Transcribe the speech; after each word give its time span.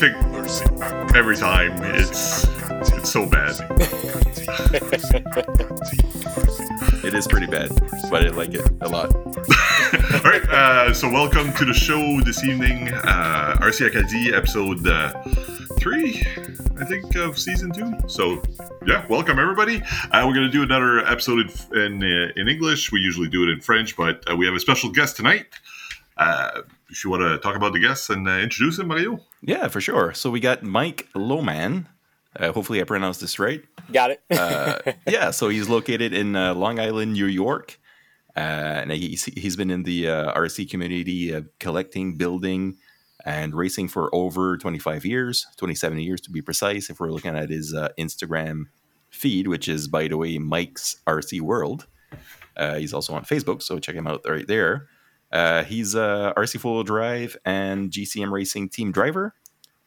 think 0.00 0.16
every 1.14 1.36
time 1.36 1.72
it's 1.82 2.46
it's 2.96 3.10
so 3.10 3.26
bad. 3.26 3.54
It 7.02 7.14
is 7.14 7.26
pretty 7.26 7.46
bad, 7.46 7.70
but 8.10 8.24
I 8.24 8.28
like 8.28 8.54
it 8.54 8.66
a 8.82 8.88
lot. 8.88 9.14
All 9.16 10.20
right, 10.22 10.42
uh, 10.50 10.94
so 10.94 11.10
welcome 11.10 11.52
to 11.54 11.64
the 11.64 11.72
show 11.72 12.20
this 12.20 12.44
evening, 12.44 12.88
uh, 12.88 13.56
RC 13.60 13.88
Acadie, 13.88 14.34
episode 14.34 14.86
uh, 14.86 15.12
three, 15.78 16.22
I 16.78 16.84
think, 16.84 17.16
of 17.16 17.38
season 17.38 17.72
two. 17.72 17.92
So, 18.06 18.42
yeah, 18.86 19.06
welcome 19.08 19.38
everybody. 19.38 19.82
Uh, 20.12 20.24
we're 20.26 20.34
going 20.34 20.46
to 20.46 20.50
do 20.50 20.62
another 20.62 21.00
episode 21.06 21.50
in 21.72 22.02
in, 22.02 22.32
in 22.36 22.48
English. 22.48 22.92
We 22.92 23.00
usually 23.00 23.28
do 23.28 23.42
it 23.44 23.48
in 23.48 23.60
French, 23.60 23.96
but 23.96 24.22
uh, 24.30 24.36
we 24.36 24.46
have 24.46 24.54
a 24.54 24.60
special 24.60 24.90
guest 24.90 25.16
tonight. 25.16 25.46
Uh, 26.20 26.62
if 26.90 27.02
you 27.02 27.10
want 27.10 27.22
to 27.22 27.38
talk 27.38 27.56
about 27.56 27.72
the 27.72 27.80
guests 27.80 28.10
and 28.10 28.28
uh, 28.28 28.32
introduce 28.32 28.76
them, 28.76 28.88
Mario. 28.88 29.20
Yeah, 29.40 29.68
for 29.68 29.80
sure. 29.80 30.12
So 30.12 30.30
we 30.30 30.38
got 30.38 30.62
Mike 30.62 31.08
Lohman. 31.16 31.86
Uh, 32.38 32.52
hopefully, 32.52 32.80
I 32.80 32.84
pronounced 32.84 33.22
this 33.22 33.38
right. 33.38 33.64
Got 33.90 34.10
it. 34.10 34.22
Uh, 34.30 34.78
yeah, 35.06 35.30
so 35.30 35.48
he's 35.48 35.68
located 35.68 36.12
in 36.12 36.36
uh, 36.36 36.54
Long 36.54 36.78
Island, 36.78 37.14
New 37.14 37.26
York. 37.26 37.80
Uh, 38.36 38.40
and 38.82 38.92
he's, 38.92 39.24
he's 39.24 39.56
been 39.56 39.70
in 39.70 39.82
the 39.82 40.08
uh, 40.08 40.38
RC 40.38 40.70
community 40.70 41.34
uh, 41.34 41.42
collecting, 41.58 42.16
building, 42.16 42.76
and 43.24 43.54
racing 43.54 43.88
for 43.88 44.14
over 44.14 44.58
25 44.58 45.04
years, 45.04 45.46
27 45.56 45.98
years 45.98 46.20
to 46.20 46.30
be 46.30 46.42
precise, 46.42 46.90
if 46.90 47.00
we're 47.00 47.10
looking 47.10 47.36
at 47.36 47.50
his 47.50 47.74
uh, 47.74 47.88
Instagram 47.98 48.64
feed, 49.08 49.48
which 49.48 49.68
is, 49.68 49.88
by 49.88 50.06
the 50.06 50.16
way, 50.16 50.38
Mike's 50.38 50.96
RC 51.06 51.40
World. 51.40 51.86
Uh, 52.56 52.76
he's 52.76 52.92
also 52.92 53.14
on 53.14 53.24
Facebook, 53.24 53.62
so 53.62 53.78
check 53.78 53.94
him 53.94 54.06
out 54.06 54.20
right 54.28 54.46
there. 54.46 54.86
Uh, 55.32 55.64
he's 55.64 55.94
a 55.94 56.32
RC 56.36 56.60
Four 56.60 56.84
Drive 56.84 57.36
and 57.44 57.90
GCM 57.90 58.30
Racing 58.30 58.68
team 58.68 58.92
driver, 58.92 59.34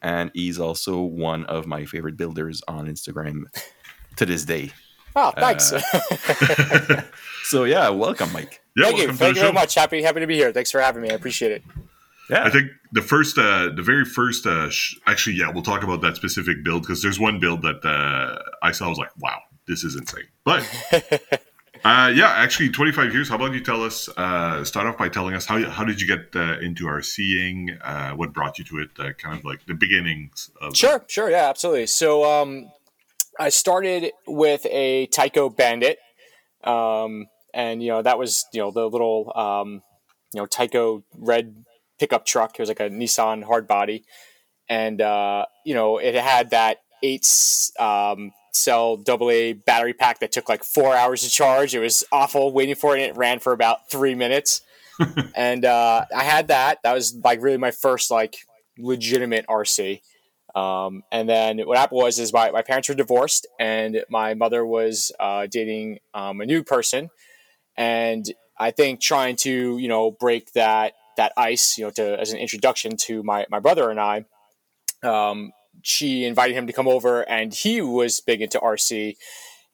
and 0.00 0.30
he's 0.34 0.58
also 0.58 1.00
one 1.00 1.44
of 1.46 1.66
my 1.66 1.84
favorite 1.84 2.16
builders 2.16 2.62
on 2.68 2.86
Instagram 2.86 3.44
to 4.16 4.26
this 4.26 4.44
day. 4.44 4.72
oh, 5.16 5.32
thanks. 5.36 5.72
So 7.44 7.64
yeah, 7.64 7.90
welcome, 7.90 8.32
Mike. 8.32 8.62
Yeah, 8.74 8.86
Thank 8.86 8.98
you. 8.98 9.06
Thank 9.08 9.18
the 9.18 9.26
you 9.28 9.34
very 9.34 9.52
much. 9.52 9.74
Happy 9.74 10.02
happy 10.02 10.20
to 10.20 10.26
be 10.26 10.34
here. 10.34 10.50
Thanks 10.50 10.70
for 10.70 10.80
having 10.80 11.02
me. 11.02 11.10
I 11.10 11.14
appreciate 11.14 11.52
it. 11.52 11.62
Yeah, 12.30 12.42
I 12.42 12.48
think 12.50 12.70
the 12.92 13.02
first, 13.02 13.36
uh, 13.36 13.68
the 13.76 13.82
very 13.82 14.06
first, 14.06 14.46
uh, 14.46 14.70
sh- 14.70 14.96
actually, 15.06 15.36
yeah, 15.36 15.50
we'll 15.52 15.62
talk 15.62 15.82
about 15.82 16.00
that 16.00 16.16
specific 16.16 16.64
build 16.64 16.82
because 16.82 17.02
there's 17.02 17.20
one 17.20 17.38
build 17.38 17.60
that 17.62 17.84
uh, 17.84 18.38
I 18.62 18.72
saw. 18.72 18.86
I 18.86 18.88
was 18.88 18.96
like, 18.96 19.10
wow, 19.20 19.38
this 19.68 19.84
is 19.84 19.94
insane. 19.94 20.24
But 20.42 20.66
uh, 21.84 22.10
yeah, 22.14 22.30
actually, 22.30 22.70
25 22.70 23.12
years. 23.12 23.28
How 23.28 23.36
about 23.36 23.52
you 23.52 23.60
tell 23.60 23.82
us? 23.82 24.08
Uh, 24.16 24.64
start 24.64 24.86
off 24.86 24.96
by 24.96 25.10
telling 25.10 25.34
us 25.34 25.44
how 25.44 25.62
how 25.68 25.84
did 25.84 26.00
you 26.00 26.06
get 26.06 26.34
uh, 26.34 26.58
into 26.60 26.84
RCing? 26.84 27.78
Uh, 27.82 28.12
what 28.16 28.32
brought 28.32 28.58
you 28.58 28.64
to 28.64 28.78
it? 28.78 28.88
Uh, 28.98 29.12
kind 29.12 29.38
of 29.38 29.44
like 29.44 29.66
the 29.66 29.74
beginnings 29.74 30.50
of. 30.62 30.74
Sure, 30.74 31.04
sure, 31.08 31.30
yeah, 31.30 31.50
absolutely. 31.50 31.86
So 31.86 32.24
um, 32.24 32.70
I 33.38 33.50
started 33.50 34.12
with 34.26 34.66
a 34.70 35.08
Tyco 35.08 35.54
Bandit, 35.54 35.98
um, 36.64 37.26
and 37.52 37.82
you 37.82 37.90
know 37.90 38.00
that 38.00 38.18
was 38.18 38.46
you 38.54 38.60
know 38.60 38.70
the 38.70 38.88
little 38.88 39.30
um, 39.36 39.82
you 40.32 40.40
know 40.40 40.46
Tyco 40.46 41.02
red 41.18 41.66
pickup 41.98 42.24
truck. 42.24 42.58
It 42.58 42.62
was 42.62 42.70
like 42.70 42.80
a 42.80 42.88
Nissan 42.88 43.44
hard 43.44 43.68
body, 43.68 44.04
and 44.70 45.02
uh, 45.02 45.44
you 45.66 45.74
know 45.74 45.98
it 45.98 46.14
had 46.14 46.48
that 46.48 46.78
eight 47.02 47.28
um, 47.78 48.32
cell 48.54 49.02
AA 49.08 49.52
battery 49.66 49.92
pack 49.92 50.20
that 50.20 50.32
took 50.32 50.48
like 50.48 50.64
four 50.64 50.96
hours 50.96 51.22
to 51.22 51.30
charge. 51.30 51.74
It 51.74 51.80
was 51.80 52.04
awful 52.12 52.52
waiting 52.52 52.74
for 52.74 52.96
it. 52.96 53.02
and 53.02 53.10
It 53.10 53.16
ran 53.16 53.38
for 53.38 53.52
about 53.52 53.90
three 53.90 54.14
minutes, 54.14 54.62
and 55.34 55.64
uh, 55.64 56.04
I 56.14 56.24
had 56.24 56.48
that. 56.48 56.82
That 56.82 56.94
was 56.94 57.14
like 57.22 57.42
really 57.42 57.58
my 57.58 57.70
first 57.70 58.10
like 58.10 58.36
legitimate 58.78 59.46
RC. 59.46 60.00
Um, 60.54 61.02
and 61.10 61.28
then 61.28 61.58
what 61.60 61.76
happened 61.76 62.00
was 62.00 62.18
is 62.18 62.32
my, 62.32 62.50
my 62.50 62.62
parents 62.62 62.88
were 62.88 62.94
divorced 62.94 63.46
and 63.58 64.04
my 64.08 64.34
mother 64.34 64.64
was 64.64 65.10
uh, 65.18 65.46
dating 65.50 65.98
um, 66.14 66.40
a 66.40 66.46
new 66.46 66.62
person. 66.62 67.10
And 67.76 68.24
I 68.56 68.70
think 68.70 69.00
trying 69.00 69.34
to, 69.36 69.78
you 69.78 69.88
know, 69.88 70.12
break 70.12 70.52
that 70.52 70.92
that 71.16 71.32
ice, 71.36 71.78
you 71.78 71.84
know, 71.84 71.90
to 71.90 72.20
as 72.20 72.32
an 72.32 72.38
introduction 72.38 72.96
to 72.96 73.22
my, 73.22 73.46
my 73.48 73.60
brother 73.60 73.90
and 73.90 74.00
I, 74.00 74.24
um, 75.02 75.52
she 75.84 76.24
invited 76.24 76.56
him 76.56 76.66
to 76.66 76.72
come 76.72 76.88
over 76.88 77.28
and 77.28 77.54
he 77.54 77.80
was 77.80 78.18
big 78.20 78.40
into 78.40 78.58
RC 78.58 79.16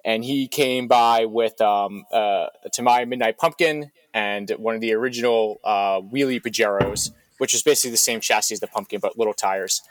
and 0.05 0.25
he 0.25 0.49
came 0.49 0.89
by 0.89 1.25
with 1.25 1.61
um, 1.61 2.05
uh, 2.13 2.47
Tamiya 2.73 3.07
Midnight 3.07 3.39
Pumpkin 3.39 3.93
and 4.13 4.51
one 4.59 4.75
of 4.75 4.81
the 4.81 4.93
original 4.93 5.61
uh, 5.63 6.01
wheelie 6.01 6.43
Pajeros, 6.43 7.13
which 7.39 7.55
is 7.55 7.63
basically 7.63 7.93
the 7.93 7.97
same 7.97 8.21
chassis 8.21 8.55
as 8.55 8.61
the 8.61 8.67
pumpkin 8.67 8.99
but 9.01 9.17
little 9.17 9.35
tires. 9.35 9.83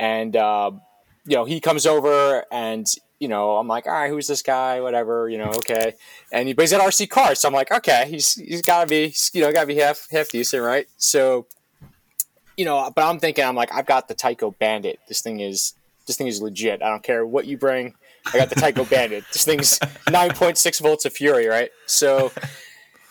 And 0.00 0.34
uh, 0.34 0.72
you 1.26 1.36
know 1.36 1.44
he 1.44 1.60
comes 1.60 1.86
over 1.86 2.44
and 2.50 2.86
you 3.20 3.28
know 3.28 3.56
I'm 3.56 3.68
like 3.68 3.86
all 3.86 3.92
right 3.92 4.10
who's 4.10 4.26
this 4.26 4.42
guy? 4.42 4.80
Whatever 4.80 5.28
you 5.28 5.36
know 5.36 5.50
okay. 5.56 5.94
And 6.32 6.48
he 6.48 6.54
he's 6.58 6.72
at 6.72 6.80
RC 6.80 7.10
cars 7.10 7.40
so 7.40 7.48
I'm 7.48 7.54
like 7.54 7.70
okay 7.70 8.06
he's 8.08 8.34
he's 8.34 8.62
got 8.62 8.80
to 8.82 8.86
be 8.86 9.14
you 9.34 9.42
know 9.42 9.52
got 9.52 9.62
to 9.62 9.66
be 9.66 9.76
half 9.76 10.08
half 10.10 10.30
decent 10.30 10.62
right? 10.62 10.86
So 10.96 11.46
you 12.56 12.64
know 12.64 12.90
but 12.94 13.02
I'm 13.04 13.18
thinking 13.18 13.44
I'm 13.44 13.56
like 13.56 13.72
I've 13.72 13.86
got 13.86 14.08
the 14.08 14.14
Tyco 14.14 14.56
Bandit. 14.58 15.00
This 15.08 15.20
thing 15.20 15.40
is 15.40 15.74
this 16.06 16.16
thing 16.16 16.26
is 16.26 16.42
legit. 16.42 16.82
I 16.82 16.88
don't 16.88 17.02
care 17.02 17.24
what 17.24 17.46
you 17.46 17.56
bring. 17.56 17.94
I 18.32 18.38
got 18.38 18.50
the 18.50 18.56
Tyco 18.56 18.88
Bandit. 18.88 19.24
This 19.32 19.44
thing's 19.44 19.78
9.6 20.06 20.80
volts 20.80 21.04
of 21.04 21.12
fury 21.12 21.46
right? 21.46 21.70
So 21.86 22.32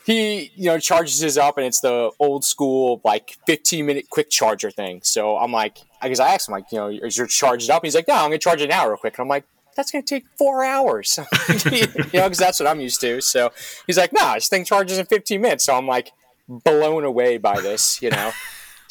he 0.06 0.52
you 0.56 0.66
know 0.66 0.80
charges 0.80 1.20
his 1.20 1.38
up 1.38 1.58
and 1.58 1.66
it's 1.66 1.80
the 1.80 2.12
old 2.20 2.44
school 2.44 3.02
like 3.04 3.38
15 3.46 3.86
minute 3.86 4.10
quick 4.10 4.30
charger 4.30 4.72
thing. 4.72 5.02
So 5.04 5.38
i'm 5.38 5.52
like 5.52 5.78
i 6.02 6.10
guess 6.10 6.20
i 6.20 6.34
asked 6.34 6.50
him 6.50 6.54
like 6.54 6.66
you 6.72 6.78
know 6.78 6.88
is 6.88 7.18
your 7.18 7.28
charged 7.28 7.70
up? 7.70 7.84
And 7.84 7.88
he's 7.88 7.96
like 7.96 8.08
no 8.08 8.16
i'm 8.16 8.26
gonna 8.26 8.40
charge 8.40 8.62
it 8.62 8.70
now 8.70 8.88
real 8.88 8.98
quick. 8.98 9.18
And 9.18 9.24
i'm 9.24 9.30
like 9.30 9.46
that's 9.76 9.90
gonna 9.92 10.04
take 10.04 10.26
four 10.38 10.66
hours. 10.66 11.18
You 11.64 11.88
know 12.20 12.24
because 12.28 12.38
that's 12.40 12.60
what 12.60 12.68
i'm 12.68 12.82
used 12.82 13.00
to. 13.02 13.22
So 13.22 13.52
he's 13.88 13.98
like 13.98 14.12
nah 14.12 14.36
this 14.36 14.50
thing 14.50 14.66
charges 14.66 14.98
in 14.98 15.06
15 15.06 15.40
minutes. 15.40 15.64
So 15.66 15.76
i'm 15.76 15.88
like 15.88 16.12
blown 16.50 17.04
away 17.06 17.38
by 17.38 17.62
this 17.62 18.02
you 18.02 18.10
know 18.10 18.32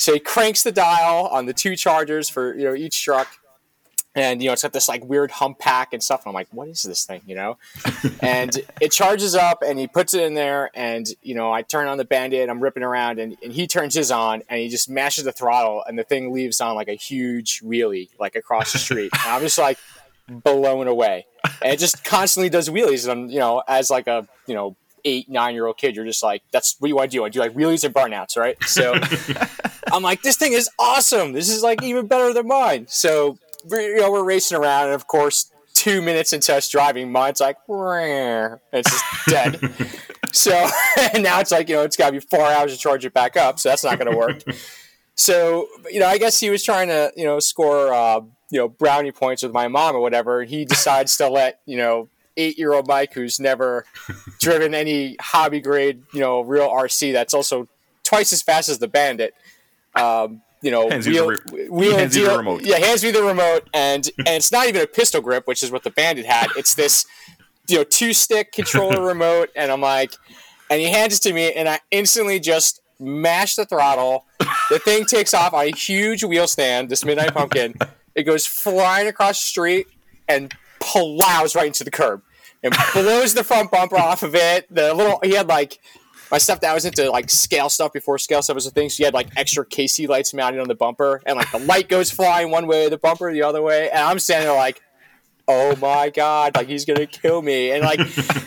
so 0.00 0.14
he 0.14 0.18
cranks 0.18 0.62
the 0.62 0.72
dial 0.72 1.26
on 1.26 1.44
the 1.44 1.52
two 1.52 1.76
chargers 1.76 2.26
for 2.30 2.54
you 2.54 2.64
know 2.64 2.74
each 2.74 3.04
truck. 3.04 3.28
And 4.14 4.42
you 4.42 4.48
know 4.48 4.54
it's 4.54 4.62
got 4.62 4.72
this 4.72 4.88
like 4.88 5.04
weird 5.04 5.30
hump 5.30 5.58
pack 5.58 5.92
and 5.92 6.02
stuff. 6.02 6.22
And 6.24 6.30
i'm 6.30 6.34
like 6.34 6.48
what 6.50 6.68
is 6.68 6.82
this 6.82 7.04
thing 7.04 7.20
you 7.26 7.36
know? 7.36 7.58
And 8.22 8.58
it 8.80 8.92
charges 8.92 9.34
up 9.34 9.62
and 9.62 9.78
he 9.78 9.86
puts 9.86 10.14
it 10.14 10.22
in 10.22 10.34
there. 10.34 10.70
And 10.74 11.06
you 11.22 11.34
know 11.34 11.52
i 11.52 11.60
turn 11.62 11.86
on 11.86 11.98
the 11.98 12.06
bandit 12.06 12.48
i'm 12.48 12.60
ripping 12.60 12.82
around. 12.82 13.18
And, 13.20 13.36
and 13.42 13.52
he 13.52 13.66
turns 13.66 13.94
his 13.94 14.10
on 14.10 14.42
and 14.48 14.58
he 14.58 14.68
just 14.70 14.88
mashes 14.88 15.24
the 15.24 15.32
throttle. 15.32 15.84
And 15.86 15.98
the 15.98 16.02
thing 16.02 16.32
leaves 16.32 16.62
on 16.62 16.74
like 16.74 16.88
a 16.88 16.94
huge 16.94 17.60
wheelie 17.60 18.08
like 18.18 18.36
across 18.36 18.72
the 18.72 18.78
street. 18.78 19.12
And 19.12 19.34
i'm 19.34 19.42
just 19.42 19.58
like 19.58 19.78
blown 20.28 20.88
away. 20.88 21.26
And 21.62 21.74
it 21.74 21.78
just 21.78 22.04
constantly 22.04 22.48
does 22.48 22.70
wheelies. 22.70 23.06
And 23.06 23.30
you 23.30 23.38
know 23.38 23.62
as 23.68 23.90
like 23.90 24.06
a 24.06 24.26
you 24.46 24.54
know 24.54 24.76
eight 25.04 25.28
nine 25.28 25.54
year 25.54 25.66
old 25.66 25.78
kid 25.78 25.96
you're 25.96 26.04
just 26.04 26.22
like 26.22 26.42
that's 26.52 26.76
what 26.78 26.88
you 26.88 26.96
want 26.96 27.12
to 27.12 27.18
do. 27.18 27.22
I 27.22 27.28
do 27.28 27.38
like 27.38 27.52
wheelies 27.52 27.84
and 27.84 27.94
burnouts 27.94 28.36
right? 28.38 28.56
So 28.64 28.94
i'm 29.92 30.02
like 30.02 30.22
this 30.22 30.36
thing 30.36 30.52
is 30.52 30.68
awesome 30.78 31.32
this 31.32 31.48
is 31.48 31.62
like 31.62 31.82
even 31.82 32.06
better 32.06 32.32
than 32.32 32.46
mine 32.46 32.86
so 32.88 33.38
we're, 33.64 33.80
you 33.80 34.00
know, 34.00 34.10
we're 34.10 34.24
racing 34.24 34.56
around, 34.56 34.86
and 34.86 34.94
of 34.94 35.06
course, 35.06 35.50
two 35.74 36.02
minutes 36.02 36.32
into 36.32 36.54
us 36.54 36.68
driving, 36.68 37.10
mine's 37.10 37.40
like, 37.40 37.56
it's 38.72 38.90
just 38.90 39.04
dead. 39.28 39.74
so 40.32 40.68
and 41.14 41.22
now 41.22 41.40
it's 41.40 41.50
like, 41.50 41.68
you 41.68 41.76
know, 41.76 41.82
it's 41.82 41.96
got 41.96 42.06
to 42.06 42.12
be 42.12 42.20
four 42.20 42.44
hours 42.44 42.72
to 42.72 42.78
charge 42.78 43.04
it 43.04 43.14
back 43.14 43.36
up, 43.36 43.58
so 43.58 43.68
that's 43.68 43.84
not 43.84 43.98
going 43.98 44.10
to 44.10 44.16
work. 44.16 44.42
so, 45.14 45.68
you 45.90 46.00
know, 46.00 46.06
I 46.06 46.18
guess 46.18 46.40
he 46.40 46.50
was 46.50 46.64
trying 46.64 46.88
to, 46.88 47.12
you 47.16 47.24
know, 47.24 47.38
score, 47.38 47.92
uh, 47.92 48.20
you 48.50 48.58
know, 48.58 48.68
brownie 48.68 49.12
points 49.12 49.42
with 49.42 49.52
my 49.52 49.68
mom 49.68 49.94
or 49.94 50.00
whatever. 50.00 50.42
He 50.44 50.64
decides 50.64 51.16
to 51.18 51.28
let, 51.28 51.60
you 51.66 51.76
know, 51.76 52.08
eight 52.36 52.58
year 52.58 52.72
old 52.72 52.86
Mike, 52.88 53.12
who's 53.12 53.38
never 53.38 53.84
driven 54.40 54.74
any 54.74 55.16
hobby 55.20 55.60
grade, 55.60 56.02
you 56.12 56.20
know, 56.20 56.40
real 56.40 56.68
RC 56.68 57.12
that's 57.12 57.34
also 57.34 57.68
twice 58.02 58.32
as 58.32 58.42
fast 58.42 58.68
as 58.68 58.78
the 58.78 58.88
Bandit. 58.88 59.34
Um, 60.00 60.42
you 60.62 60.70
know, 60.70 60.90
Hands 60.90 61.06
you 61.06 61.12
wheel, 61.12 61.28
re- 61.28 61.68
wheel 61.68 61.96
hands 61.96 62.16
you 62.16 62.28
the 62.28 62.36
remote. 62.36 62.62
Yeah, 62.62 62.78
hands 62.78 63.02
me 63.02 63.10
the 63.10 63.22
remote, 63.22 63.68
and 63.72 64.08
and 64.18 64.28
it's 64.28 64.52
not 64.52 64.68
even 64.68 64.82
a 64.82 64.86
pistol 64.86 65.20
grip, 65.22 65.46
which 65.46 65.62
is 65.62 65.70
what 65.70 65.84
the 65.84 65.90
Bandit 65.90 66.26
had. 66.26 66.48
It's 66.56 66.74
this, 66.74 67.06
you 67.66 67.78
know, 67.78 67.84
two 67.84 68.12
stick 68.12 68.52
controller 68.52 69.02
remote, 69.06 69.50
and 69.56 69.72
I'm 69.72 69.80
like, 69.80 70.12
and 70.68 70.80
he 70.80 70.90
hands 70.90 71.16
it 71.16 71.22
to 71.22 71.32
me, 71.32 71.52
and 71.52 71.68
I 71.68 71.80
instantly 71.90 72.40
just 72.40 72.82
mash 72.98 73.56
the 73.56 73.64
throttle. 73.64 74.26
The 74.68 74.78
thing 74.78 75.06
takes 75.06 75.32
off 75.32 75.54
on 75.54 75.66
a 75.66 75.74
huge 75.74 76.22
wheel 76.24 76.46
stand. 76.46 76.90
This 76.90 77.04
Midnight 77.04 77.32
Pumpkin, 77.32 77.74
it 78.14 78.24
goes 78.24 78.46
flying 78.46 79.08
across 79.08 79.40
the 79.40 79.46
street 79.46 79.86
and 80.28 80.54
plows 80.78 81.54
right 81.54 81.66
into 81.66 81.84
the 81.84 81.90
curb 81.90 82.22
and 82.62 82.74
blows 82.92 83.34
the 83.34 83.44
front 83.44 83.70
bumper 83.70 83.96
off 83.96 84.22
of 84.22 84.34
it. 84.34 84.66
The 84.74 84.92
little 84.94 85.20
he 85.22 85.34
had 85.34 85.48
like 85.48 85.78
my 86.30 86.38
stuff 86.38 86.60
that 86.60 86.70
I 86.70 86.74
was 86.74 86.84
into 86.84 87.10
like 87.10 87.28
scale 87.30 87.68
stuff 87.68 87.92
before 87.92 88.18
scale 88.18 88.42
stuff 88.42 88.54
was 88.54 88.66
a 88.66 88.70
thing. 88.70 88.88
So 88.88 89.02
you 89.02 89.04
had 89.06 89.14
like 89.14 89.28
extra 89.36 89.64
KC 89.64 90.08
lights 90.08 90.32
mounted 90.32 90.60
on 90.60 90.68
the 90.68 90.74
bumper, 90.74 91.22
and 91.26 91.36
like 91.36 91.50
the 91.50 91.58
light 91.58 91.88
goes 91.88 92.10
flying 92.10 92.50
one 92.50 92.66
way, 92.66 92.88
the 92.88 92.98
bumper 92.98 93.32
the 93.32 93.42
other 93.42 93.62
way, 93.62 93.90
and 93.90 94.00
I'm 94.00 94.18
standing 94.18 94.48
there 94.48 94.56
like, 94.56 94.80
oh 95.48 95.74
my 95.76 96.10
god, 96.10 96.54
like 96.54 96.68
he's 96.68 96.84
gonna 96.84 97.06
kill 97.06 97.42
me. 97.42 97.72
And 97.72 97.82
like 97.82 98.00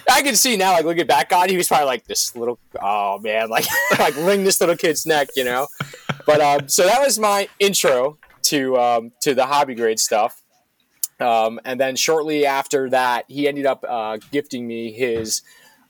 I 0.09 0.21
can 0.21 0.35
see 0.35 0.56
now, 0.56 0.71
like 0.71 0.85
looking 0.85 1.07
back 1.07 1.33
on, 1.33 1.50
he 1.50 1.57
was 1.57 1.68
probably 1.68 1.88
like 1.88 2.06
this 2.06 2.35
little, 2.35 2.59
oh 2.81 3.19
man, 3.19 3.50
like 3.50 3.65
like 4.00 4.15
wring 4.18 4.44
this 4.44 4.59
little 4.59 4.77
kid's 4.77 5.06
neck, 5.06 5.30
you 5.35 5.44
know. 5.44 5.68
But 6.25 6.41
um, 6.41 6.69
so 6.69 6.85
that 6.85 7.01
was 7.01 7.19
my 7.19 7.50
intro 7.59 8.18
to 8.44 8.77
um, 8.77 9.12
to 9.21 9.35
the 9.35 9.45
hobby 9.45 9.75
grade 9.75 10.00
stuff. 10.00 10.41
Um, 11.19 11.59
and 11.63 11.80
then 11.80 11.95
shortly 11.95 12.45
after 12.45 12.89
that, 12.89 13.25
he 13.27 13.47
ended 13.47 13.65
up 13.65 13.85
uh, 13.88 14.18
gifting 14.31 14.68
me 14.68 14.91
his 14.91 15.41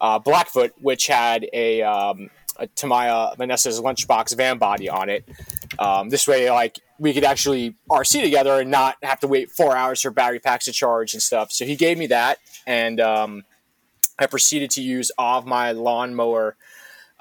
uh, 0.03 0.19
Blackfoot, 0.19 0.73
which 0.81 1.07
had 1.07 1.47
a, 1.53 1.81
um, 1.81 2.29
a 2.57 2.67
Tamiya 2.67 3.35
Vanessa's 3.37 3.79
lunchbox 3.79 4.35
van 4.35 4.57
body 4.57 4.89
on 4.89 5.09
it. 5.09 5.27
Um, 5.79 6.09
this 6.09 6.27
way, 6.27 6.51
like 6.51 6.77
we 6.99 7.13
could 7.13 7.23
actually 7.23 7.75
RC 7.89 8.21
together 8.21 8.59
and 8.59 8.69
not 8.69 8.97
have 9.01 9.21
to 9.21 9.27
wait 9.27 9.49
four 9.49 9.75
hours 9.75 10.01
for 10.01 10.11
battery 10.11 10.39
packs 10.39 10.65
to 10.65 10.73
charge 10.73 11.13
and 11.13 11.23
stuff. 11.23 11.51
So 11.51 11.65
he 11.65 11.75
gave 11.75 11.97
me 11.97 12.07
that, 12.07 12.37
and 12.67 12.99
um, 12.99 13.43
I 14.19 14.27
proceeded 14.27 14.69
to 14.71 14.83
use 14.83 15.09
all 15.17 15.39
of 15.39 15.45
my 15.45 15.71
lawnmower 15.71 16.57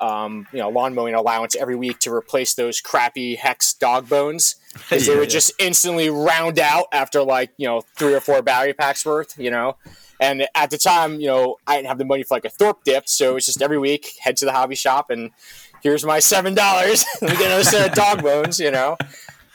um, 0.02 0.49
you 0.52 0.58
know, 0.58 0.69
lawn 0.69 0.94
mowing 0.94 1.14
allowance 1.14 1.55
every 1.55 1.76
week 1.76 2.00
to 2.00 2.12
replace 2.12 2.55
those 2.55 2.81
crappy 2.81 3.37
hex 3.37 3.73
dog 3.73 4.08
bones 4.08 4.56
because 4.73 5.06
yeah, 5.06 5.14
they 5.14 5.20
would 5.20 5.29
yeah. 5.31 5.34
just 5.34 5.52
instantly 5.61 6.11
round 6.11 6.58
out 6.58 6.87
after 6.93 7.23
like 7.23 7.52
you 7.56 7.69
know 7.69 7.82
three 7.96 8.12
or 8.12 8.20
four 8.20 8.43
battery 8.43 8.73
packs 8.75 9.06
worth. 9.06 9.38
You 9.38 9.52
know, 9.52 9.76
and 10.22 10.46
at 10.54 10.70
the 10.70 10.78
time, 10.78 11.20
you 11.20 11.26
know, 11.26 11.56
I 11.66 11.74
didn't 11.74 11.88
have 11.88 11.98
the 11.98 12.04
money 12.04 12.22
for 12.22 12.36
like 12.36 12.44
a 12.44 12.48
Thorp 12.48 12.84
diff, 12.84 13.08
so 13.08 13.34
it's 13.34 13.46
just 13.46 13.60
every 13.60 13.78
week 13.78 14.06
head 14.20 14.36
to 14.36 14.44
the 14.44 14.52
hobby 14.52 14.76
shop 14.76 15.10
and 15.10 15.30
here's 15.82 16.04
my 16.04 16.20
seven 16.20 16.54
dollars. 16.54 17.04
Let 17.20 17.32
me 17.32 17.36
get 17.38 17.46
another 17.46 17.64
set 17.64 17.88
of 17.88 17.94
dog 17.96 18.22
bones. 18.22 18.60
You 18.60 18.70
know, 18.70 18.96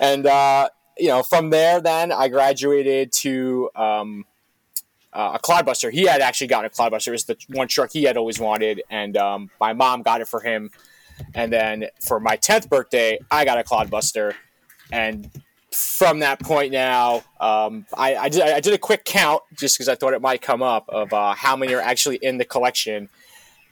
and 0.01 0.27
uh, 0.27 0.67
you 0.97 1.07
know 1.07 1.23
from 1.23 1.51
there, 1.51 1.79
then 1.79 2.11
I 2.11 2.27
graduated 2.27 3.11
to. 3.23 3.69
Um, 3.75 4.25
uh, 5.13 5.31
a 5.35 5.39
Clodbuster. 5.39 5.89
He 5.91 6.03
had 6.03 6.21
actually 6.21 6.47
gotten 6.47 6.67
a 6.67 6.69
Clodbuster. 6.69 7.07
It 7.07 7.11
was 7.11 7.23
the 7.23 7.37
one 7.47 7.67
truck 7.67 7.91
he 7.91 8.03
had 8.03 8.17
always 8.17 8.39
wanted, 8.39 8.83
and 8.87 9.17
um, 9.17 9.49
my 9.59 9.73
mom 9.73 10.03
got 10.03 10.21
it 10.21 10.27
for 10.27 10.41
him. 10.41 10.69
And 11.33 11.51
then 11.51 11.87
for 12.05 12.19
my 12.19 12.35
tenth 12.35 12.69
birthday, 12.69 13.17
I 13.31 13.43
got 13.43 13.57
a 13.57 13.63
Clodbuster, 13.63 14.35
and 14.91 15.31
from 15.77 16.19
that 16.19 16.39
point 16.39 16.71
now, 16.71 17.23
um, 17.39 17.85
I, 17.95 18.15
I, 18.15 18.29
did, 18.29 18.41
I, 18.41 18.59
did, 18.59 18.73
a 18.73 18.77
quick 18.79 19.05
count 19.05 19.43
just 19.55 19.77
because 19.77 19.87
I 19.87 19.95
thought 19.95 20.13
it 20.13 20.21
might 20.21 20.41
come 20.41 20.63
up 20.63 20.85
of 20.89 21.13
uh, 21.13 21.33
how 21.33 21.55
many 21.55 21.73
are 21.75 21.81
actually 21.81 22.15
in 22.17 22.37
the 22.37 22.45
collection, 22.45 23.09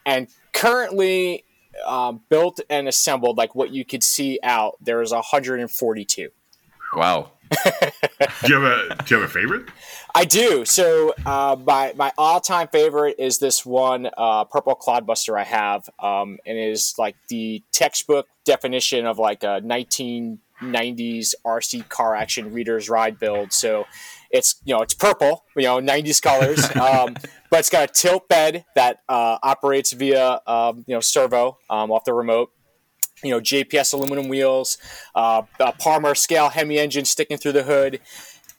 and 0.04 0.28
currently 0.52 1.44
um, 1.84 2.20
built 2.28 2.60
and 2.70 2.86
assembled, 2.86 3.36
like 3.36 3.54
what 3.54 3.72
you 3.72 3.84
could 3.84 4.02
see 4.02 4.38
out, 4.42 4.76
there 4.80 5.02
is 5.02 5.12
142. 5.12 6.28
Wow. 6.94 7.32
do 8.44 8.48
you 8.48 8.60
have 8.60 8.62
a 8.62 9.02
Do 9.04 9.14
you 9.14 9.20
have 9.20 9.30
a 9.30 9.32
favorite? 9.32 9.68
I 10.14 10.24
do. 10.24 10.64
So 10.64 11.14
uh, 11.24 11.56
my 11.64 11.92
my 11.94 12.12
all 12.18 12.40
time 12.40 12.68
favorite 12.68 13.16
is 13.18 13.38
this 13.38 13.64
one 13.64 14.08
uh, 14.16 14.44
purple 14.44 14.74
clodbuster 14.74 15.38
I 15.38 15.44
have, 15.44 15.88
um, 16.00 16.38
and 16.44 16.58
is 16.58 16.94
like 16.98 17.16
the 17.28 17.62
textbook 17.70 18.26
definition 18.44 19.06
of 19.06 19.18
like 19.18 19.44
a 19.44 19.60
1990s 20.62 21.34
RC 21.44 21.88
car 21.88 22.14
action 22.14 22.52
reader's 22.52 22.88
ride 22.88 23.18
build. 23.18 23.52
So 23.52 23.86
it's 24.30 24.56
you 24.64 24.74
know 24.74 24.82
it's 24.82 24.94
purple, 24.94 25.44
you 25.56 25.64
know 25.64 25.80
90s 25.80 26.20
colors, 26.20 26.64
um, 26.76 27.16
but 27.50 27.60
it's 27.60 27.70
got 27.70 27.90
a 27.90 27.92
tilt 27.92 28.28
bed 28.28 28.64
that 28.74 29.00
uh, 29.08 29.38
operates 29.42 29.92
via 29.92 30.40
um, 30.46 30.84
you 30.86 30.94
know 30.94 31.00
servo 31.00 31.58
um, 31.70 31.90
off 31.90 32.04
the 32.04 32.12
remote 32.12 32.52
you 33.22 33.30
know 33.30 33.40
JPS 33.40 33.94
aluminum 33.94 34.28
wheels, 34.28 34.78
uh, 35.14 35.42
Palmer 35.78 36.14
scale 36.14 36.50
Hemi 36.50 36.78
engine 36.78 37.04
sticking 37.04 37.38
through 37.38 37.52
the 37.52 37.62
hood, 37.62 38.00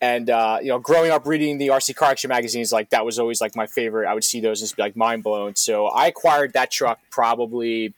and 0.02 0.30
uh, 0.30 0.60
you 0.62 0.70
know, 0.70 0.80
growing 0.80 1.12
up 1.12 1.26
reading 1.26 1.58
the 1.58 1.70
RC 1.70 1.96
car 1.96 2.12
action 2.12 2.30
magazines, 2.30 2.72
like 2.72 2.90
that 2.92 3.06
was 3.06 3.18
always 3.18 3.42
like 3.42 3.56
my 3.56 3.66
favorite. 3.66 4.08
I 4.08 4.14
would 4.14 4.24
see 4.24 4.40
those 4.40 4.62
and 4.62 4.76
be 4.76 4.82
like 4.82 4.96
mind 4.96 5.24
blown. 5.24 5.56
So 5.56 5.88
I 5.88 6.08
acquired 6.08 6.54
that 6.54 6.72
truck 6.72 7.00
probably, 7.10 7.94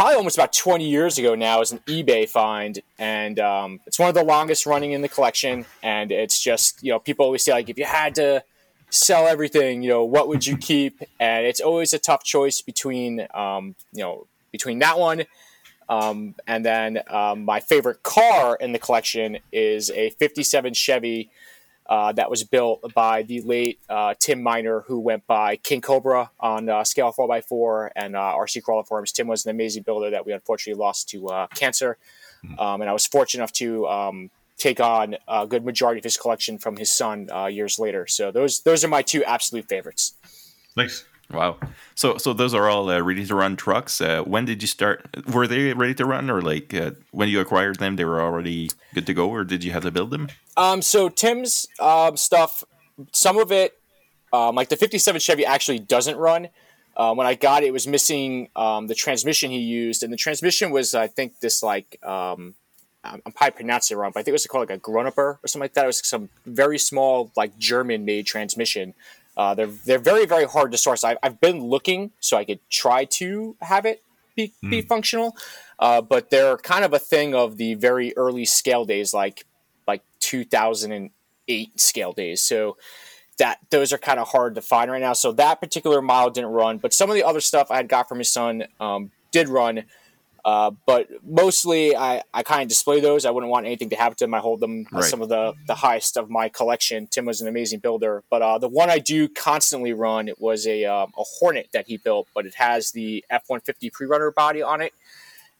probably 0.00 0.16
almost 0.16 0.38
about 0.38 0.50
20 0.50 0.88
years 0.88 1.18
ago 1.18 1.34
now 1.34 1.60
as 1.60 1.72
an 1.72 1.78
eBay 1.80 2.26
find, 2.26 2.80
and 2.98 3.38
um, 3.38 3.80
it's 3.86 3.98
one 3.98 4.08
of 4.08 4.14
the 4.14 4.24
longest 4.24 4.64
running 4.64 4.92
in 4.92 5.02
the 5.02 5.10
collection. 5.10 5.66
And 5.82 6.10
it's 6.10 6.42
just 6.42 6.82
you 6.82 6.90
know, 6.90 6.98
people 6.98 7.26
always 7.26 7.44
say 7.44 7.52
like 7.52 7.68
if 7.68 7.76
you 7.76 7.84
had 7.84 8.14
to 8.14 8.42
sell 8.88 9.28
everything, 9.28 9.82
you 9.82 9.90
know, 9.90 10.04
what 10.04 10.26
would 10.26 10.46
you 10.46 10.56
keep? 10.56 11.02
And 11.20 11.44
it's 11.44 11.60
always 11.60 11.92
a 11.92 11.98
tough 11.98 12.24
choice 12.24 12.62
between 12.62 13.26
um, 13.34 13.74
you 13.92 14.02
know 14.02 14.26
between 14.50 14.78
that 14.78 14.98
one 14.98 15.26
um, 15.90 16.36
and 16.46 16.64
then 16.64 17.02
um, 17.08 17.44
my 17.44 17.60
favorite 17.60 18.02
car 18.04 18.56
in 18.60 18.72
the 18.72 18.78
collection 18.78 19.38
is 19.52 19.90
a 19.90 20.10
57 20.10 20.72
Chevy 20.72 21.30
uh, 21.90 22.12
that 22.12 22.30
was 22.30 22.44
built 22.44 22.80
by 22.94 23.22
the 23.22 23.40
late 23.42 23.80
uh, 23.88 24.14
Tim 24.18 24.40
Miner, 24.40 24.84
who 24.86 25.00
went 25.00 25.26
by 25.26 25.56
King 25.56 25.80
Cobra 25.80 26.30
on 26.38 26.68
uh, 26.68 26.84
Scale 26.84 27.12
4x4 27.12 27.90
and 27.96 28.14
uh, 28.14 28.36
RC 28.38 28.62
Crawler 28.62 28.84
Forums. 28.84 29.10
Tim 29.10 29.26
was 29.26 29.44
an 29.44 29.50
amazing 29.50 29.82
builder 29.82 30.08
that 30.10 30.24
we 30.24 30.32
unfortunately 30.32 30.80
lost 30.80 31.08
to 31.08 31.26
uh, 31.26 31.46
cancer. 31.48 31.98
Hmm. 32.46 32.60
Um, 32.60 32.80
and 32.82 32.88
I 32.88 32.92
was 32.92 33.08
fortunate 33.08 33.40
enough 33.40 33.52
to 33.54 33.88
um, 33.88 34.30
take 34.56 34.78
on 34.78 35.16
a 35.26 35.48
good 35.48 35.64
majority 35.64 35.98
of 35.98 36.04
his 36.04 36.16
collection 36.16 36.58
from 36.58 36.76
his 36.76 36.92
son 36.92 37.28
uh, 37.34 37.46
years 37.46 37.80
later. 37.80 38.06
So 38.06 38.30
those 38.30 38.60
those 38.60 38.84
are 38.84 38.88
my 38.88 39.02
two 39.02 39.24
absolute 39.24 39.68
favorites. 39.68 40.14
Nice. 40.76 41.04
Wow. 41.30 41.58
So 41.94 42.16
so 42.18 42.32
those 42.32 42.54
are 42.54 42.68
all 42.68 42.90
uh, 42.90 43.00
ready 43.00 43.24
to 43.26 43.34
run 43.34 43.56
trucks. 43.56 44.00
Uh, 44.00 44.22
when 44.22 44.44
did 44.44 44.62
you 44.62 44.68
start? 44.68 45.08
Were 45.32 45.46
they 45.46 45.72
ready 45.72 45.94
to 45.94 46.04
run, 46.04 46.28
or 46.28 46.42
like 46.42 46.74
uh, 46.74 46.92
when 47.12 47.28
you 47.28 47.40
acquired 47.40 47.78
them, 47.78 47.96
they 47.96 48.04
were 48.04 48.20
already 48.20 48.70
good 48.94 49.06
to 49.06 49.14
go, 49.14 49.28
or 49.28 49.44
did 49.44 49.62
you 49.62 49.72
have 49.72 49.82
to 49.84 49.90
build 49.90 50.10
them? 50.10 50.28
Um. 50.56 50.82
So 50.82 51.08
Tim's 51.08 51.68
um, 51.78 52.16
stuff, 52.16 52.64
some 53.12 53.38
of 53.38 53.52
it, 53.52 53.78
um, 54.32 54.56
like 54.56 54.68
the 54.70 54.76
'57 54.76 55.20
Chevy, 55.20 55.46
actually 55.46 55.78
doesn't 55.78 56.16
run. 56.16 56.48
Uh, 56.96 57.14
when 57.14 57.26
I 57.26 57.34
got 57.34 57.62
it, 57.62 57.66
it 57.66 57.72
was 57.72 57.86
missing 57.86 58.48
um, 58.56 58.88
the 58.88 58.94
transmission 58.94 59.50
he 59.50 59.60
used, 59.60 60.02
and 60.02 60.12
the 60.12 60.16
transmission 60.16 60.70
was, 60.70 60.94
I 60.94 61.06
think, 61.06 61.38
this 61.38 61.62
like 61.62 61.98
um, 62.04 62.54
I'm 63.02 63.20
probably 63.32 63.52
pronouncing 63.52 63.96
it 63.96 64.00
wrong, 64.00 64.10
but 64.12 64.20
I 64.20 64.22
think 64.22 64.30
it 64.30 64.32
was 64.32 64.46
called 64.46 64.68
like 64.68 64.76
a 64.76 64.80
Gronaper 64.80 65.16
or 65.16 65.40
something 65.46 65.64
like 65.64 65.74
that. 65.74 65.84
It 65.84 65.86
was 65.86 66.06
some 66.06 66.28
very 66.44 66.78
small, 66.78 67.30
like 67.36 67.56
German 67.58 68.04
made 68.04 68.26
transmission 68.26 68.94
uh, 69.40 69.54
they're 69.54 69.68
they're 69.86 69.98
very 69.98 70.26
very 70.26 70.44
hard 70.44 70.70
to 70.70 70.76
source. 70.76 71.02
I've, 71.02 71.16
I've 71.22 71.40
been 71.40 71.64
looking 71.64 72.10
so 72.20 72.36
I 72.36 72.44
could 72.44 72.60
try 72.68 73.06
to 73.06 73.56
have 73.62 73.86
it 73.86 74.04
be, 74.36 74.52
mm. 74.62 74.68
be 74.68 74.80
hmm. 74.82 74.86
functional, 74.86 75.34
uh, 75.78 76.02
but 76.02 76.28
they're 76.28 76.58
kind 76.58 76.84
of 76.84 76.92
a 76.92 76.98
thing 76.98 77.34
of 77.34 77.56
the 77.56 77.72
very 77.72 78.14
early 78.18 78.44
scale 78.44 78.84
days, 78.84 79.14
like 79.14 79.46
like 79.88 80.02
2008 80.20 81.80
scale 81.80 82.12
days. 82.12 82.42
So 82.42 82.76
that 83.38 83.60
those 83.70 83.94
are 83.94 83.98
kind 83.98 84.20
of 84.20 84.28
hard 84.28 84.56
to 84.56 84.60
find 84.60 84.90
right 84.90 85.00
now. 85.00 85.14
So 85.14 85.32
that 85.32 85.58
particular 85.58 86.02
model 86.02 86.28
didn't 86.28 86.50
run, 86.50 86.76
but 86.76 86.92
some 86.92 87.08
of 87.08 87.16
the 87.16 87.24
other 87.24 87.40
stuff 87.40 87.70
I 87.70 87.76
had 87.76 87.88
got 87.88 88.10
from 88.10 88.18
his 88.18 88.30
son 88.30 88.64
um, 88.78 89.10
did 89.32 89.48
run. 89.48 89.84
Uh, 90.44 90.70
but 90.86 91.08
mostly, 91.22 91.94
I, 91.94 92.22
I 92.32 92.42
kind 92.42 92.62
of 92.62 92.68
display 92.68 93.00
those. 93.00 93.26
I 93.26 93.30
wouldn't 93.30 93.50
want 93.50 93.66
anything 93.66 93.90
to 93.90 93.96
happen 93.96 94.16
to 94.16 94.24
them. 94.24 94.34
I 94.34 94.38
hold 94.38 94.60
them 94.60 94.86
right. 94.90 95.04
some 95.04 95.20
of 95.20 95.28
the, 95.28 95.54
the 95.66 95.74
highest 95.74 96.16
of 96.16 96.30
my 96.30 96.48
collection. 96.48 97.06
Tim 97.06 97.26
was 97.26 97.40
an 97.40 97.48
amazing 97.48 97.80
builder. 97.80 98.24
But 98.30 98.42
uh, 98.42 98.58
the 98.58 98.68
one 98.68 98.90
I 98.90 98.98
do 98.98 99.28
constantly 99.28 99.92
run 99.92 100.28
it 100.28 100.40
was 100.40 100.66
a, 100.66 100.84
um, 100.86 101.12
a 101.16 101.22
Hornet 101.22 101.68
that 101.72 101.88
he 101.88 101.96
built, 101.96 102.28
but 102.34 102.46
it 102.46 102.54
has 102.54 102.92
the 102.92 103.24
F 103.30 103.44
150 103.48 103.90
pre 103.90 104.06
runner 104.06 104.30
body 104.30 104.62
on 104.62 104.80
it. 104.80 104.92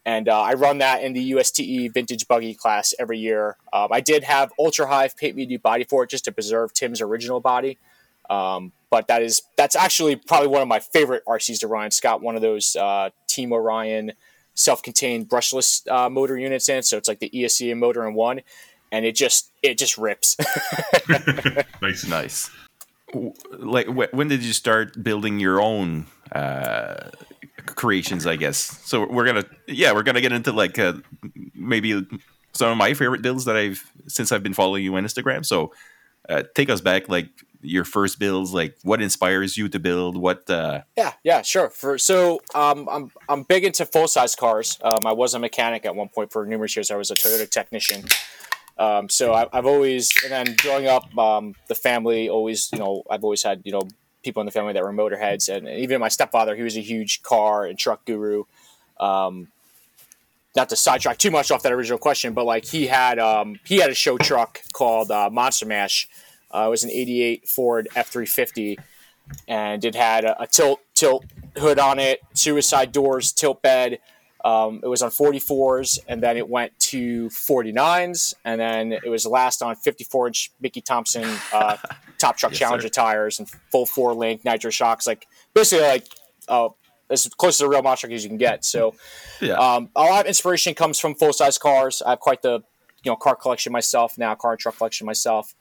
And 0.07 0.29
uh, 0.29 0.41
I 0.41 0.55
run 0.55 0.79
that 0.79 1.03
in 1.03 1.13
the 1.13 1.33
USTE 1.33 1.93
vintage 1.93 2.27
buggy 2.27 2.55
class 2.55 2.95
every 2.99 3.19
year. 3.19 3.57
Um, 3.73 3.89
I 3.91 4.01
did 4.01 4.25
have 4.25 4.51
Ultra 4.59 4.87
Hive 4.87 5.17
paint 5.17 5.37
me 5.37 5.43
a 5.43 5.47
new 5.47 5.59
body 5.59 5.85
for 5.85 6.05
it 6.05 6.11
just 6.11 6.25
to 6.25 6.33
preserve 6.33 6.73
Tim's 6.73 7.03
original 7.03 7.41
body. 7.41 7.77
Um, 8.31 8.73
but 8.91 9.09
that 9.09 9.23
is 9.23 9.43
that's 9.57 9.77
actually 9.77 10.17
probably 10.17 10.49
one 10.49 10.63
of 10.63 10.69
my 10.69 10.81
favorite 10.81 11.23
RCs 11.27 11.61
to 11.61 11.69
run. 11.69 11.87
It's 11.87 12.01
got 12.01 12.23
one 12.23 12.35
of 12.35 12.43
those 12.43 12.77
uh, 12.77 13.11
Team 13.27 13.53
Orion 13.53 14.13
self-contained 14.55 15.29
brushless 15.29 15.87
uh, 15.91 16.09
motor 16.11 16.39
units 16.39 16.69
in, 16.69 16.83
so 16.83 16.97
it's 16.97 17.09
like 17.09 17.21
the 17.21 17.31
ESC 17.31 17.77
motor 17.77 18.07
in 18.07 18.15
one, 18.15 18.41
and 18.93 19.05
it 19.05 19.15
just 19.15 19.53
it 19.63 19.79
just 19.79 19.99
rips. 19.99 20.37
nice, 21.83 22.07
nice. 22.07 22.51
Like, 23.59 23.89
when 23.89 24.29
did 24.29 24.45
you 24.45 24.53
start 24.53 25.03
building 25.03 25.41
your 25.41 25.61
own 25.61 26.07
uh, 26.33 27.11
creations? 27.67 28.27
I 28.27 28.37
guess. 28.37 28.59
So 28.59 29.07
we're 29.09 29.27
gonna, 29.27 29.45
yeah, 29.67 29.93
we're 29.93 30.05
gonna 30.05 30.21
get 30.21 30.33
into 30.33 30.53
like 30.53 30.79
uh, 30.79 30.95
maybe 31.55 32.07
some 32.53 32.71
of 32.71 32.77
my 32.77 32.95
favorite 32.95 33.23
builds 33.23 33.45
that 33.47 33.57
I've 33.57 33.85
since 34.07 34.33
I've 34.33 34.43
been 34.43 34.55
following 34.55 34.85
you 34.85 34.95
on 34.97 35.05
Instagram. 35.05 35.45
So 35.45 35.73
uh, 36.31 36.45
take 36.55 36.71
us 36.71 36.81
back, 36.81 37.09
like 37.09 37.29
your 37.63 37.85
first 37.85 38.19
builds 38.19 38.53
like 38.53 38.77
what 38.83 39.03
inspires 39.03 39.57
you 39.57 39.69
to 39.69 39.79
build? 39.79 40.17
What 40.17 40.49
uh 40.49 40.83
yeah 40.97 41.13
yeah 41.23 41.43
sure. 41.43 41.69
For 41.69 41.99
so 41.99 42.41
um 42.55 42.89
i'm 42.91 43.11
i'm 43.29 43.43
big 43.43 43.65
into 43.65 43.85
full 43.85 44.09
size 44.09 44.35
cars. 44.35 44.79
Um 44.83 45.07
i 45.07 45.13
was 45.13 45.35
a 45.35 45.39
mechanic 45.39 45.85
at 45.85 45.95
one 45.95 46.09
point 46.09 46.33
for 46.33 46.47
numerous 46.47 46.75
years. 46.75 46.91
I 46.91 46.97
was 46.97 47.11
a 47.11 47.15
toyota 47.15 47.49
technician. 47.49 48.05
Um 48.79 49.09
so 49.09 49.35
I, 49.35 49.47
have 49.53 49.67
always 49.67 50.11
and 50.25 50.33
then 50.33 50.57
growing 50.57 50.87
up 50.87 51.17
um 51.19 51.55
the 51.69 51.75
family 51.75 52.29
always 52.29 52.71
you 52.73 52.79
know 52.79 53.03
i've 53.11 53.25
always 53.25 53.43
had 53.43 53.63
you 53.65 53.73
know 53.73 53.89
people 54.23 54.41
in 54.41 54.47
the 54.47 54.53
family 54.53 54.73
that 54.73 54.83
were 54.83 54.93
motorheads 54.93 55.55
and 55.55 55.69
even 55.69 56.01
my 56.01 56.09
stepfather 56.09 56.57
he 56.57 56.63
was 56.63 56.77
a 56.77 56.83
huge 56.83 57.23
car 57.23 57.67
and 57.67 57.79
truck 57.79 58.05
guru. 58.07 58.45
Um 58.99 59.49
not 60.57 60.69
to 60.71 60.77
sidetrack 60.77 61.19
too 61.19 61.31
much 61.31 61.51
off 61.51 61.63
that 61.63 61.73
original 61.73 61.99
question, 61.99 62.33
but 62.35 62.45
like 62.45 62.65
he 62.65 62.87
had 62.87 63.19
um, 63.19 63.59
he 63.65 63.77
had 63.79 63.91
a 63.91 63.95
show 63.95 64.19
truck 64.19 64.61
called 64.73 65.11
uh, 65.11 65.31
Monster 65.31 65.67
Mash, 65.67 66.09
uh, 66.53 66.65
it 66.67 66.71
was 66.71 66.83
an 66.85 66.91
'88 66.91 67.49
Ford 67.49 67.89
F350, 67.95 68.79
and 69.47 69.85
it 69.85 69.95
had 69.95 70.25
a, 70.25 70.43
a, 70.43 70.47
tilt 70.47 70.81
tilt 70.95 71.25
hood 71.57 71.79
on 71.79 71.99
it, 71.99 72.21
suicide 72.35 72.93
doors, 72.93 73.33
tilt 73.33 73.63
bed, 73.63 73.99
Um, 74.45 74.81
it 74.83 74.89
was 74.89 75.03
on 75.03 75.11
44s, 75.11 75.99
and 76.09 76.23
then 76.23 76.37
it 76.37 76.49
went 76.49 76.79
to 76.91 77.29
49s, 77.29 78.35
and 78.45 78.61
then 78.61 78.93
it 78.93 79.09
was 79.09 79.27
last 79.27 79.63
on 79.63 79.77
54 79.77 80.29
inch 80.29 80.51
Mickey 80.61 80.81
Thompson 80.81 81.29
uh, 81.53 81.77
Top 82.19 82.37
Truck 82.37 82.53
Yes, 82.53 82.59
Challenger 82.59 82.89
sir. 82.89 82.93
tires 83.03 83.39
and 83.39 83.49
full 83.71 83.87
four 83.87 84.15
link 84.15 84.45
nitro 84.45 84.71
shocks, 84.71 85.07
like 85.07 85.27
basically 85.55 85.87
like 85.87 86.07
uh, 86.49 86.69
as 87.11 87.29
close 87.37 87.59
to 87.59 87.65
the 87.65 87.69
real 87.69 87.83
monster 87.83 88.07
truck 88.07 88.15
as 88.15 88.23
you 88.23 88.31
can 88.31 88.39
get. 88.39 88.65
So 88.65 88.95
Yeah. 89.41 89.55
um, 89.55 89.91
a 89.97 90.03
lot 90.03 90.21
of 90.23 90.27
inspiration 90.27 90.75
comes 90.75 90.99
from 90.99 91.15
full 91.15 91.33
size 91.33 91.59
cars. 91.59 92.03
I 92.05 92.11
have 92.11 92.21
quite 92.21 92.43
the 92.43 92.63
you 93.03 93.11
know 93.11 93.17
car 93.17 93.37
collection 93.37 93.73
myself 93.73 94.19
now, 94.19 94.35
car 94.35 94.53
and 94.53 94.61
truck 94.61 94.77
collection 94.77 95.07
myself. 95.07 95.55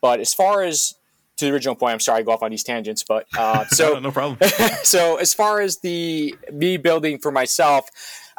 But 0.00 0.20
as 0.20 0.34
far 0.34 0.62
as 0.62 0.94
to 1.36 1.46
the 1.46 1.52
original 1.52 1.74
point, 1.74 1.92
I'm 1.92 2.00
sorry 2.00 2.20
I 2.20 2.22
go 2.22 2.32
off 2.32 2.42
on 2.42 2.50
these 2.50 2.62
tangents, 2.62 3.02
but 3.02 3.26
uh, 3.36 3.64
so 3.68 3.94
no, 3.94 4.00
no 4.00 4.10
problem. 4.12 4.38
so 4.82 5.16
as 5.16 5.34
far 5.34 5.60
as 5.60 5.78
the 5.78 6.36
me 6.52 6.76
building 6.76 7.18
for 7.18 7.32
myself, 7.32 7.88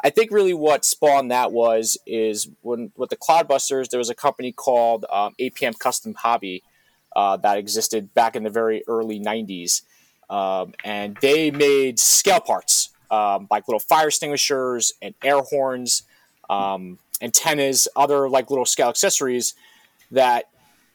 I 0.02 0.10
think 0.10 0.30
really 0.30 0.54
what 0.54 0.84
spawned 0.84 1.30
that 1.30 1.52
was 1.52 1.98
is 2.06 2.48
when 2.62 2.92
with 2.96 3.10
the 3.10 3.16
Clodbusters, 3.16 3.90
there 3.90 3.98
was 3.98 4.10
a 4.10 4.14
company 4.14 4.52
called 4.52 5.04
um, 5.10 5.34
APM 5.40 5.78
Custom 5.78 6.14
Hobby 6.14 6.62
uh, 7.14 7.36
that 7.38 7.58
existed 7.58 8.14
back 8.14 8.36
in 8.36 8.44
the 8.44 8.50
very 8.50 8.82
early 8.88 9.18
'90s, 9.20 9.82
um, 10.28 10.74
and 10.84 11.16
they 11.20 11.50
made 11.50 11.98
scale 11.98 12.40
parts 12.40 12.90
um, 13.10 13.46
like 13.50 13.68
little 13.68 13.80
fire 13.80 14.08
extinguishers 14.08 14.92
and 15.00 15.14
air 15.22 15.40
horns, 15.40 16.02
um, 16.50 16.98
antennas, 17.20 17.88
other 17.96 18.28
like 18.28 18.50
little 18.50 18.64
scale 18.64 18.88
accessories 18.88 19.54
that 20.10 20.48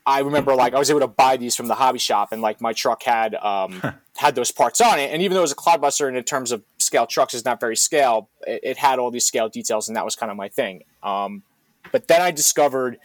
I 0.05 0.19
remember 0.19 0.55
like 0.55 0.73
I 0.73 0.79
was 0.79 0.89
able 0.89 1.01
to 1.01 1.07
buy 1.07 1.37
these 1.37 1.55
from 1.55 1.67
the 1.67 1.75
hobby 1.75 1.99
shop 1.99 2.31
and 2.31 2.41
like 2.41 2.59
my 2.59 2.73
truck 2.73 3.03
had 3.03 3.35
um, 3.35 3.81
had 4.17 4.35
those 4.35 4.51
parts 4.51 4.81
on 4.81 4.99
it. 4.99 5.11
And 5.11 5.21
even 5.21 5.35
though 5.35 5.41
it 5.41 5.43
was 5.43 5.51
a 5.51 5.55
clodbuster 5.55 6.07
and 6.07 6.17
in 6.17 6.23
terms 6.23 6.51
of 6.51 6.63
scale 6.77 7.05
trucks 7.05 7.33
is 7.33 7.45
not 7.45 7.59
very 7.59 7.75
scale 7.75 8.29
it, 8.45 8.59
it 8.63 8.77
had 8.77 8.99
all 8.99 9.11
these 9.11 9.25
scale 9.25 9.49
details 9.49 9.87
and 9.87 9.95
that 9.95 10.05
was 10.05 10.15
kind 10.15 10.31
of 10.31 10.37
my 10.37 10.49
thing. 10.49 10.83
Um, 11.03 11.43
but 11.91 12.07
then 12.07 12.21
I 12.21 12.31
discovered 12.31 12.99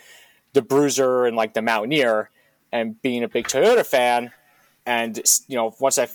the 0.53 0.63
Bruiser 0.63 1.27
and 1.27 1.37
like 1.37 1.55
the 1.55 1.63
Mountaineer 1.63 2.31
and 2.73 3.01
being 3.03 3.23
a 3.23 3.29
big 3.29 3.47
Toyota 3.47 3.85
fan 3.85 4.33
and 4.87 5.21
you 5.49 5.57
know 5.57 5.75
once 5.79 5.99
I 5.99 6.09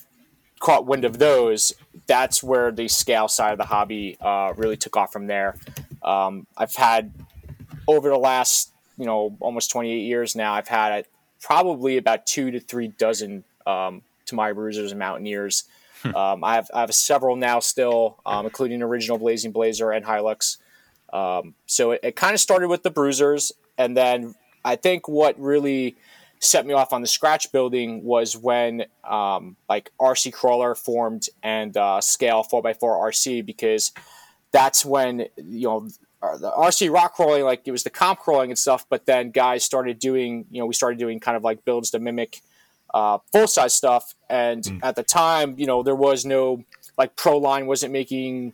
caught 0.60 0.86
wind 0.86 1.06
of 1.06 1.18
those 1.18 1.74
that's 2.08 2.44
where 2.44 2.72
the 2.72 2.88
scale 2.88 3.28
side 3.28 3.52
of 3.52 3.58
the 3.58 3.66
hobby 3.66 4.18
uh, 4.22 4.54
really 4.56 4.78
took 4.78 4.96
off 4.96 5.12
from 5.12 5.28
there. 5.28 5.56
Um, 6.04 6.46
I've 6.58 6.76
had 6.76 7.12
over 7.88 8.10
the 8.10 8.18
last 8.18 8.72
you 8.98 9.06
know 9.06 9.36
almost 9.40 9.72
28 9.72 10.00
years 10.02 10.36
now 10.36 10.54
i've 10.54 10.68
had 10.68 11.06
probably 11.42 11.98
about 11.98 12.26
two 12.26 12.52
to 12.52 12.60
three 12.60 12.88
dozen 12.88 13.44
um, 13.66 14.02
Tamiya 14.26 14.54
bruisers 14.54 14.92
and 14.92 15.00
mountaineers. 15.00 15.66
Um, 16.16 16.44
I, 16.44 16.56
have, 16.56 16.72
I 16.74 16.80
have 16.80 16.96
several 16.96 17.36
now 17.36 17.60
still 17.60 18.18
um, 18.26 18.48
including 18.48 18.82
original 18.82 19.20
blazing 19.20 19.52
blazer 19.52 19.92
and 19.92 20.04
hilux. 20.04 20.58
Um, 21.14 21.54
so 21.68 21.92
it, 21.92 22.00
it 22.02 22.16
kind 22.16 22.34
of 22.34 22.40
started 22.40 22.70
with 22.70 22.82
the 22.82 22.90
bruisers 22.90 23.52
and 23.78 23.96
then 23.96 24.34
i 24.64 24.76
think 24.76 25.08
what 25.08 25.40
really 25.40 25.96
set 26.42 26.66
me 26.66 26.74
off 26.74 26.92
on 26.92 27.02
the 27.02 27.08
scratch 27.08 27.52
building 27.52 28.04
was 28.04 28.36
when 28.36 28.84
um, 29.04 29.56
like 29.70 29.92
rc 30.02 30.34
crawler 30.34 30.76
formed 30.76 31.28
and 31.44 31.78
uh, 31.78 32.02
scale 32.02 32.44
4x4 32.44 32.80
rc 32.82 33.46
because 33.46 33.92
that's 34.52 34.84
when 34.84 35.28
you 35.38 35.68
know 35.68 35.88
uh, 36.24 36.38
the 36.38 36.52
RC 36.52 36.94
rock 36.94 37.16
crawling, 37.16 37.44
like 37.44 37.64
it 37.66 37.72
was 37.72 37.84
the 37.84 37.90
comp 37.90 38.20
crawling 38.20 38.52
and 38.52 38.60
stuff, 38.60 38.86
but 38.90 39.06
then 39.06 39.32
guys 39.32 39.64
started 39.64 39.98
doing, 39.98 40.46
you 40.52 40.60
know, 40.60 40.68
we 40.68 40.74
started 40.74 41.00
doing 41.00 41.20
kind 41.20 41.36
of 41.36 41.44
like 41.44 41.66
builds 41.66 41.90
to 41.92 42.00
mimic 42.00 42.42
uh, 42.94 43.18
full 43.32 43.48
size 43.48 43.74
stuff. 43.74 44.14
And 44.30 44.80
at 44.84 44.96
the 44.96 45.04
time, 45.04 45.56
you 45.58 45.66
know, 45.66 45.82
there 45.82 45.96
was 45.96 46.26
no 46.26 46.64
like 46.98 47.16
Pro 47.16 47.38
Line 47.38 47.66
wasn't 47.66 47.92
making 47.92 48.54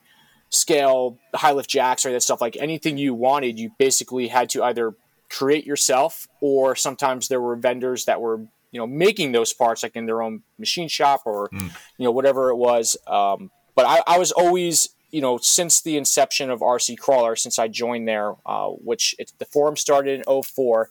scale 0.50 1.18
high 1.36 1.52
lift 1.52 1.70
jacks 1.70 2.06
or 2.06 2.12
that 2.12 2.24
stuff. 2.24 2.40
Like 2.40 2.56
anything 2.58 2.98
you 2.98 3.14
wanted, 3.14 3.60
you 3.60 3.72
basically 3.78 4.30
had 4.30 4.50
to 4.52 4.64
either 4.64 4.96
create 5.30 5.66
yourself 5.66 6.28
or 6.42 6.76
sometimes 6.76 7.28
there 7.28 7.42
were 7.42 7.56
vendors 7.56 8.06
that 8.06 8.22
were, 8.22 8.38
you 8.72 8.80
know, 8.80 8.88
making 8.88 9.32
those 9.32 9.54
parts 9.54 9.84
like 9.84 9.96
in 9.96 10.06
their 10.06 10.22
own 10.22 10.44
machine 10.58 10.88
shop 10.88 11.24
or, 11.26 11.50
you 11.98 12.06
know, 12.06 12.12
whatever 12.12 12.50
it 12.50 12.56
was. 12.56 12.98
Um, 13.08 13.52
but 13.76 13.86
I, 13.86 14.02
I 14.08 14.18
was 14.18 14.32
always 14.32 14.90
you 15.12 15.22
know, 15.22 15.38
since 15.38 15.82
the 15.82 15.98
inception 15.98 16.50
of 16.50 16.60
RC 16.60 16.98
Crawler, 16.98 17.36
since 17.36 17.58
I 17.58 17.68
joined 17.68 18.08
there, 18.08 18.36
uh, 18.46 18.68
which 18.68 19.16
it, 19.18 19.32
the 19.38 19.46
forum 19.46 19.78
started 19.78 20.22
in 20.28 20.44
04, 20.44 20.90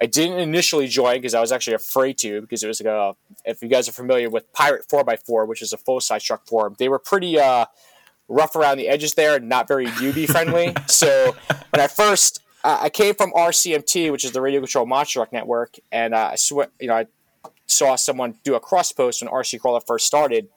I 0.00 0.06
didn't 0.06 0.38
initially 0.38 0.86
join 0.86 1.16
because 1.16 1.34
I 1.34 1.40
was 1.40 1.52
actually 1.52 1.74
afraid 1.74 2.18
to 2.18 2.40
because 2.40 2.62
it 2.62 2.66
was 2.66 2.80
like 2.80 2.92
a, 2.92 3.16
if 3.44 3.62
you 3.62 3.68
guys 3.68 3.88
are 3.88 3.92
familiar 3.92 4.28
with 4.28 4.52
Pirate 4.52 4.86
4x4, 4.88 5.48
which 5.48 5.62
is 5.62 5.72
a 5.72 5.78
full 5.78 6.00
size 6.00 6.22
truck 6.22 6.46
forum, 6.46 6.74
they 6.78 6.88
were 6.88 6.98
pretty 6.98 7.38
uh, 7.38 7.66
rough 8.28 8.54
around 8.56 8.76
the 8.78 8.88
edges 8.88 9.14
there 9.14 9.36
and 9.36 9.48
not 9.48 9.66
very 9.68 9.86
newbie 9.86 10.26
friendly. 10.26 10.74
so 10.86 11.34
when 11.70 11.80
I 11.80 11.86
first, 11.86 12.43
uh, 12.64 12.78
I 12.80 12.88
came 12.88 13.14
from 13.14 13.30
RCMT, 13.32 14.10
which 14.10 14.24
is 14.24 14.32
the 14.32 14.40
Radio 14.40 14.60
Control 14.60 14.86
Monster 14.86 15.18
Truck 15.18 15.32
Network, 15.32 15.76
and 15.92 16.14
uh, 16.14 16.30
I 16.32 16.36
swear, 16.36 16.68
you 16.80 16.88
know, 16.88 16.94
I 16.94 17.06
saw 17.66 17.94
someone 17.94 18.34
do 18.42 18.54
a 18.54 18.60
cross 18.60 18.90
post 18.90 19.22
when 19.22 19.30
RC 19.30 19.60
Crawler 19.60 19.80
first 19.86 20.06
started 20.06 20.48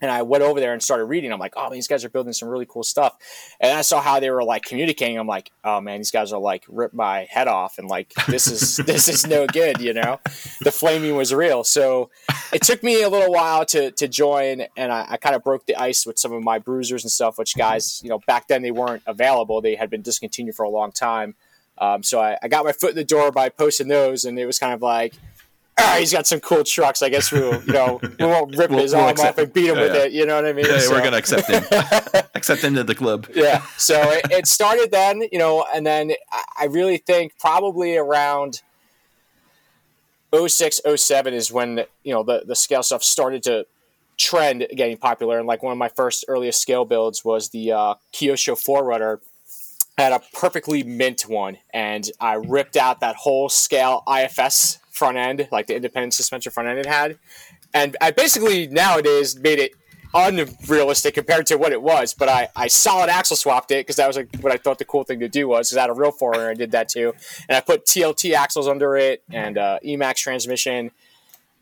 and 0.00 0.10
I 0.10 0.22
went 0.22 0.42
over 0.42 0.60
there 0.60 0.72
and 0.72 0.82
started 0.82 1.04
reading. 1.04 1.32
I'm 1.32 1.38
like, 1.38 1.54
oh, 1.56 1.70
these 1.70 1.86
guys 1.86 2.04
are 2.04 2.08
building 2.08 2.32
some 2.32 2.48
really 2.48 2.66
cool 2.66 2.82
stuff. 2.82 3.16
And 3.60 3.72
I 3.76 3.82
saw 3.82 4.00
how 4.00 4.20
they 4.20 4.30
were 4.30 4.44
like 4.44 4.64
communicating. 4.64 5.18
I'm 5.18 5.26
like, 5.26 5.50
oh 5.62 5.80
man, 5.80 5.98
these 5.98 6.10
guys 6.10 6.32
are 6.32 6.40
like 6.40 6.64
rip 6.68 6.94
my 6.94 7.26
head 7.30 7.48
off, 7.48 7.78
and 7.78 7.88
like 7.88 8.12
this 8.28 8.46
is 8.46 8.76
this 8.86 9.08
is 9.08 9.26
no 9.26 9.46
good, 9.46 9.80
you 9.80 9.92
know. 9.92 10.20
The 10.60 10.72
flaming 10.72 11.16
was 11.16 11.34
real. 11.34 11.64
So 11.64 12.10
it 12.52 12.62
took 12.62 12.82
me 12.82 13.02
a 13.02 13.08
little 13.08 13.32
while 13.32 13.64
to 13.66 13.90
to 13.92 14.08
join, 14.08 14.62
and 14.76 14.92
I, 14.92 15.06
I 15.10 15.16
kind 15.16 15.36
of 15.36 15.44
broke 15.44 15.66
the 15.66 15.76
ice 15.76 16.06
with 16.06 16.18
some 16.18 16.32
of 16.32 16.42
my 16.42 16.58
bruisers 16.58 17.04
and 17.04 17.10
stuff, 17.10 17.38
which 17.38 17.56
guys, 17.56 18.00
you 18.02 18.08
know, 18.08 18.20
back 18.26 18.48
then 18.48 18.62
they 18.62 18.70
weren't 18.70 19.02
available. 19.06 19.60
They 19.60 19.74
had 19.74 19.90
been 19.90 20.02
discontinued 20.02 20.54
for 20.54 20.64
a 20.64 20.70
long 20.70 20.92
time. 20.92 21.34
Um, 21.78 22.02
so 22.02 22.20
I, 22.20 22.36
I 22.42 22.48
got 22.48 22.64
my 22.64 22.72
foot 22.72 22.90
in 22.90 22.96
the 22.96 23.04
door 23.04 23.32
by 23.32 23.48
posting 23.48 23.88
those, 23.88 24.24
and 24.24 24.38
it 24.38 24.44
was 24.44 24.58
kind 24.58 24.74
of 24.74 24.82
like, 24.82 25.14
ah, 25.78 25.96
he's 25.98 26.12
got 26.12 26.26
some 26.26 26.40
cool 26.40 26.64
trucks. 26.64 27.02
I 27.02 27.08
guess 27.08 27.30
we'll, 27.32 27.62
you 27.64 27.72
know, 27.72 28.00
we 28.18 28.24
won't 28.26 28.56
rip 28.56 28.70
We'll- 28.70 28.80
his 28.80 28.94
we'll 28.94 29.04
arm 29.04 29.16
off 29.18 29.38
and 29.38 29.52
beat 29.52 29.66
him 29.66 29.76
yeah, 29.76 29.82
with 29.82 29.94
yeah. 29.94 30.02
it. 30.04 30.12
You 30.12 30.26
know 30.26 30.36
what 30.36 30.46
I 30.46 30.52
mean? 30.52 30.66
Yeah, 30.66 30.78
So- 30.78 30.92
we're 30.92 31.02
gonna 31.02 31.16
accept 31.16 31.48
him. 31.48 31.64
accept 32.34 32.62
him 32.62 32.74
to 32.74 32.84
the 32.84 32.94
club. 32.94 33.26
yeah. 33.34 33.62
So 33.76 34.00
it, 34.10 34.26
it 34.30 34.46
started 34.46 34.90
then, 34.90 35.22
you 35.32 35.38
know, 35.38 35.64
and 35.74 35.86
then 35.86 36.12
I- 36.58 36.66
really 36.66 36.98
think 36.98 37.38
probably 37.38 37.96
around 37.96 38.62
06, 40.34 40.80
07 40.96 41.34
is 41.34 41.50
when, 41.50 41.84
you 42.04 42.12
know, 42.14 42.22
the, 42.22 42.44
the 42.46 42.54
scale 42.54 42.82
stuff 42.82 43.02
started 43.02 43.42
to 43.44 43.66
trend 44.16 44.66
getting 44.76 44.96
popular. 44.96 45.38
And 45.38 45.46
like 45.48 45.62
one 45.62 45.72
of 45.72 45.78
my 45.78 45.88
first 45.88 46.24
earliest 46.28 46.60
scale 46.60 46.84
builds 46.84 47.24
was 47.24 47.48
the 47.48 47.72
uh, 47.72 47.94
Kyosho 48.12 48.62
Forerunner. 48.62 49.20
I 49.98 50.02
had 50.02 50.12
a 50.12 50.22
perfectly 50.34 50.82
mint 50.82 51.22
one, 51.22 51.58
and 51.74 52.08
I 52.20 52.34
ripped 52.34 52.76
out 52.76 53.00
that 53.00 53.16
whole 53.16 53.48
scale 53.50 54.02
IFS 54.08 54.78
front 55.00 55.16
end, 55.16 55.48
like 55.50 55.66
the 55.66 55.74
independent 55.74 56.12
suspension 56.12 56.52
front 56.52 56.68
end 56.68 56.78
it 56.78 56.86
had. 56.86 57.18
And 57.72 57.96
I 58.02 58.10
basically 58.10 58.66
nowadays 58.66 59.34
made 59.38 59.58
it 59.58 59.72
unrealistic 60.12 61.14
compared 61.14 61.46
to 61.46 61.56
what 61.56 61.72
it 61.72 61.80
was, 61.80 62.12
but 62.12 62.28
I, 62.28 62.48
I 62.54 62.68
solid 62.68 63.08
axle 63.08 63.36
swapped 63.36 63.70
it 63.70 63.86
because 63.86 63.96
that 63.96 64.06
was 64.06 64.16
like 64.16 64.28
what 64.40 64.52
I 64.52 64.58
thought 64.58 64.78
the 64.78 64.84
cool 64.84 65.04
thing 65.04 65.20
to 65.20 65.28
do 65.28 65.48
was. 65.48 65.68
Because 65.68 65.78
I 65.78 65.80
had 65.82 65.90
a 65.90 65.94
real 65.94 66.10
forerunner, 66.10 66.50
I 66.50 66.54
did 66.54 66.72
that 66.72 66.88
too, 66.88 67.14
and 67.48 67.56
I 67.56 67.60
put 67.60 67.86
TLT 67.86 68.34
axles 68.34 68.68
under 68.68 68.96
it 68.96 69.22
and 69.30 69.56
uh, 69.56 69.78
Emax 69.84 70.16
transmission, 70.16 70.90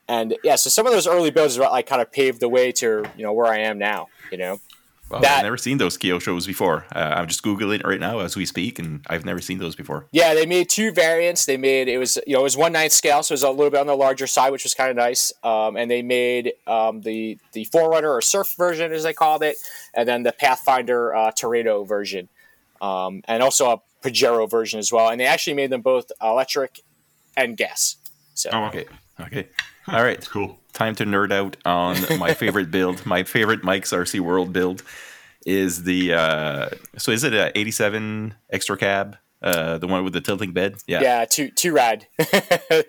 and 0.09 0.35
yeah. 0.43 0.57
So 0.57 0.71
some 0.71 0.87
of 0.87 0.93
those 0.93 1.07
early 1.07 1.31
builds 1.31 1.59
like 1.59 1.87
kind 1.87 2.03
of 2.03 2.11
paved 2.11 2.41
the 2.41 2.49
way 2.49 2.73
to 2.73 3.05
you 3.17 3.23
know 3.23 3.33
where 3.35 3.47
I 3.47 3.59
am 3.61 3.79
now. 3.79 4.09
You 4.33 4.39
know, 4.39 4.61
Wow, 5.11 5.21
That- 5.21 5.39
I've 5.39 5.43
never 5.45 5.57
seen 5.57 5.79
those 5.79 5.97
Kyoshos 5.97 6.47
before. 6.47 6.85
Uh, 6.95 6.99
I'm 7.17 7.27
just 7.29 7.43
googling 7.43 7.81
it 7.81 7.87
right 7.87 7.99
now 8.01 8.19
as 8.19 8.37
we 8.37 8.45
speak, 8.45 8.79
and 8.79 9.01
I've 9.09 9.25
never 9.25 9.41
seen 9.41 9.59
those 9.59 9.75
before. 9.75 10.07
yeah. 10.13 10.35
They 10.35 10.45
made 10.45 10.69
two 10.69 10.93
variants. 10.93 11.47
They 11.47 11.57
made 11.57 11.89
it 11.89 11.97
was 11.99 12.19
you 12.27 12.35
know 12.35 12.41
it 12.41 12.43
was 12.43 12.57
one 12.57 12.73
ninth 12.73 12.93
scale, 12.93 13.23
so 13.23 13.33
it 13.33 13.37
was 13.37 13.43
a 13.43 13.51
little 13.51 13.71
bit 13.71 13.81
on 13.81 13.87
the 13.87 13.97
larger 13.97 14.27
side, 14.27 14.51
which 14.53 14.65
was 14.65 14.75
kind 14.75 14.91
of 14.91 14.97
nice. 14.97 15.33
Um, 15.43 15.77
and 15.77 15.91
they 15.91 16.03
made 16.03 16.53
um, 16.67 17.01
the 17.01 17.39
the 17.53 17.65
Forerunner 17.65 18.11
or 18.13 18.21
Surf 18.21 18.55
version, 18.59 18.93
as 18.93 19.03
they 19.05 19.15
called 19.15 19.43
it, 19.43 19.57
and 19.95 20.07
then 20.07 20.25
the 20.25 20.33
Pathfinder 20.33 21.15
uh, 21.17 21.31
Tornado 21.33 21.85
version, 21.85 22.29
um, 22.83 23.23
and 23.27 23.43
also 23.43 23.71
a 23.71 23.81
Pajero 24.07 24.49
version 24.51 24.79
as 24.79 24.93
well. 24.93 25.09
And 25.09 25.19
they 25.21 25.27
actually 25.27 25.55
made 25.55 25.71
them 25.71 25.81
both 25.81 26.13
electric 26.23 26.81
and 27.37 27.57
gas. 27.57 27.97
So 28.35 28.51
Oh, 28.53 28.65
Okay, 28.67 28.85
okay, 29.21 29.49
all 29.89 30.03
right. 30.05 30.25
cool. 30.31 30.59
Time 30.79 30.95
to 30.95 31.05
nerd 31.05 31.33
out 31.33 31.57
on 31.65 31.97
my 32.21 32.35
favorite 32.35 32.71
build. 32.71 33.05
My 33.15 33.25
favorite 33.25 33.65
Mike's 33.65 33.93
RC 33.93 34.21
World 34.21 34.53
build 34.53 34.85
is 35.45 35.83
the 35.83 36.15
uh, 36.15 36.69
so 36.97 37.11
is 37.11 37.25
it 37.25 37.35
a 37.35 37.51
'87 37.59 38.33
extra 38.51 38.77
cab, 38.77 39.17
uh, 39.43 39.79
the 39.79 39.89
one 39.89 40.05
with 40.05 40.13
the 40.13 40.21
tilting 40.21 40.53
bed? 40.53 40.77
Yeah, 40.87 41.01
yeah, 41.03 41.25
too 41.25 41.51
too 41.51 41.73
rad. 41.73 42.07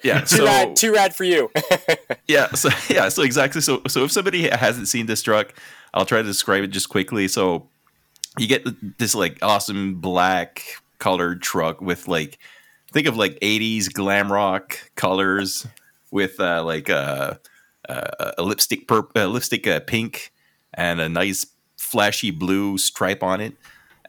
Yeah, 0.04 0.20
too 0.20 0.26
so- 0.38 0.46
rad, 0.46 0.76
too 0.76 0.94
rad 0.94 1.16
for 1.16 1.24
you. 1.24 1.50
yeah 2.28 2.52
so 2.54 2.70
yeah 2.92 3.10
so 3.10 3.24
exactly 3.24 3.60
so 3.60 3.82
so 3.88 4.04
if 4.04 4.12
somebody 4.12 4.48
hasn't 4.48 4.88
seen 4.88 5.08
this 5.08 5.24
truck 5.24 5.52
i'll 5.96 6.06
try 6.06 6.20
to 6.20 6.28
describe 6.28 6.64
it 6.64 6.68
just 6.68 6.90
quickly 6.90 7.28
so 7.28 7.68
you 8.38 8.46
get 8.46 8.64
this 9.00 9.16
like 9.16 9.40
awesome 9.42 9.96
black 10.00 10.62
colored 11.00 11.42
truck 11.42 11.82
with 11.82 12.08
like 12.08 12.38
think 12.92 13.08
of 13.08 13.18
like 13.18 13.40
80s 13.40 13.92
glam 13.92 14.32
rock 14.32 14.78
colors 14.96 15.66
with 16.12 16.40
uh 16.40 16.64
like 16.64 16.88
uh, 16.90 17.34
uh, 17.90 18.32
a 18.38 18.44
lipstick 18.44 18.90
uh, 18.92 19.28
lipstick 19.28 19.68
uh, 19.68 19.80
pink 19.82 20.32
and 20.74 21.02
a 21.02 21.10
nice 21.10 21.46
flashy 21.78 22.32
blue 22.32 22.78
stripe 22.78 23.24
on 23.24 23.42
it 23.42 23.56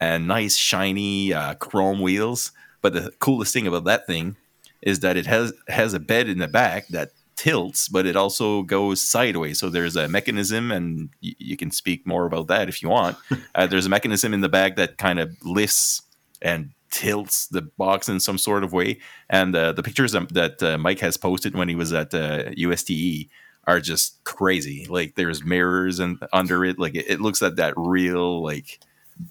and 0.00 0.26
nice 0.26 0.56
shiny 0.56 1.32
uh, 1.32 1.54
chrome 1.54 2.00
wheels. 2.00 2.52
But 2.82 2.94
the 2.94 3.12
coolest 3.18 3.52
thing 3.52 3.66
about 3.66 3.84
that 3.84 4.06
thing 4.06 4.36
is 4.82 5.00
that 5.00 5.16
it 5.16 5.26
has 5.26 5.52
has 5.68 5.94
a 5.94 6.00
bed 6.00 6.28
in 6.28 6.38
the 6.38 6.48
back 6.48 6.88
that 6.88 7.10
tilts, 7.36 7.88
but 7.88 8.06
it 8.06 8.16
also 8.16 8.62
goes 8.62 9.00
sideways. 9.00 9.58
So 9.58 9.70
there's 9.70 9.96
a 9.96 10.08
mechanism, 10.08 10.70
and 10.70 11.10
y- 11.22 11.34
you 11.38 11.56
can 11.56 11.70
speak 11.70 12.06
more 12.06 12.26
about 12.26 12.48
that 12.48 12.68
if 12.68 12.82
you 12.82 12.88
want. 12.90 13.16
uh, 13.54 13.66
there's 13.66 13.86
a 13.86 13.90
mechanism 13.90 14.34
in 14.34 14.40
the 14.40 14.48
back 14.48 14.76
that 14.76 14.98
kind 14.98 15.18
of 15.18 15.34
lifts 15.42 16.02
and 16.42 16.70
tilts 16.90 17.46
the 17.46 17.62
box 17.62 18.08
in 18.08 18.20
some 18.20 18.36
sort 18.36 18.64
of 18.64 18.72
way. 18.72 18.98
And 19.28 19.54
uh, 19.54 19.72
the 19.72 19.82
pictures 19.82 20.12
that 20.12 20.62
uh, 20.62 20.76
Mike 20.76 20.98
has 21.00 21.16
posted 21.16 21.54
when 21.54 21.68
he 21.68 21.74
was 21.74 21.92
at 21.92 22.12
uh, 22.12 22.50
USTE 22.50 23.28
are 23.70 23.80
just 23.80 24.22
crazy. 24.24 24.86
Like 24.88 25.14
there's 25.14 25.44
mirrors 25.44 25.98
and 25.98 26.18
under 26.32 26.64
it, 26.64 26.78
like 26.78 26.94
it, 26.94 27.06
it 27.08 27.20
looks 27.20 27.42
at 27.42 27.56
that 27.56 27.74
real 27.76 28.42
like 28.42 28.80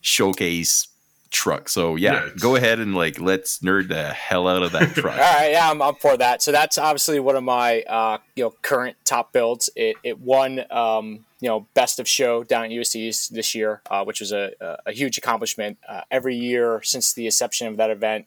showcase 0.02 0.88
truck. 1.30 1.70
So 1.70 1.96
yeah, 1.96 2.26
Yeah, 2.26 2.30
go 2.40 2.56
ahead 2.56 2.80
and 2.80 2.96
like 2.96 3.20
let's 3.20 3.60
nerd 3.60 3.90
the 3.90 4.14
hell 4.14 4.48
out 4.48 4.64
of 4.64 4.72
that 4.72 4.90
truck. 4.96 5.14
All 5.14 5.20
right, 5.20 5.52
yeah, 5.52 5.70
I'm 5.70 5.82
up 5.82 6.00
for 6.00 6.18
that. 6.18 6.42
So 6.42 6.52
that's 6.52 6.78
obviously 6.78 7.20
one 7.20 7.36
of 7.36 7.44
my 7.44 7.82
uh, 7.82 8.18
you 8.36 8.46
know 8.46 8.54
current 8.62 8.98
top 9.04 9.34
builds. 9.34 9.70
It, 9.76 9.98
it 10.04 10.20
won 10.20 10.64
um, 10.72 11.26
you 11.40 11.50
know 11.50 11.68
best 11.74 12.00
of 12.00 12.08
show 12.08 12.44
down 12.44 12.66
at 12.66 12.72
USC 12.72 13.30
this 13.30 13.54
year, 13.54 13.82
uh, 13.90 14.04
which 14.04 14.20
was 14.20 14.32
a, 14.32 14.52
a, 14.62 14.78
a 14.88 14.92
huge 14.92 15.18
accomplishment. 15.18 15.78
Uh, 15.88 16.02
every 16.10 16.36
year 16.36 16.82
since 16.84 17.14
the 17.14 17.26
inception 17.26 17.68
of 17.68 17.78
that 17.78 17.90
event, 17.90 18.26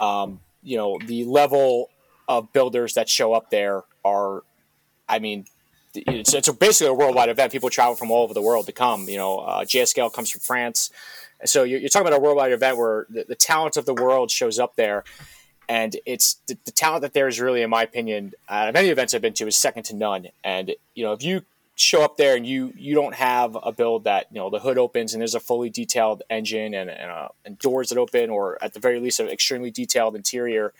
um, 0.00 0.40
you 0.62 0.76
know 0.76 0.98
the 1.06 1.24
level 1.24 1.90
of 2.28 2.52
builders 2.52 2.94
that 2.94 3.08
show 3.08 3.32
up 3.32 3.50
there 3.50 3.82
are, 4.04 4.42
I 5.12 5.18
mean. 5.18 5.46
It's, 5.94 6.32
it's 6.32 6.48
basically 6.48 6.88
a 6.90 6.94
worldwide 6.94 7.28
event. 7.28 7.52
People 7.52 7.68
travel 7.68 7.94
from 7.94 8.10
all 8.10 8.22
over 8.22 8.32
the 8.32 8.40
world 8.40 8.64
to 8.64 8.72
come. 8.72 9.10
You 9.10 9.18
know, 9.18 9.40
uh, 9.40 9.62
JSCale 9.62 10.10
comes 10.10 10.30
from 10.30 10.40
France. 10.40 10.90
So 11.44 11.64
you're, 11.64 11.80
you're 11.80 11.90
talking 11.90 12.08
about 12.08 12.16
a 12.16 12.22
worldwide 12.22 12.52
event 12.52 12.78
where 12.78 13.06
the, 13.10 13.26
the 13.28 13.34
talent 13.34 13.76
of 13.76 13.84
the 13.84 13.92
world 13.92 14.30
shows 14.30 14.58
up 14.58 14.76
there, 14.76 15.04
and 15.68 15.96
it's 16.06 16.34
the, 16.46 16.56
the 16.64 16.70
talent 16.70 17.02
that 17.02 17.12
there 17.12 17.28
is 17.28 17.40
really, 17.40 17.62
in 17.62 17.70
my 17.70 17.82
opinion, 17.82 18.32
out 18.48 18.68
of 18.68 18.76
any 18.76 18.88
events 18.88 19.12
I've 19.12 19.22
been 19.22 19.34
to, 19.34 19.46
is 19.46 19.56
second 19.56 19.82
to 19.84 19.96
none. 19.96 20.28
And 20.42 20.74
you 20.94 21.04
know, 21.04 21.12
if 21.12 21.22
you 21.22 21.42
show 21.74 22.02
up 22.02 22.16
there 22.16 22.36
and 22.36 22.46
you 22.46 22.72
you 22.76 22.94
don't 22.94 23.14
have 23.14 23.56
a 23.60 23.72
build 23.72 24.04
that 24.04 24.26
you 24.30 24.38
know 24.38 24.50
the 24.50 24.60
hood 24.60 24.78
opens 24.78 25.14
and 25.14 25.20
there's 25.20 25.34
a 25.34 25.40
fully 25.40 25.70
detailed 25.70 26.22
engine 26.30 26.74
and 26.74 26.90
and, 26.90 27.10
uh, 27.10 27.28
and 27.44 27.58
doors 27.58 27.88
that 27.88 27.98
open, 27.98 28.30
or 28.30 28.62
at 28.62 28.74
the 28.74 28.80
very 28.80 29.00
least, 29.00 29.20
an 29.20 29.28
extremely 29.28 29.70
detailed 29.70 30.14
interior. 30.14 30.72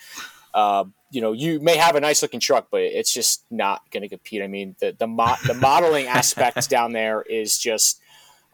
Uh, 0.54 0.84
you 1.10 1.20
know, 1.20 1.32
you 1.32 1.60
may 1.60 1.76
have 1.76 1.94
a 1.94 2.00
nice 2.00 2.22
looking 2.22 2.40
truck, 2.40 2.68
but 2.70 2.80
it's 2.80 3.12
just 3.12 3.44
not 3.50 3.82
going 3.90 4.02
to 4.02 4.08
compete. 4.08 4.42
I 4.42 4.46
mean, 4.46 4.76
the 4.80 4.94
the, 4.98 5.06
mo- 5.06 5.36
the 5.46 5.54
modeling 5.54 6.06
aspect 6.06 6.68
down 6.70 6.92
there 6.92 7.22
is 7.22 7.58
just 7.58 8.00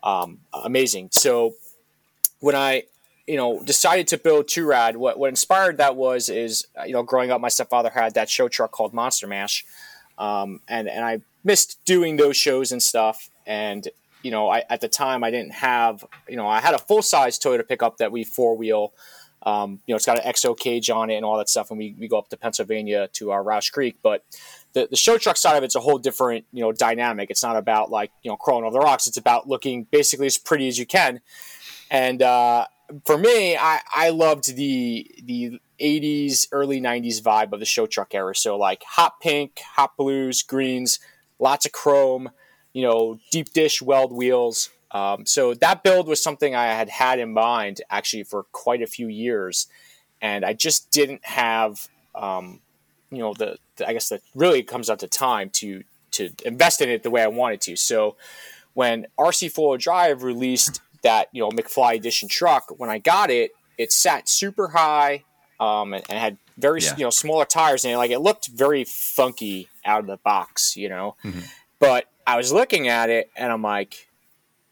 um, 0.02 0.40
amazing. 0.52 1.11
So 1.12 1.55
when 2.40 2.55
I 2.55 2.85
you 3.26 3.37
know 3.37 3.62
decided 3.62 4.09
to 4.09 4.19
build 4.19 4.49
Two 4.49 4.67
Rad, 4.67 4.97
what 4.97 5.19
what 5.19 5.28
inspired 5.28 5.78
that 5.78 5.97
was 5.97 6.28
is 6.28 6.67
you 6.87 6.93
know 6.93 7.02
growing 7.02 7.31
up, 7.31 7.40
my 7.40 7.49
stepfather 7.49 7.90
had 7.90 8.14
that 8.14 8.28
show 8.28 8.49
truck 8.49 8.73
called 8.73 8.93
Monster 8.93 9.26
Mash, 9.26 9.64
um, 10.19 10.61
and 10.69 10.88
and 10.88 11.05
I 11.05 11.21
missed 11.45 11.78
doing 11.85 12.17
those 12.17 12.37
shows 12.37 12.73
and 12.73 12.83
stuff. 12.83 13.31
And 13.47 13.88
you 14.23 14.31
know, 14.31 14.49
I 14.49 14.64
at 14.71 14.81
the 14.81 14.88
time 14.88 15.23
I 15.23 15.31
didn't 15.31 15.55
have 15.55 16.05
you 16.28 16.37
know 16.37 16.49
I 16.49 16.61
had 16.61 16.75
a 16.75 16.78
full 16.78 17.02
size 17.02 17.38
Toyota 17.38 17.67
pickup 17.67 17.99
that 17.99 18.12
we 18.12 18.25
four 18.25 18.57
wheel. 18.57 18.93
Um, 19.49 19.81
you 19.87 19.93
know, 19.93 19.97
it's 19.97 20.05
got 20.05 20.23
an 20.25 20.31
XO 20.31 20.59
cage 20.59 20.90
on 20.90 21.11
it 21.11 21.17
and 21.17 21.25
all 21.25 21.38
that 21.38 21.49
stuff, 21.49 21.71
and 21.71 21.78
we, 21.78 21.95
we 21.99 22.07
go 22.07 22.19
up 22.19 22.28
to 22.28 22.37
Pennsylvania 22.37 23.09
to 23.14 23.31
our 23.31 23.43
Rausch 23.43 23.71
Creek. 23.71 23.97
But 24.02 24.25
the, 24.75 24.88
the 24.90 24.97
show 24.97 25.17
truck 25.17 25.37
side 25.37 25.57
of 25.57 25.64
it's 25.64 25.75
a 25.75 25.81
whole 25.81 25.99
different 25.99 26.45
you 26.52 26.61
know 26.61 26.73
dynamic. 26.73 27.31
It's 27.31 27.43
not 27.43 27.57
about 27.57 27.90
like 27.90 28.11
you 28.22 28.31
know 28.31 28.37
crawling 28.37 28.64
over 28.64 28.75
the 28.75 28.81
rocks. 28.81 29.07
It's 29.07 29.16
about 29.16 29.49
looking 29.49 29.85
basically 29.85 30.27
as 30.27 30.37
pretty 30.37 30.68
as 30.68 30.79
you 30.79 30.87
can. 30.87 31.20
And 31.90 32.20
uh, 32.20 32.66
for 33.07 33.16
me, 33.16 33.57
I, 33.57 33.81
I 33.94 34.11
loved 34.11 34.55
the 34.55 35.11
the 35.25 35.61
80s, 35.81 36.49
early 36.53 36.81
90s 36.81 37.22
vibe 37.22 37.53
of 37.53 37.61
the 37.61 37.66
show 37.66 37.87
truck 37.87 38.14
era. 38.14 38.35
So 38.35 38.59
like 38.59 38.83
hot 38.83 39.20
pink, 39.20 39.61
hot 39.61 39.96
blues, 39.96 40.42
greens, 40.42 40.99
lots 41.38 41.64
of 41.64 41.72
chrome, 41.72 42.31
you 42.72 42.83
know, 42.83 43.18
deep 43.31 43.53
dish 43.53 43.81
weld 43.81 44.12
wheels. 44.12 44.70
Um, 44.90 45.27
so 45.27 45.55
that 45.55 45.83
build 45.83 46.07
was 46.09 46.22
something 46.22 46.55
I 46.55 46.66
had 46.66 46.88
had 46.88 47.18
in 47.18 47.33
mind 47.33 47.83
actually 47.90 48.22
for 48.24 48.44
quite 48.53 48.83
a 48.83 48.87
few 48.87 49.09
years, 49.09 49.66
and 50.22 50.44
I 50.44 50.53
just 50.55 50.90
didn't 50.90 51.24
have, 51.24 51.88
um, 52.14 52.61
you 53.11 53.18
know, 53.18 53.35
the, 53.35 53.59
the 53.77 53.88
I 53.88 53.92
guess 53.92 54.09
that 54.09 54.22
really 54.35 54.62
comes 54.62 54.87
down 54.88 54.98
to 54.98 55.09
time 55.09 55.51
to 55.51 55.85
to 56.12 56.31
invest 56.44 56.81
in 56.81 56.88
it 56.88 57.03
the 57.03 57.11
way 57.11 57.22
I 57.22 57.27
wanted 57.27 57.61
to. 57.62 57.77
So 57.77 58.16
when 58.74 59.07
RC 59.18 59.53
Four 59.53 59.77
Drive 59.77 60.22
released 60.22 60.81
that 61.03 61.29
you 61.33 61.42
know 61.42 61.51
McFly 61.51 61.96
edition 61.96 62.29
truck, 62.29 62.72
when 62.79 62.88
I 62.88 62.98
got 62.98 63.31
it, 63.31 63.51
it 63.77 63.92
sat 63.92 64.29
super 64.29 64.68
high 64.68 65.24
um, 65.61 65.92
and, 65.92 66.03
and 66.09 66.18
had 66.18 66.38
very 66.57 66.81
Yeah. 66.81 66.96
you 66.96 67.05
know 67.05 67.11
smaller 67.11 67.44
tires 67.44 67.85
and 67.85 67.96
like 67.98 68.11
it 68.11 68.20
looked 68.20 68.48
very 68.48 68.85
funky 68.85 69.68
out 69.85 70.01
of 70.01 70.07
the 70.07 70.16
box, 70.16 70.77
you 70.77 70.88
know. 70.88 71.14
Mhm. 71.22 71.44
But 71.79 72.07
I 72.27 72.37
was 72.37 72.53
looking 72.53 72.88
at 72.88 73.11
it 73.11 73.31
and 73.37 73.53
I'm 73.53 73.62
like, 73.62 74.08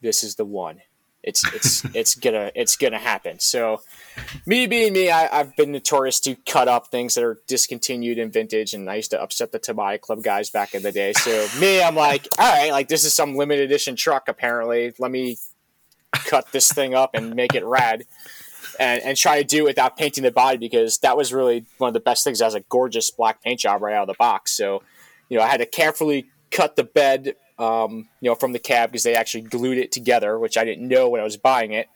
this 0.01 0.23
is 0.23 0.37
the 0.37 0.45
one. 0.45 0.81
It's 1.27 1.45
it's 1.53 1.85
it's 1.95 2.15
gonna 2.15 2.51
it's 2.55 2.77
gonna 2.77 2.99
happen. 2.99 3.39
So 3.41 3.83
me 4.47 4.67
being 4.67 4.93
me, 4.93 5.11
I, 5.11 5.41
I've 5.41 5.55
been 5.57 5.73
notorious 5.73 6.21
to 6.21 6.37
cut 6.47 6.69
up 6.69 6.87
things 6.87 7.17
that 7.17 7.25
are 7.25 7.39
discontinued 7.47 8.19
and 8.19 8.33
vintage, 8.33 8.73
and 8.73 8.89
I 8.89 8.97
used 8.97 9.11
to 9.11 9.21
upset 9.21 9.53
the 9.53 9.59
Tobias 9.59 10.01
Club 10.01 10.23
guys 10.23 10.49
back 10.49 10.75
in 10.75 10.83
the 10.83 10.93
day. 10.93 11.13
So 11.13 11.49
me, 11.61 11.83
I'm 11.83 11.97
like, 11.97 12.29
all 12.39 12.51
right, 12.51 12.71
like 12.71 12.89
this 12.89 13.05
is 13.05 13.13
some 13.13 13.35
limited 13.35 13.65
edition 13.65 13.97
truck. 13.97 14.29
Apparently, 14.29 14.95
let 14.99 15.11
me 15.11 15.37
cut 16.13 16.51
this 16.53 16.73
thing 16.73 16.95
up 16.95 17.11
and 17.13 17.35
make 17.35 17.55
it 17.55 17.65
rad. 17.65 18.05
And, 18.79 19.03
and 19.05 19.17
try 19.17 19.41
to 19.41 19.45
do 19.45 19.61
it 19.61 19.69
without 19.69 19.97
painting 19.97 20.23
the 20.23 20.31
body 20.31 20.59
because 20.59 20.99
that 20.99 21.17
was 21.17 21.33
really 21.33 21.65
one 21.79 21.89
of 21.89 21.95
the 21.95 22.01
best 22.01 22.25
things. 22.25 22.43
It 22.43 22.45
has 22.45 22.55
a 22.55 22.61
gorgeous 22.61 23.11
black 23.11 23.43
paint 23.43 23.61
job 23.61 23.81
right 23.81 23.95
out 23.95 24.03
of 24.03 24.09
the 24.09 24.19
box. 24.19 24.53
So, 24.53 24.83
you 25.31 25.39
know, 25.39 25.43
I 25.43 25.47
had 25.47 25.61
to 25.61 25.67
carefully 25.67 26.27
cut 26.51 26.77
the 26.77 26.85
bed, 26.85 27.37
um, 27.59 28.09
you 28.21 28.31
know, 28.31 28.35
from 28.35 28.53
the 28.53 28.59
cab 28.59 28.91
because 28.91 29.03
they 29.03 29.15
actually 29.15 29.43
glued 29.43 29.79
it 29.79 29.93
together, 29.93 30.39
which 30.39 30.57
I 30.57 30.65
didn't 30.65 30.87
know 30.87 31.09
when 31.09 31.21
I 31.21 31.25
was 31.25 31.37
buying 31.37 31.73
it. 31.73 31.89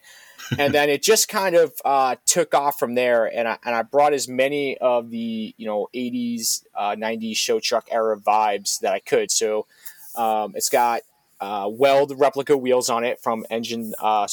and 0.57 0.73
then 0.73 0.89
it 0.89 1.01
just 1.01 1.29
kind 1.29 1.55
of 1.55 1.73
uh, 1.85 2.15
took 2.25 2.53
off 2.53 2.79
from 2.79 2.95
there. 2.95 3.25
And 3.25 3.47
I, 3.47 3.57
and 3.63 3.75
I 3.75 3.83
brought 3.83 4.13
as 4.13 4.27
many 4.27 4.77
of 4.77 5.09
the, 5.09 5.53
you 5.57 5.65
know, 5.65 5.87
80s, 5.93 6.65
uh, 6.75 6.95
90s 6.97 7.37
show 7.37 7.59
truck 7.59 7.87
era 7.91 8.17
vibes 8.17 8.79
that 8.79 8.93
I 8.93 8.99
could. 8.99 9.31
So 9.31 9.67
um, 10.15 10.53
it's 10.55 10.69
got 10.69 11.01
uh, 11.39 11.67
weld 11.71 12.13
replica 12.19 12.55
wheels 12.57 12.89
on 12.89 13.03
it 13.03 13.19
from 13.19 13.45
Engine 13.49 13.93
uh. 13.99 14.27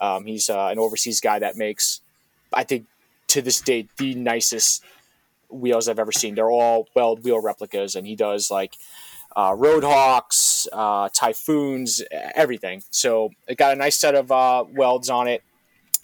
Um, 0.00 0.24
he's 0.24 0.50
uh, 0.50 0.66
an 0.66 0.78
overseas 0.78 1.20
guy 1.20 1.38
that 1.38 1.56
makes, 1.56 2.00
I 2.52 2.64
think, 2.64 2.86
to 3.28 3.42
this 3.42 3.60
date, 3.60 3.88
the 3.96 4.14
nicest 4.14 4.82
wheels 5.50 5.88
I've 5.88 5.98
ever 5.98 6.12
seen. 6.12 6.34
They're 6.34 6.50
all 6.50 6.88
weld 6.94 7.24
wheel 7.24 7.40
replicas, 7.40 7.94
and 7.94 8.06
he 8.06 8.16
does 8.16 8.50
like 8.50 8.76
uh, 9.36 9.52
Roadhawks, 9.52 10.32
uh, 10.72 11.08
Typhoons, 11.12 12.02
everything. 12.10 12.82
So 12.90 13.30
it 13.46 13.56
got 13.58 13.72
a 13.72 13.76
nice 13.76 13.96
set 13.96 14.14
of 14.14 14.30
uh, 14.32 14.64
welds 14.72 15.08
on 15.10 15.28
it. 15.28 15.42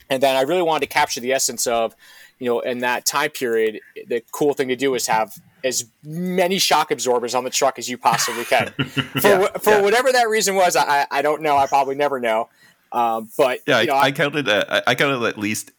And 0.09 0.23
then 0.23 0.37
I 0.37 0.43
really 0.43 0.63
wanted 0.63 0.87
to 0.87 0.93
capture 0.93 1.21
the 1.21 1.33
essence 1.33 1.67
of, 1.67 1.95
you 2.39 2.47
know, 2.47 2.61
in 2.61 2.79
that 2.79 3.05
time 3.07 3.31
period, 3.31 3.81
the 4.07 4.23
cool 4.31 4.55
thing 4.55 4.69
to 4.69 4.77
do 4.77 4.95
is 4.95 5.07
have 5.09 5.35
as 5.65 5.87
many 6.05 6.59
shock 6.59 6.91
absorbers 6.91 7.35
on 7.35 7.43
the 7.45 7.51
truck 7.51 7.79
as 7.79 7.89
you 7.89 7.99
possibly 7.99 8.45
can. 8.45 8.69
For, 8.79 9.29
Yeah, 9.29 9.47
for 9.59 9.71
yeah. 9.71 9.81
whatever 9.81 10.13
that 10.13 10.29
reason 10.29 10.55
was, 10.55 10.77
I, 10.77 11.07
I 11.11 11.23
don't 11.23 11.43
know. 11.43 11.57
I 11.57 11.67
probably 11.67 11.97
never 11.97 12.21
know. 12.21 12.49
Um, 12.93 13.29
but 13.37 13.61
Yeah, 13.67 13.81
you 13.81 13.87
know, 13.89 13.95
I, 13.95 14.03
I- 14.05 14.13
counted. 14.13 14.49
Uh, 14.49 14.83
I 14.87 14.95
counted 14.95 15.27
at 15.27 15.39
least. 15.39 15.73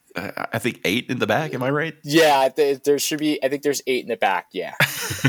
I 0.52 0.58
think 0.58 0.80
eight 0.84 1.06
in 1.08 1.18
the 1.18 1.26
back. 1.26 1.54
Am 1.54 1.62
I 1.62 1.70
right? 1.70 1.94
Yeah, 2.04 2.48
th- 2.48 2.82
there 2.82 2.98
should 2.98 3.18
be. 3.18 3.42
I 3.42 3.48
think 3.48 3.62
there's 3.62 3.82
eight 3.86 4.02
in 4.02 4.08
the 4.08 4.16
back. 4.16 4.48
Yeah, 4.52 4.74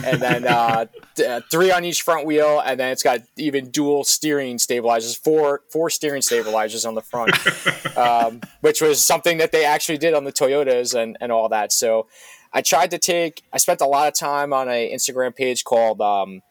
and 0.03 0.21
then 0.21 0.47
uh, 0.47 0.85
th- 1.15 1.27
uh, 1.27 1.41
three 1.51 1.71
on 1.71 1.85
each 1.85 2.01
front 2.01 2.25
wheel, 2.25 2.61
and 2.65 2.79
then 2.79 2.91
it's 2.91 3.03
got 3.03 3.21
even 3.37 3.69
dual 3.69 4.03
steering 4.03 4.57
stabilizers, 4.57 5.15
four 5.15 5.61
four 5.71 5.89
steering 5.89 6.21
stabilizers 6.21 6.85
on 6.85 6.95
the 6.95 7.01
front, 7.01 7.31
um, 7.97 8.41
which 8.61 8.81
was 8.81 9.03
something 9.03 9.37
that 9.37 9.51
they 9.51 9.65
actually 9.65 9.97
did 9.97 10.13
on 10.13 10.23
the 10.23 10.33
Toyotas 10.33 10.93
and 10.93 11.17
and 11.21 11.31
all 11.31 11.49
that. 11.49 11.71
So 11.71 12.07
I 12.53 12.61
tried 12.61 12.91
to 12.91 12.97
take. 12.97 13.43
I 13.53 13.57
spent 13.57 13.81
a 13.81 13.87
lot 13.87 14.07
of 14.07 14.13
time 14.13 14.53
on 14.53 14.69
a 14.69 14.91
Instagram 14.93 15.35
page 15.35 15.63
called 15.63 16.01
um, 16.01 16.41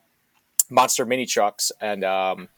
Monster 0.70 1.04
Mini 1.04 1.26
Trucks, 1.26 1.72
and 1.80 2.04
um, 2.04 2.48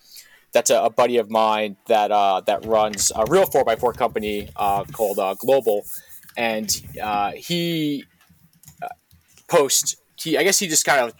that's 0.52 0.70
a, 0.70 0.82
a 0.82 0.90
buddy 0.90 1.18
of 1.18 1.30
mine 1.30 1.76
that 1.86 2.10
uh, 2.10 2.40
that 2.46 2.64
runs 2.64 3.12
a 3.14 3.24
real 3.28 3.46
four 3.46 3.68
x 3.68 3.80
four 3.80 3.92
company 3.92 4.48
uh, 4.56 4.84
called 4.84 5.18
uh, 5.18 5.34
Global, 5.34 5.84
and 6.36 6.70
uh, 7.02 7.32
he 7.32 8.04
uh, 8.82 8.88
posts. 9.48 9.96
He 10.16 10.36
I 10.36 10.42
guess 10.42 10.58
he 10.58 10.66
just 10.68 10.84
kind 10.84 11.00
of 11.00 11.14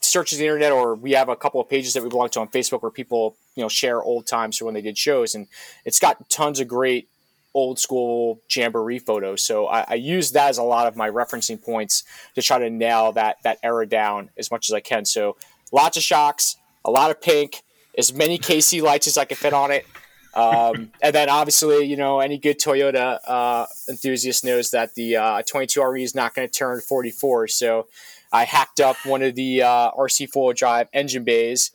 searches 0.00 0.38
the 0.38 0.44
internet, 0.44 0.72
or 0.72 0.94
we 0.94 1.12
have 1.12 1.28
a 1.28 1.36
couple 1.36 1.60
of 1.60 1.68
pages 1.68 1.94
that 1.94 2.02
we 2.02 2.08
belong 2.08 2.28
to 2.30 2.40
on 2.40 2.48
Facebook 2.48 2.82
where 2.82 2.90
people 2.90 3.36
you 3.54 3.62
know 3.62 3.68
share 3.68 4.02
old 4.02 4.26
times 4.26 4.56
from 4.56 4.66
when 4.66 4.74
they 4.74 4.82
did 4.82 4.96
shows, 4.96 5.34
and 5.34 5.48
it's 5.84 5.98
got 5.98 6.28
tons 6.28 6.60
of 6.60 6.68
great 6.68 7.08
old 7.54 7.78
school 7.78 8.42
jamboree 8.54 8.98
photos. 8.98 9.42
So 9.42 9.66
I, 9.66 9.84
I 9.88 9.94
use 9.94 10.32
that 10.32 10.50
as 10.50 10.58
a 10.58 10.62
lot 10.62 10.86
of 10.86 10.94
my 10.94 11.08
referencing 11.08 11.60
points 11.60 12.04
to 12.34 12.42
try 12.42 12.58
to 12.58 12.68
nail 12.68 13.12
that 13.12 13.38
that 13.44 13.58
era 13.62 13.86
down 13.86 14.30
as 14.36 14.50
much 14.50 14.68
as 14.68 14.74
I 14.74 14.80
can. 14.80 15.06
So 15.06 15.36
lots 15.72 15.96
of 15.96 16.02
shocks, 16.02 16.56
a 16.84 16.90
lot 16.90 17.10
of 17.10 17.20
pink, 17.20 17.62
as 17.96 18.12
many 18.12 18.38
KC 18.38 18.82
lights 18.82 19.06
as 19.06 19.16
I 19.16 19.24
can 19.24 19.36
fit 19.36 19.52
on 19.52 19.70
it. 19.70 19.86
Um, 20.34 20.92
and 21.00 21.14
then 21.14 21.30
obviously, 21.30 21.86
you 21.86 21.96
know, 21.96 22.20
any 22.20 22.36
good 22.36 22.58
Toyota 22.58 23.18
uh, 23.26 23.66
enthusiast 23.88 24.44
knows 24.44 24.70
that 24.72 24.94
the 24.94 25.16
uh, 25.16 25.42
22RE 25.42 26.02
is 26.02 26.14
not 26.14 26.34
going 26.34 26.46
to 26.46 26.52
turn 26.52 26.80
44. 26.80 27.48
So 27.48 27.86
I 28.30 28.44
hacked 28.44 28.80
up 28.80 28.96
one 29.06 29.22
of 29.22 29.34
the 29.34 29.62
uh, 29.62 29.92
RC 29.92 30.28
four 30.28 30.48
wheel 30.48 30.52
drive 30.52 30.88
engine 30.92 31.24
bays, 31.24 31.70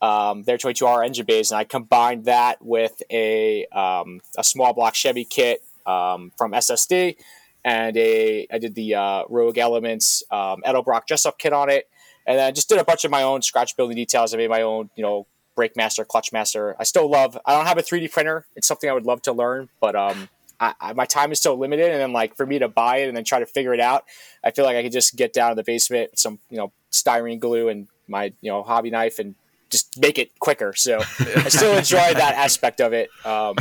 um, 0.00 0.44
their 0.44 0.56
22R 0.56 1.04
engine 1.04 1.26
bays, 1.26 1.50
and 1.50 1.58
I 1.58 1.64
combined 1.64 2.24
that 2.24 2.64
with 2.64 3.02
a, 3.10 3.66
um, 3.66 4.20
a 4.38 4.44
small 4.44 4.72
block 4.72 4.94
Chevy 4.94 5.24
kit 5.24 5.62
um, 5.84 6.32
from 6.38 6.52
SSD. 6.52 7.16
And 7.62 7.94
a, 7.98 8.46
I 8.50 8.56
did 8.56 8.74
the 8.74 8.94
uh, 8.94 9.24
Rogue 9.28 9.58
Elements 9.58 10.22
um, 10.30 10.62
Edelbrock 10.64 11.06
dress 11.06 11.26
up 11.26 11.38
kit 11.38 11.52
on 11.52 11.68
it. 11.68 11.90
And 12.26 12.38
then 12.38 12.46
I 12.46 12.52
just 12.52 12.70
did 12.70 12.78
a 12.78 12.84
bunch 12.84 13.04
of 13.04 13.10
my 13.10 13.22
own 13.22 13.42
scratch 13.42 13.76
building 13.76 13.96
details. 13.96 14.32
I 14.32 14.38
made 14.38 14.48
my 14.48 14.62
own, 14.62 14.88
you 14.96 15.02
know, 15.02 15.26
brake 15.58 15.76
master, 15.76 16.04
clutch 16.04 16.32
master. 16.32 16.76
I 16.78 16.84
still 16.84 17.10
love. 17.10 17.36
I 17.44 17.52
don't 17.52 17.66
have 17.66 17.78
a 17.78 17.82
3D 17.82 18.12
printer. 18.12 18.46
It's 18.54 18.68
something 18.68 18.88
I 18.88 18.92
would 18.92 19.06
love 19.06 19.20
to 19.22 19.32
learn, 19.32 19.68
but 19.80 19.96
um, 19.96 20.28
I, 20.60 20.72
I, 20.80 20.92
my 20.92 21.04
time 21.04 21.32
is 21.32 21.40
still 21.40 21.56
limited. 21.56 21.90
And 21.90 22.00
then 22.00 22.12
like 22.12 22.36
for 22.36 22.46
me 22.46 22.60
to 22.60 22.68
buy 22.68 22.98
it 22.98 23.08
and 23.08 23.16
then 23.16 23.24
try 23.24 23.40
to 23.40 23.46
figure 23.46 23.74
it 23.74 23.80
out, 23.80 24.04
I 24.44 24.52
feel 24.52 24.64
like 24.64 24.76
I 24.76 24.84
could 24.84 24.92
just 24.92 25.16
get 25.16 25.32
down 25.32 25.50
in 25.50 25.56
the 25.56 25.64
basement, 25.64 26.12
with 26.12 26.20
some 26.20 26.38
you 26.48 26.58
know 26.58 26.70
styrene 26.92 27.40
glue 27.40 27.68
and 27.68 27.88
my 28.06 28.32
you 28.40 28.52
know 28.52 28.62
hobby 28.62 28.90
knife, 28.90 29.18
and 29.18 29.34
just 29.68 29.98
make 29.98 30.16
it 30.16 30.38
quicker. 30.38 30.74
So 30.74 30.98
I 31.18 31.48
still 31.48 31.76
enjoy 31.76 32.14
that 32.14 32.34
aspect 32.36 32.80
of 32.80 32.92
it. 32.92 33.10
Um, 33.24 33.56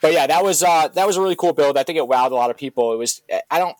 but 0.00 0.12
yeah, 0.12 0.26
that 0.26 0.42
was 0.42 0.64
uh, 0.64 0.88
that 0.88 1.06
was 1.06 1.16
a 1.16 1.22
really 1.22 1.36
cool 1.36 1.52
build. 1.52 1.78
I 1.78 1.84
think 1.84 1.98
it 1.98 2.04
wowed 2.04 2.32
a 2.32 2.34
lot 2.34 2.50
of 2.50 2.56
people. 2.56 2.94
It 2.94 2.96
was. 2.96 3.22
I 3.48 3.60
don't. 3.60 3.76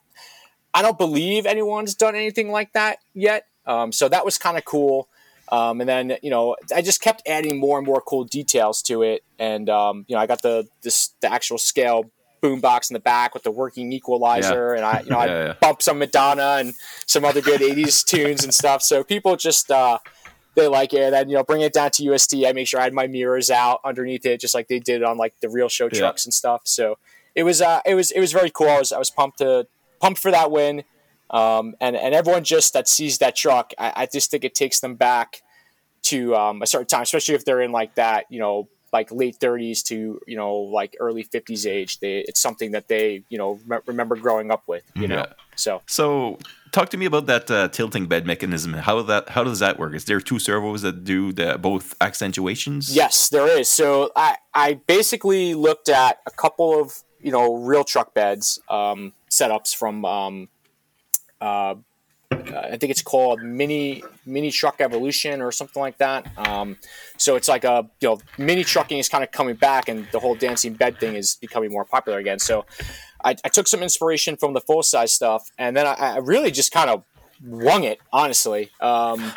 I 0.72 0.81
don't 0.81 0.96
believe 0.96 1.44
anyone's 1.44 1.96
done 1.96 2.14
anything 2.14 2.52
like 2.52 2.72
that 2.74 2.98
yet. 3.14 3.46
Um, 3.66 3.90
so 3.90 4.09
that 4.09 4.24
was 4.24 4.38
kind 4.38 4.57
of 4.57 4.64
cool. 4.64 5.09
Um, 5.52 5.82
and 5.82 5.88
then 5.88 6.16
you 6.22 6.30
know 6.30 6.56
I 6.74 6.80
just 6.80 7.02
kept 7.02 7.22
adding 7.26 7.60
more 7.60 7.76
and 7.76 7.86
more 7.86 8.00
cool 8.00 8.24
details 8.24 8.80
to 8.84 9.02
it, 9.02 9.22
and 9.38 9.68
um, 9.68 10.06
you 10.08 10.16
know 10.16 10.22
I 10.22 10.26
got 10.26 10.40
the 10.40 10.66
this 10.80 11.10
the 11.20 11.30
actual 11.30 11.58
scale 11.58 12.10
boombox 12.42 12.90
in 12.90 12.94
the 12.94 13.00
back 13.00 13.34
with 13.34 13.42
the 13.42 13.50
working 13.50 13.92
equalizer, 13.92 14.70
yeah. 14.70 14.76
and 14.76 14.84
I 14.86 15.00
you 15.02 15.10
know 15.10 15.18
I 15.18 15.26
yeah. 15.26 15.54
bumped 15.60 15.82
some 15.82 15.98
Madonna 15.98 16.56
and 16.58 16.72
some 17.04 17.26
other 17.26 17.42
good 17.42 17.60
'80s 17.60 18.02
tunes 18.06 18.44
and 18.44 18.54
stuff. 18.54 18.80
So 18.82 19.04
people 19.04 19.36
just 19.36 19.70
uh, 19.70 19.98
they 20.54 20.68
like 20.68 20.94
it. 20.94 21.02
And 21.02 21.12
then, 21.12 21.28
you 21.28 21.36
know 21.36 21.44
bring 21.44 21.60
it 21.60 21.74
down 21.74 21.90
to 21.90 22.02
UST. 22.02 22.46
I 22.46 22.54
make 22.54 22.66
sure 22.66 22.80
I 22.80 22.84
had 22.84 22.94
my 22.94 23.06
mirrors 23.06 23.50
out 23.50 23.80
underneath 23.84 24.24
it, 24.24 24.40
just 24.40 24.54
like 24.54 24.68
they 24.68 24.78
did 24.78 25.02
on 25.02 25.18
like 25.18 25.34
the 25.40 25.50
real 25.50 25.68
show 25.68 25.90
trucks 25.90 26.24
and 26.24 26.32
stuff. 26.32 26.62
So 26.64 26.96
it 27.34 27.42
was 27.42 27.60
uh, 27.60 27.80
it 27.84 27.94
was 27.94 28.10
it 28.10 28.20
was 28.20 28.32
very 28.32 28.50
cool. 28.50 28.70
I 28.70 28.78
was 28.78 28.90
I 28.90 28.98
was 28.98 29.10
pumped 29.10 29.36
to 29.38 29.66
pumped 30.00 30.18
for 30.18 30.30
that 30.30 30.50
win. 30.50 30.84
Um, 31.28 31.74
and, 31.80 31.96
and 31.96 32.14
everyone 32.14 32.44
just 32.44 32.74
that 32.74 32.86
sees 32.86 33.16
that 33.18 33.34
truck, 33.34 33.72
I, 33.78 33.92
I 33.96 34.06
just 34.06 34.30
think 34.30 34.44
it 34.44 34.54
takes 34.54 34.80
them 34.80 34.96
back 34.96 35.41
to 36.02 36.34
um, 36.34 36.62
a 36.62 36.66
certain 36.66 36.86
time, 36.86 37.02
especially 37.02 37.34
if 37.34 37.44
they're 37.44 37.60
in 37.60 37.72
like 37.72 37.94
that, 37.94 38.26
you 38.30 38.38
know, 38.38 38.68
like 38.92 39.10
late 39.10 39.38
30s 39.38 39.82
to 39.84 40.20
you 40.26 40.36
know 40.36 40.54
like 40.54 40.96
early 41.00 41.24
50s 41.24 41.66
age. 41.66 41.98
They, 42.00 42.18
it's 42.20 42.40
something 42.40 42.72
that 42.72 42.88
they 42.88 43.24
you 43.28 43.38
know 43.38 43.58
re- 43.66 43.80
remember 43.86 44.16
growing 44.16 44.50
up 44.50 44.64
with. 44.66 44.84
You 44.94 45.08
know, 45.08 45.26
so 45.56 45.82
so 45.86 46.38
talk 46.72 46.90
to 46.90 46.96
me 46.96 47.06
about 47.06 47.26
that 47.26 47.50
uh, 47.50 47.68
tilting 47.68 48.06
bed 48.06 48.26
mechanism. 48.26 48.74
How 48.74 49.00
that 49.02 49.30
how 49.30 49.44
does 49.44 49.60
that 49.60 49.78
work? 49.78 49.94
Is 49.94 50.04
there 50.04 50.20
two 50.20 50.38
servos 50.38 50.82
that 50.82 51.04
do 51.04 51.32
the 51.32 51.58
both 51.58 51.94
accentuations? 52.00 52.94
Yes, 52.94 53.28
there 53.30 53.48
is. 53.58 53.68
So 53.68 54.12
I 54.14 54.36
I 54.52 54.74
basically 54.74 55.54
looked 55.54 55.88
at 55.88 56.20
a 56.26 56.30
couple 56.30 56.78
of 56.78 57.02
you 57.20 57.32
know 57.32 57.54
real 57.54 57.84
truck 57.84 58.12
beds 58.12 58.60
um, 58.68 59.14
setups 59.30 59.74
from 59.74 60.04
um, 60.04 60.48
uh, 61.40 61.76
I 62.33 62.77
think 62.77 62.90
it's 62.90 63.03
called 63.03 63.42
Mini 63.42 64.03
Mini 64.25 64.51
Truck 64.51 64.81
Evolution 64.81 65.40
or 65.40 65.53
something 65.53 65.81
like 65.81 65.99
that. 65.99 66.27
Um, 66.38 66.77
so 67.16 67.37
it's 67.37 67.49
like 67.49 67.64
a 67.64 67.88
you 68.01 68.09
know 68.09 68.21
mini 68.38 68.64
trucking 68.64 68.99
is 68.99 69.09
kind 69.09 69.25
of 69.25 69.31
coming 69.31 69.57
back, 69.57 69.88
and 69.88 70.07
the 70.12 70.21
whole 70.21 70.35
dancing 70.35 70.75
bed 70.75 70.99
thing 70.99 71.14
is 71.14 71.37
becoming 71.37 71.71
more 71.71 71.85
popular 71.85 72.18
again. 72.18 72.38
So 72.38 72.64
I, 73.25 73.37
I 73.45 73.49
took 73.49 73.68
some 73.68 73.83
inspiration 73.83 74.37
from 74.37 74.55
the 74.55 74.61
full 74.61 74.83
size 74.83 75.12
stuff, 75.12 75.51
and 75.59 75.77
then 75.77 75.87
I, 75.87 75.92
I 75.92 76.16
really 76.18 76.51
just 76.51 76.73
kind 76.73 76.90
of 76.90 77.05
wung 77.45 77.85
it. 77.85 78.01
Honestly, 78.12 78.71
um, 78.81 79.33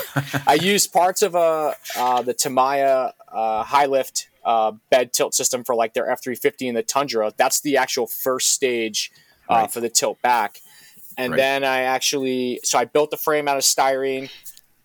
I 0.46 0.58
used 0.60 0.92
parts 0.92 1.22
of 1.22 1.36
uh, 1.36 1.74
uh, 1.96 2.22
the 2.22 2.34
Tamiya 2.34 3.12
uh, 3.32 3.62
high 3.62 3.86
lift 3.86 4.28
uh, 4.44 4.72
bed 4.90 5.12
tilt 5.12 5.34
system 5.34 5.64
for 5.64 5.74
like 5.74 5.94
their 5.94 6.10
F 6.10 6.22
three 6.22 6.34
fifty 6.34 6.68
and 6.68 6.76
the 6.76 6.82
Tundra. 6.82 7.32
That's 7.36 7.60
the 7.60 7.76
actual 7.76 8.06
first 8.06 8.52
stage 8.52 9.12
uh, 9.48 9.54
right. 9.54 9.70
for 9.70 9.80
the 9.80 9.88
tilt 9.88 10.20
back 10.22 10.60
and 11.16 11.32
right. 11.32 11.36
then 11.36 11.64
I 11.64 11.82
actually 11.82 12.60
so 12.62 12.78
I 12.78 12.84
built 12.84 13.10
the 13.10 13.16
frame 13.16 13.48
out 13.48 13.56
of 13.56 13.62
styrene, 13.62 14.30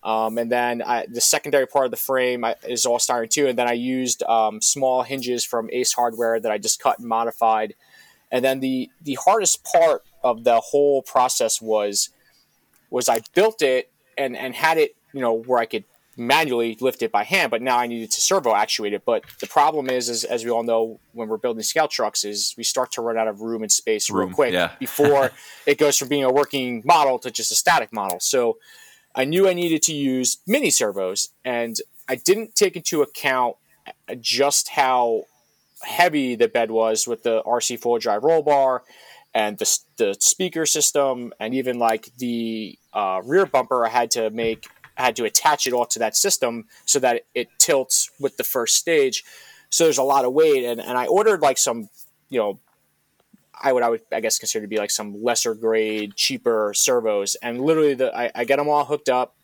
um, 0.02 0.38
and 0.38 0.50
then 0.50 0.82
I, 0.82 1.06
the 1.06 1.20
secondary 1.20 1.66
part 1.66 1.84
of 1.84 1.90
the 1.90 1.96
frame 1.96 2.44
is 2.66 2.86
all 2.86 2.98
styrene 2.98 3.30
too. 3.30 3.46
And 3.48 3.58
then 3.58 3.68
I 3.68 3.72
used 3.72 4.22
um, 4.22 4.60
small 4.60 5.02
hinges 5.02 5.44
from 5.44 5.68
Ace 5.72 5.92
Hardware 5.92 6.38
that 6.40 6.52
I 6.52 6.58
just 6.58 6.80
cut 6.80 6.98
and 6.98 7.08
modified. 7.08 7.74
And 8.30 8.44
then 8.44 8.60
the 8.60 8.90
the 9.02 9.18
hardest 9.24 9.64
part 9.64 10.04
of 10.22 10.44
the 10.44 10.60
whole 10.60 11.02
process 11.02 11.60
was 11.60 12.10
was 12.90 13.08
I 13.08 13.20
built 13.34 13.62
it 13.62 13.90
and 14.16 14.36
and 14.36 14.54
had 14.54 14.78
it 14.78 14.96
you 15.12 15.20
know 15.20 15.32
where 15.32 15.58
I 15.58 15.66
could 15.66 15.84
manually 16.16 16.76
lift 16.80 17.02
it 17.02 17.12
by 17.12 17.24
hand, 17.24 17.50
but 17.50 17.62
now 17.62 17.78
I 17.78 17.86
needed 17.86 18.10
to 18.12 18.20
servo 18.20 18.54
actuate 18.54 18.92
it. 18.92 19.04
But 19.04 19.24
the 19.40 19.46
problem 19.46 19.90
is, 19.90 20.08
is 20.08 20.24
as 20.24 20.44
we 20.44 20.50
all 20.50 20.62
know, 20.62 21.00
when 21.12 21.28
we're 21.28 21.36
building 21.36 21.62
scout 21.62 21.90
trucks, 21.90 22.24
is 22.24 22.54
we 22.56 22.64
start 22.64 22.92
to 22.92 23.02
run 23.02 23.18
out 23.18 23.28
of 23.28 23.40
room 23.40 23.62
and 23.62 23.70
space 23.70 24.10
room, 24.10 24.28
real 24.28 24.34
quick 24.34 24.52
yeah. 24.52 24.72
before 24.78 25.30
it 25.66 25.78
goes 25.78 25.96
from 25.96 26.08
being 26.08 26.24
a 26.24 26.32
working 26.32 26.82
model 26.84 27.18
to 27.20 27.30
just 27.30 27.52
a 27.52 27.54
static 27.54 27.92
model. 27.92 28.20
So 28.20 28.58
I 29.14 29.24
knew 29.24 29.48
I 29.48 29.52
needed 29.52 29.82
to 29.82 29.94
use 29.94 30.38
mini 30.46 30.70
servos, 30.70 31.30
and 31.44 31.76
I 32.08 32.16
didn't 32.16 32.54
take 32.54 32.76
into 32.76 33.02
account 33.02 33.56
just 34.20 34.68
how 34.70 35.24
heavy 35.82 36.34
the 36.34 36.48
bed 36.48 36.70
was 36.70 37.06
with 37.06 37.22
the 37.22 37.42
RC 37.42 37.78
four 37.80 37.98
drive 37.98 38.24
roll 38.24 38.42
bar 38.42 38.82
and 39.34 39.58
the, 39.58 39.78
the 39.98 40.16
speaker 40.18 40.64
system 40.64 41.32
and 41.38 41.54
even 41.54 41.78
like 41.78 42.10
the 42.16 42.78
uh, 42.92 43.20
rear 43.24 43.44
bumper 43.44 43.84
I 43.84 43.90
had 43.90 44.10
to 44.12 44.30
make 44.30 44.66
I 44.96 45.02
had 45.02 45.16
to 45.16 45.24
attach 45.24 45.66
it 45.66 45.72
all 45.72 45.86
to 45.86 45.98
that 45.98 46.16
system 46.16 46.66
so 46.84 46.98
that 47.00 47.24
it 47.34 47.48
tilts 47.58 48.10
with 48.18 48.36
the 48.36 48.44
first 48.44 48.76
stage. 48.76 49.24
So 49.70 49.84
there's 49.84 49.98
a 49.98 50.02
lot 50.02 50.24
of 50.24 50.32
weight, 50.32 50.64
and, 50.64 50.80
and 50.80 50.96
I 50.96 51.06
ordered 51.06 51.40
like 51.40 51.58
some, 51.58 51.88
you 52.28 52.38
know, 52.38 52.58
I 53.60 53.72
would 53.72 53.82
I 53.82 53.88
would 53.88 54.02
I 54.12 54.20
guess 54.20 54.38
consider 54.38 54.64
to 54.64 54.68
be 54.68 54.76
like 54.76 54.90
some 54.90 55.22
lesser 55.22 55.54
grade, 55.54 56.14
cheaper 56.14 56.72
servos, 56.74 57.36
and 57.36 57.60
literally 57.60 57.94
the 57.94 58.16
I, 58.16 58.30
I 58.34 58.44
get 58.44 58.56
them 58.56 58.68
all 58.68 58.84
hooked 58.84 59.08
up, 59.08 59.34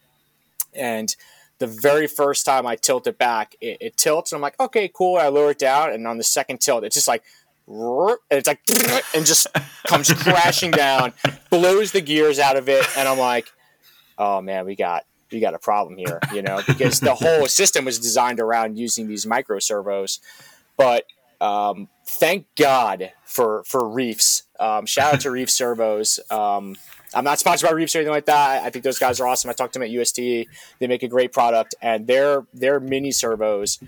and 0.74 1.14
the 1.58 1.66
very 1.66 2.06
first 2.06 2.44
time 2.44 2.66
I 2.66 2.76
tilt 2.76 3.06
it 3.06 3.18
back, 3.18 3.54
it, 3.60 3.78
it 3.80 3.96
tilts, 3.96 4.32
and 4.32 4.38
I'm 4.38 4.42
like, 4.42 4.58
okay, 4.60 4.90
cool. 4.92 5.16
I 5.16 5.28
lower 5.28 5.52
it 5.52 5.58
down, 5.58 5.92
and 5.92 6.06
on 6.06 6.18
the 6.18 6.24
second 6.24 6.60
tilt, 6.60 6.84
it's 6.84 6.94
just 6.94 7.08
like 7.08 7.22
and 7.66 8.18
it's 8.30 8.48
like 8.48 8.60
and 9.14 9.24
just 9.24 9.46
comes 9.86 10.12
crashing 10.22 10.72
down, 10.72 11.12
blows 11.50 11.92
the 11.92 12.00
gears 12.00 12.38
out 12.38 12.56
of 12.56 12.68
it, 12.68 12.84
and 12.96 13.08
I'm 13.08 13.18
like, 13.18 13.50
oh 14.18 14.40
man, 14.40 14.66
we 14.66 14.76
got 14.76 15.04
you 15.32 15.40
got 15.40 15.54
a 15.54 15.58
problem 15.58 15.96
here, 15.96 16.20
you 16.32 16.42
know, 16.42 16.60
because 16.66 17.00
the 17.00 17.14
whole 17.14 17.46
system 17.48 17.84
was 17.84 17.98
designed 17.98 18.40
around 18.40 18.78
using 18.78 19.08
these 19.08 19.26
micro 19.26 19.58
servos. 19.58 20.20
But 20.76 21.04
um, 21.40 21.88
thank 22.06 22.46
God 22.56 23.12
for 23.24 23.64
for 23.64 23.88
Reefs. 23.88 24.44
Um, 24.60 24.86
shout 24.86 25.14
out 25.14 25.20
to 25.22 25.30
Reef 25.32 25.50
Servos. 25.50 26.20
Um, 26.30 26.76
I'm 27.14 27.24
not 27.24 27.38
sponsored 27.38 27.68
by 27.68 27.74
Reefs 27.74 27.94
or 27.94 27.98
anything 27.98 28.14
like 28.14 28.26
that. 28.26 28.64
I 28.64 28.70
think 28.70 28.84
those 28.84 28.98
guys 28.98 29.20
are 29.20 29.26
awesome. 29.26 29.50
I 29.50 29.52
talked 29.52 29.74
to 29.74 29.78
them 29.78 29.84
at 29.84 29.90
UST. 29.90 30.16
They 30.16 30.86
make 30.86 31.02
a 31.02 31.08
great 31.08 31.32
product, 31.32 31.74
and 31.82 32.06
their 32.06 32.46
their 32.54 32.78
mini 32.78 33.10
servos 33.10 33.82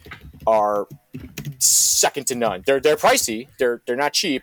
are 0.46 0.88
second 1.58 2.26
to 2.26 2.34
none. 2.34 2.62
They're 2.66 2.80
they're 2.80 2.96
pricey. 2.96 3.48
They're 3.58 3.82
they're 3.86 3.96
not 3.96 4.12
cheap. 4.12 4.42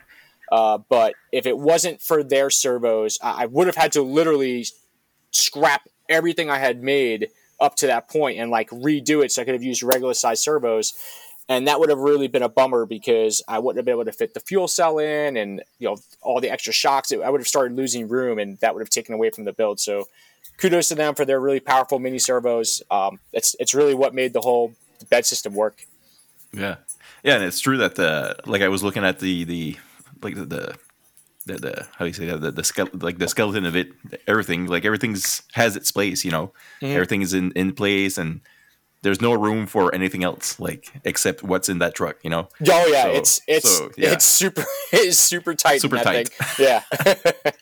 Uh, 0.51 0.79
but 0.89 1.13
if 1.31 1.45
it 1.45 1.57
wasn't 1.57 2.01
for 2.01 2.23
their 2.23 2.49
servos, 2.49 3.17
I, 3.21 3.43
I 3.43 3.45
would 3.45 3.67
have 3.67 3.75
had 3.77 3.93
to 3.93 4.01
literally 4.01 4.65
scrap 5.31 5.87
everything 6.11 6.49
I 6.49 6.57
had 6.57 6.83
made 6.83 7.29
up 7.59 7.75
to 7.75 7.87
that 7.87 8.09
point 8.09 8.39
and 8.39 8.49
like 8.49 8.69
redo 8.69 9.23
it 9.23 9.31
so 9.31 9.41
I 9.41 9.45
could 9.45 9.53
have 9.53 9.63
used 9.63 9.83
regular 9.83 10.13
size 10.13 10.43
servos. 10.43 10.93
And 11.49 11.67
that 11.67 11.79
would 11.79 11.89
have 11.89 11.99
really 11.99 12.27
been 12.27 12.43
a 12.43 12.49
bummer 12.49 12.85
because 12.85 13.43
I 13.47 13.59
wouldn't 13.59 13.77
have 13.77 13.85
been 13.85 13.93
able 13.93 14.05
to 14.05 14.11
fit 14.11 14.33
the 14.33 14.39
fuel 14.39 14.67
cell 14.67 14.99
in 14.99 15.37
and 15.37 15.61
you 15.79 15.89
know 15.89 15.97
all 16.21 16.39
the 16.39 16.49
extra 16.49 16.73
shocks. 16.73 17.11
I 17.11 17.29
would 17.29 17.41
have 17.41 17.47
started 17.47 17.75
losing 17.75 18.07
room 18.07 18.39
and 18.39 18.57
that 18.59 18.73
would 18.73 18.81
have 18.81 18.89
taken 18.89 19.13
away 19.13 19.29
from 19.31 19.45
the 19.45 19.53
build. 19.53 19.79
So 19.79 20.07
kudos 20.57 20.89
to 20.89 20.95
them 20.95 21.15
for 21.15 21.25
their 21.25 21.39
really 21.39 21.59
powerful 21.59 21.99
mini 21.99 22.19
servos. 22.19 22.81
Um, 22.89 23.19
it's 23.33 23.55
it's 23.59 23.73
really 23.73 23.93
what 23.93 24.13
made 24.13 24.33
the 24.33 24.41
whole 24.41 24.73
bed 25.09 25.25
system 25.25 25.53
work. 25.53 25.85
Yeah, 26.53 26.77
yeah, 27.23 27.35
and 27.35 27.43
it's 27.43 27.59
true 27.59 27.77
that 27.77 27.95
the 27.95 28.37
like 28.45 28.61
I 28.61 28.69
was 28.69 28.83
looking 28.83 29.03
at 29.03 29.19
the 29.19 29.43
the 29.43 29.77
like 30.21 30.35
the, 30.35 30.45
the 30.45 30.75
the, 31.45 31.53
the 31.53 31.87
how 31.97 32.05
do 32.05 32.07
you 32.07 32.13
say 32.13 32.25
that 32.25 32.41
the, 32.41 32.51
the 32.51 32.63
skeleton 32.63 32.99
like 32.99 33.17
the 33.17 33.27
skeleton 33.27 33.65
of 33.65 33.75
it 33.75 33.89
everything 34.27 34.67
like 34.67 34.85
everything's 34.85 35.43
has 35.53 35.75
its 35.75 35.91
place 35.91 36.23
you 36.23 36.31
know 36.31 36.51
mm. 36.81 36.93
everything 36.93 37.21
is 37.21 37.33
in 37.33 37.51
in 37.53 37.73
place 37.73 38.17
and 38.17 38.41
there's 39.03 39.19
no 39.19 39.33
room 39.33 39.65
for 39.65 39.93
anything 39.95 40.23
else 40.23 40.59
like 40.59 40.91
except 41.03 41.43
what's 41.43 41.69
in 41.69 41.79
that 41.79 41.95
truck 41.95 42.17
you 42.23 42.29
know 42.29 42.47
oh 42.69 42.87
yeah 42.87 43.03
so, 43.03 43.11
it's 43.11 43.41
it's 43.47 43.77
so, 43.77 43.91
yeah. 43.97 44.11
it's 44.11 44.25
super 44.25 44.63
it's 44.93 45.17
super 45.17 45.55
tight 45.55 45.81
super 45.81 45.97
tight 45.97 46.29
thing. 46.29 46.65
yeah 46.65 46.83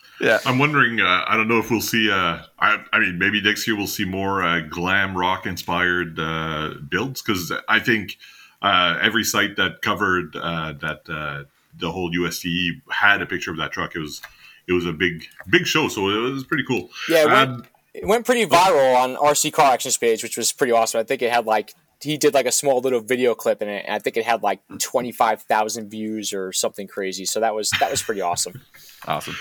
yeah 0.21 0.39
i'm 0.45 0.59
wondering 0.59 0.99
uh, 0.99 1.23
i 1.27 1.37
don't 1.37 1.47
know 1.47 1.59
if 1.59 1.71
we'll 1.71 1.81
see 1.81 2.11
uh 2.11 2.39
I, 2.59 2.83
I 2.91 2.99
mean 2.99 3.17
maybe 3.17 3.41
next 3.41 3.65
year 3.67 3.77
we'll 3.77 3.87
see 3.87 4.05
more 4.05 4.43
uh, 4.43 4.61
glam 4.61 5.17
rock 5.17 5.45
inspired 5.45 6.19
uh 6.19 6.73
builds 6.89 7.21
because 7.21 7.51
i 7.67 7.79
think 7.79 8.17
uh, 8.61 8.97
every 9.01 9.23
site 9.23 9.55
that 9.55 9.81
covered 9.81 10.35
uh, 10.35 10.73
that 10.81 11.09
uh, 11.09 11.43
the 11.79 11.91
whole 11.91 12.11
USTE 12.11 12.81
had 12.91 13.21
a 13.21 13.25
picture 13.25 13.51
of 13.51 13.57
that 13.57 13.71
truck. 13.71 13.95
It 13.95 13.99
was 13.99 14.21
it 14.67 14.73
was 14.73 14.85
a 14.85 14.93
big 14.93 15.25
big 15.49 15.65
show, 15.65 15.87
so 15.87 16.09
it 16.09 16.31
was 16.31 16.43
pretty 16.43 16.63
cool. 16.67 16.89
Yeah, 17.09 17.23
it 17.23 17.27
went, 17.27 17.49
Um, 17.49 17.65
it 17.93 18.05
went 18.05 18.25
pretty 18.25 18.45
viral 18.45 18.95
on 18.95 19.15
RC 19.15 19.51
Car 19.53 19.71
Actions 19.73 19.97
page, 19.97 20.23
which 20.23 20.37
was 20.37 20.51
pretty 20.51 20.73
awesome. 20.73 20.99
I 20.99 21.03
think 21.03 21.21
it 21.21 21.31
had 21.31 21.45
like 21.45 21.73
he 22.01 22.17
did 22.17 22.33
like 22.33 22.45
a 22.45 22.51
small 22.51 22.79
little 22.79 23.01
video 23.01 23.35
clip 23.35 23.61
in 23.61 23.67
it, 23.67 23.85
and 23.85 23.95
I 23.95 23.99
think 23.99 24.15
it 24.15 24.25
had 24.25 24.43
like 24.43 24.61
twenty 24.79 25.11
five 25.11 25.41
thousand 25.43 25.89
views 25.89 26.33
or 26.33 26.53
something 26.53 26.87
crazy. 26.87 27.25
So 27.25 27.39
that 27.39 27.55
was 27.55 27.71
that 27.79 27.91
was 27.91 28.01
pretty 28.01 28.21
awesome. 28.21 28.61
Awesome. 29.07 29.37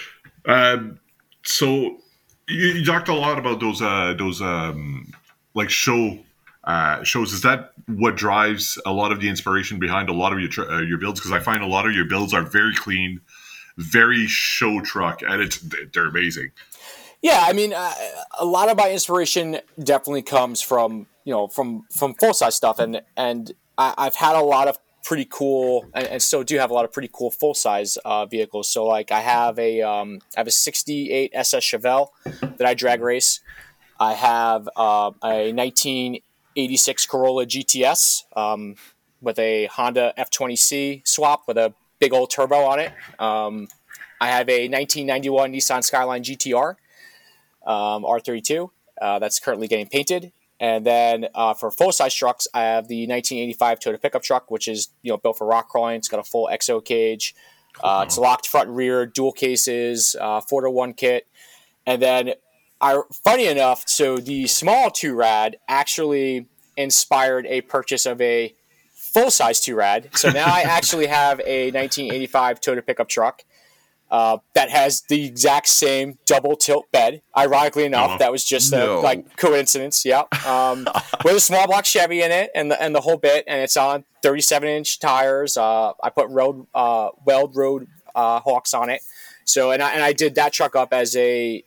Um, 0.47 1.01
so 1.45 1.99
you, 2.49 2.67
you 2.67 2.85
talked 2.85 3.09
a 3.09 3.15
lot 3.15 3.39
about 3.39 3.59
those 3.59 3.83
uh, 3.83 4.15
those 4.17 4.41
um, 4.41 5.13
like 5.55 5.69
show 5.69 6.17
uh, 6.69 7.03
shows. 7.03 7.33
Is 7.33 7.41
that 7.43 7.73
what 7.87 8.15
drives 8.15 8.79
a 8.85 8.93
lot 8.93 9.11
of 9.11 9.21
the 9.21 9.29
inspiration 9.29 9.79
behind 9.79 10.11
a 10.11 10.13
lot 10.13 10.35
of 10.35 10.39
your 10.39 10.71
uh, 10.71 10.83
your 10.83 10.99
builds? 10.99 11.19
Because 11.19 11.33
I 11.33 11.41
find 11.41 11.63
a 11.63 11.67
lot 11.67 11.87
of 11.87 11.95
your 11.95 12.05
builds 12.05 12.35
are 12.35 12.43
very 12.43 12.75
clean, 12.75 13.23
very 13.79 14.27
show 14.27 14.83
truck, 14.83 15.23
and 15.23 15.41
it's 15.41 15.59
they're 15.95 16.09
amazing. 16.09 16.51
Yeah, 17.23 17.43
I 17.43 17.55
mean, 17.55 17.73
uh, 17.73 17.93
a 18.39 18.45
lot 18.45 18.69
of 18.69 18.77
my 18.77 18.93
inspiration 18.93 19.59
definitely 19.83 20.23
comes 20.23 20.61
from 20.61 21.07
you 21.25 21.33
know 21.33 21.49
from 21.49 21.87
from 21.91 22.13
full 22.15 22.35
size 22.35 22.55
stuff, 22.55 22.79
and 22.79 23.01
and 23.17 23.51
I, 23.79 23.95
I've 23.97 24.17
had 24.17 24.37
a 24.37 24.43
lot 24.43 24.69
of 24.69 24.79
pretty 25.03 25.27
cool, 25.31 25.87
and, 25.95 26.07
and 26.07 26.23
still 26.23 26.45
do 26.45 26.59
have 26.59 26.71
a 26.71 26.75
lot 26.75 26.85
of 26.85 26.93
pretty 26.93 27.09
cool 27.11 27.31
full 27.31 27.55
size 27.55 27.97
uh, 28.05 28.27
vehicles. 28.27 28.69
So 28.69 28.85
like, 28.85 29.11
I 29.11 29.21
have 29.21 29.59
a 29.59 29.81
um, 29.81 30.19
I 30.37 30.41
have 30.41 30.47
a 30.47 30.51
'68 30.51 31.31
SS 31.33 31.65
Chevelle 31.65 32.09
that 32.25 32.67
I 32.67 32.75
drag 32.75 33.01
race. 33.01 33.41
I 33.99 34.13
have 34.13 34.69
uh, 34.77 35.13
a 35.25 35.51
1986 36.57 37.07
Corolla 37.07 37.47
GTS 37.47 38.25
um, 38.37 38.77
with 39.21 39.39
a 39.39 39.67
Honda 39.67 40.13
F20C 40.19 41.07
swap 41.07 41.43
with 41.47 41.57
a 41.57 41.75
big 41.99 42.13
old 42.13 42.31
turbo 42.31 42.65
on 42.65 42.79
it. 42.79 42.93
Um, 43.19 43.69
I 44.21 44.29
have 44.29 44.49
a 44.49 44.69
1991 44.69 45.53
Nissan 45.53 45.85
Skyline 45.85 46.23
GTR 46.23 46.75
um, 47.67 48.03
R32 48.03 48.71
uh, 49.01 49.19
that's 49.19 49.39
currently 49.39 49.69
getting 49.69 49.87
painted. 49.87 50.33
And 50.61 50.85
then 50.85 51.29
uh, 51.35 51.55
for 51.55 51.71
full 51.71 51.93
size 51.93 52.15
trucks, 52.15 52.49
I 52.53 52.63
have 52.63 52.89
the 52.89 53.07
1985 53.07 53.79
Toyota 53.79 54.03
pickup 54.03 54.23
truck, 54.23 54.51
which 54.51 54.67
is 54.67 54.89
you 55.03 55.13
know 55.13 55.17
built 55.17 55.39
for 55.39 55.47
rock 55.47 55.69
crawling. 55.69 55.97
It's 55.97 56.09
got 56.09 56.19
a 56.19 56.25
full 56.25 56.49
XO 56.53 56.85
cage. 56.85 57.35
Uh, 57.81 58.03
it's 58.05 58.19
locked 58.19 58.49
front 58.49 58.69
and 58.69 58.77
rear, 58.77 59.07
dual 59.07 59.31
cases, 59.31 60.17
uh, 60.21 60.41
four 60.41 60.63
to 60.63 60.71
one 60.71 60.95
kit, 60.95 61.29
and 61.87 62.03
then 62.03 62.33
I 62.81 63.01
funny 63.25 63.47
enough, 63.47 63.85
so 63.89 64.19
the 64.19 64.47
small 64.47 64.91
two 64.91 65.15
rad 65.15 65.57
actually 65.69 66.47
inspired 66.77 67.47
a 67.47 67.61
purchase 67.63 68.07
of 68.07 68.21
a 68.21 68.55
full 68.95 69.31
size 69.31 69.61
two 69.61 69.75
rad. 69.75 70.11
So 70.17 70.31
now 70.33 70.47
I 70.47 70.61
actually 70.61 71.07
have 71.07 71.41
a 71.41 71.71
1985 71.73 72.61
Toyota 72.61 72.87
pickup 72.87 73.09
truck 73.09 73.43
uh, 74.11 74.39
that 74.55 74.71
has 74.71 75.03
the 75.09 75.27
exact 75.27 75.69
same 75.69 76.19
double 76.25 76.57
tilt 76.57 76.91
bed. 76.93 77.21
Ironically 77.37 77.85
enough, 77.85 78.13
Oh. 78.15 78.19
that 78.19 78.31
was 78.33 78.45
just 78.45 78.73
a 78.73 78.79
No. 78.79 79.01
like 79.01 79.37
coincidence. 79.37 80.05
Yeah, 80.05 80.23
um, 80.47 80.87
with 81.25 81.37
a 81.37 81.41
small 81.41 81.67
block 81.67 81.85
Chevy 81.85 82.23
in 82.23 82.31
it 82.31 82.51
and 82.55 82.71
the 82.71 82.81
and 82.81 82.95
the 82.95 83.01
whole 83.01 83.17
bit, 83.19 83.45
and 83.49 83.61
it's 83.61 83.77
on 83.77 84.05
37 84.23 84.69
inch 84.69 84.99
tires. 85.01 85.57
Uh, 85.57 85.93
I 86.03 86.11
put 86.11 86.29
road 86.31 86.67
uh, 86.75 87.09
weld 87.27 87.57
road 87.57 87.89
uh, 88.15 88.39
hawks 88.41 88.73
on 88.73 88.89
it. 88.89 89.03
So 89.45 89.71
and 89.71 89.83
I, 89.83 89.93
and 89.95 90.03
I 90.03 90.13
did 90.13 90.35
that 90.37 90.53
truck 90.53 90.77
up 90.77 90.93
as 90.93 91.17
a 91.17 91.65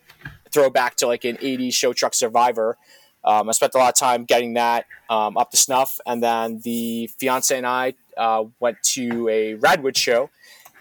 throwback 0.51 0.95
to 0.97 1.07
like 1.07 1.25
an 1.25 1.37
80s 1.37 1.73
show 1.73 1.93
truck 1.93 2.13
survivor. 2.13 2.77
Um, 3.23 3.49
I 3.49 3.51
spent 3.51 3.75
a 3.75 3.77
lot 3.77 3.89
of 3.89 3.95
time 3.95 4.25
getting 4.25 4.53
that 4.53 4.85
um, 5.09 5.37
up 5.37 5.51
to 5.51 5.57
snuff, 5.57 5.99
and 6.05 6.23
then 6.23 6.59
the 6.63 7.07
fiance 7.19 7.55
and 7.55 7.67
I 7.67 7.93
uh, 8.17 8.45
went 8.59 8.81
to 8.83 9.27
a 9.29 9.55
Radwood 9.57 9.95
show 9.95 10.29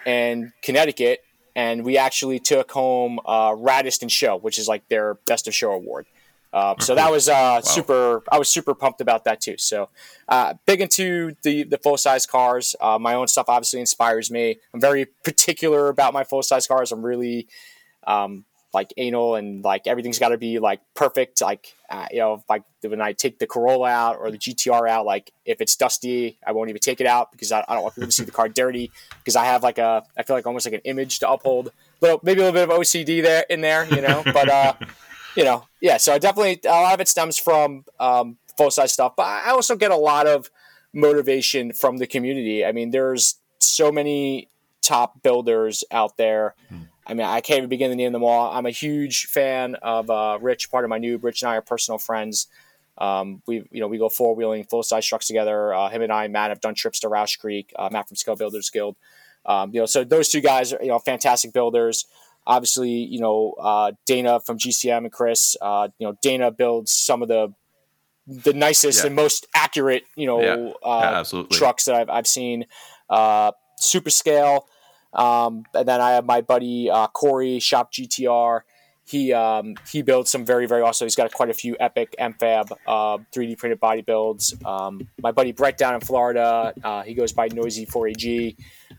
in 0.07 0.53
Connecticut, 0.63 1.21
and 1.55 1.85
we 1.85 1.99
actually 1.99 2.39
took 2.39 2.71
home 2.71 3.21
uh, 3.27 3.51
Raddest 3.51 4.03
in 4.03 4.09
Show, 4.09 4.39
which 4.39 4.59
is 4.59 4.69
like 4.69 4.89
their 4.89 5.15
Best 5.27 5.49
of 5.49 5.55
Show 5.55 5.73
award. 5.73 6.07
Uh, 6.53 6.75
so 6.81 6.95
that 6.97 7.11
was 7.11 7.29
uh, 7.29 7.61
super. 7.61 8.23
I 8.31 8.39
was 8.39 8.49
super 8.49 8.75
pumped 8.75 9.01
about 9.01 9.25
that 9.25 9.41
too. 9.41 9.57
So 9.57 9.89
uh, 10.29 10.55
big 10.67 10.81
into 10.81 11.37
the 11.43 11.63
the 11.63 11.79
full 11.79 11.97
size 11.97 12.27
cars. 12.27 12.75
Uh, 12.81 12.99
my 12.99 13.15
own 13.15 13.29
stuff 13.29 13.49
obviously 13.49 13.81
inspires 13.81 14.31
me. 14.31 14.57
I'm 14.75 14.81
very 14.81 15.07
particular 15.25 15.89
about 15.89 16.13
my 16.13 16.25
full 16.25 16.43
size 16.43 16.67
cars. 16.67 16.91
I'm 16.91 17.05
really 17.05 17.47
um, 18.05 18.45
like 18.73 18.93
anal 18.97 19.35
and 19.35 19.65
like 19.65 19.87
everything's 19.87 20.19
got 20.19 20.29
to 20.29 20.39
be 20.39 20.59
like 20.59 20.81
perfect. 20.95 21.41
Like 21.41 21.75
uh, 21.89 22.07
you 22.11 22.19
know, 22.19 22.45
like 22.49 22.63
when 22.83 23.01
I 23.01 23.13
take 23.13 23.39
the 23.39 23.47
Corolla 23.47 23.89
out 23.89 24.19
or 24.19 24.31
the 24.31 24.39
GTR 24.39 24.89
out, 24.89 25.07
like 25.07 25.33
if 25.45 25.61
it's 25.61 25.77
dusty, 25.77 26.39
I 26.47 26.53
won't 26.53 26.71
even 26.71 26.81
take 26.81 27.01
it 27.01 27.07
out 27.07 27.33
because 27.33 27.53
I, 27.53 27.65
I 27.69 27.75
don't 27.75 27.83
want 27.83 27.95
people 27.97 28.09
to 28.09 28.13
see 28.13 28.25
the 28.25 28.31
car 28.31 28.49
dirty. 28.49 28.91
Because 29.19 29.37
I 29.37 29.45
have 29.45 29.63
like 29.63 29.79
a, 29.79 30.05
I 30.17 30.23
feel 30.23 30.37
like 30.37 30.47
almost 30.47 30.67
like 30.67 30.75
an 30.75 30.83
image 30.85 31.19
to 31.21 31.31
uphold. 31.31 31.73
Little 32.01 32.21
maybe 32.23 32.41
a 32.41 32.45
little 32.45 32.67
bit 32.67 32.71
of 32.71 32.81
OCD 32.81 33.23
there 33.23 33.45
in 33.51 33.61
there, 33.61 33.85
you 33.85 34.01
know. 34.01 34.23
But 34.25 34.49
uh, 34.49 34.75
you 35.37 35.45
know, 35.45 35.67
yeah. 35.81 35.97
So 35.97 36.13
I 36.13 36.19
definitely 36.19 36.61
a 36.65 36.69
lot 36.69 36.95
of 36.95 37.01
it 37.01 37.09
stems 37.09 37.39
from 37.39 37.85
um, 37.99 38.39
full 38.57 38.71
size 38.71 38.93
stuff, 38.93 39.15
but 39.17 39.27
I 39.27 39.51
also 39.51 39.77
get 39.77 39.91
a 39.91 39.97
lot 39.97 40.27
of 40.27 40.51
motivation 40.93 41.73
from 41.73 41.99
the 41.99 42.07
community. 42.07 42.65
I 42.65 42.73
mean, 42.73 42.91
there's 42.91 43.37
so 43.59 43.91
many 43.91 44.49
top 44.83 45.23
builders 45.23 45.85
out 45.91 46.17
there. 46.17 46.55
I 47.07 47.15
mean, 47.15 47.27
I 47.27 47.41
can't 47.41 47.59
even 47.59 47.69
begin 47.71 47.91
to 47.91 47.97
name 47.97 48.13
them 48.13 48.23
all. 48.23 48.53
I'm 48.53 48.67
a 48.67 48.71
huge 48.71 49.27
fan 49.27 49.75
of 49.77 50.11
uh, 50.11 50.39
Rich, 50.41 50.71
part 50.71 50.85
of 50.85 50.91
my 50.91 50.99
new. 50.99 51.17
Rich 51.19 51.43
and 51.43 51.51
I 51.51 51.57
are 51.57 51.63
personal 51.63 51.99
friends. 51.99 52.47
Um, 52.99 53.43
we, 53.47 53.65
you 53.71 53.81
know, 53.81 53.89
we 53.89 53.97
go 53.99 54.09
four 54.09 54.35
wheeling, 54.35 54.65
full 54.65 54.83
size 54.83 55.07
trucks 55.07 55.27
together. 55.27 55.73
Uh, 55.75 55.89
him 55.89 56.03
and 56.03 56.13
I, 56.13 56.29
Matt, 56.29 56.51
have 56.51 56.61
done 56.61 56.75
trips 56.75 57.01
to 57.01 57.09
Rausch 57.09 57.37
Creek. 57.37 57.73
Uh, 57.77 57.89
Matt 57.91 58.09
from 58.09 58.17
Scale 58.17 58.37
Builders 58.37 58.69
Guild. 58.71 58.97
Um, 59.47 59.71
you 59.73 59.81
know, 59.81 59.87
so 59.87 60.05
those 60.05 60.29
two 60.29 60.43
guys 60.43 60.73
are 60.73 60.79
you 60.83 60.89
know 60.89 60.99
fantastic 60.99 61.53
builders. 61.53 62.05
Obviously, 62.47 62.91
you 62.91 63.21
know 63.21 63.55
uh, 63.59 63.93
Dana 64.07 64.39
from 64.41 64.59
GCM 64.59 64.99
and 64.99 65.13
Chris. 65.13 65.57
Uh, 65.61 65.89
you 65.99 66.07
know, 66.07 66.17
Dana 66.21 66.51
builds 66.51 66.93
some 66.93 67.23
of 67.23 67.29
the 67.29 67.55
the 68.27 68.53
nicest 68.53 69.01
Yeah. 69.01 69.07
and 69.07 69.17
most 69.17 69.47
accurate 69.55 70.05
you 70.15 70.27
know 70.27 70.41
Yeah. 70.43 70.73
uh, 70.85 71.01
Yeah, 71.03 71.19
absolutely. 71.21 71.57
trucks 71.57 71.87
that 71.87 71.95
I've, 71.95 72.11
I've 72.11 72.27
seen. 72.27 72.67
Uh, 73.09 73.53
super 73.79 74.11
scale. 74.11 74.67
Um, 75.13 75.65
and 75.75 75.87
then 75.87 76.01
I 76.01 76.13
have 76.13 76.25
my 76.25 76.41
buddy 76.41 76.91
uh, 76.91 77.07
Corey 77.09 77.59
Shop 77.59 77.93
GTR. 77.93 78.63
He 79.11 79.33
um, 79.33 79.75
he 79.91 80.03
builds 80.03 80.31
some 80.31 80.45
very 80.45 80.67
very 80.67 80.83
awesome. 80.83 81.07
He's 81.07 81.17
got 81.17 81.33
quite 81.33 81.51
a 81.51 81.55
few 81.55 81.77
epic 81.81 82.15
MFAB 82.21 82.71
uh, 82.87 83.19
3D 83.35 83.59
printed 83.59 83.81
body 83.81 84.03
builds. 84.03 84.55
Um, 84.65 85.09
my 85.21 85.33
buddy 85.33 85.51
Brett 85.51 85.77
down 85.77 85.95
in 85.95 86.01
Florida. 86.01 86.73
Uh, 86.85 87.03
he 87.03 87.15
goes 87.15 87.33
by 87.33 87.49
Noisy 87.49 87.87
4AG. 87.87 88.57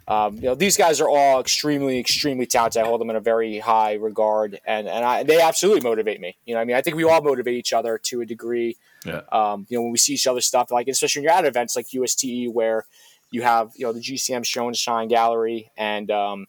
Um, 0.09 0.35
you 0.35 0.41
know 0.41 0.55
these 0.55 0.75
guys 0.75 0.99
are 0.99 1.07
all 1.07 1.39
extremely 1.39 1.97
extremely 1.97 2.45
talented. 2.45 2.81
I 2.81 2.85
hold 2.85 2.99
them 2.99 3.09
in 3.09 3.15
a 3.15 3.21
very 3.21 3.59
high 3.59 3.93
regard, 3.93 4.59
and 4.65 4.89
and 4.89 5.05
I, 5.05 5.23
they 5.23 5.39
absolutely 5.39 5.81
motivate 5.81 6.19
me. 6.19 6.35
You 6.45 6.55
know, 6.55 6.61
I 6.61 6.65
mean, 6.65 6.75
I 6.75 6.81
think 6.81 6.97
we 6.97 7.05
all 7.05 7.21
motivate 7.21 7.55
each 7.55 7.71
other 7.71 7.97
to 7.97 8.19
a 8.19 8.25
degree. 8.25 8.75
Yeah. 9.05 9.21
Um, 9.31 9.65
you 9.69 9.77
know, 9.77 9.83
when 9.83 9.93
we 9.93 9.97
see 9.97 10.15
each 10.15 10.27
other 10.27 10.41
stuff, 10.41 10.71
like 10.71 10.89
especially 10.89 11.21
when 11.21 11.23
you're 11.29 11.37
at 11.37 11.45
events 11.45 11.77
like 11.77 11.87
USTE, 11.87 12.51
where 12.51 12.85
you 13.31 13.41
have 13.41 13.71
you 13.75 13.85
know 13.85 13.93
the 13.93 13.99
GCM 14.01 14.45
Show 14.45 14.67
and 14.67 14.75
Shine 14.77 15.07
Gallery, 15.07 15.71
and 15.77 16.11
um, 16.11 16.47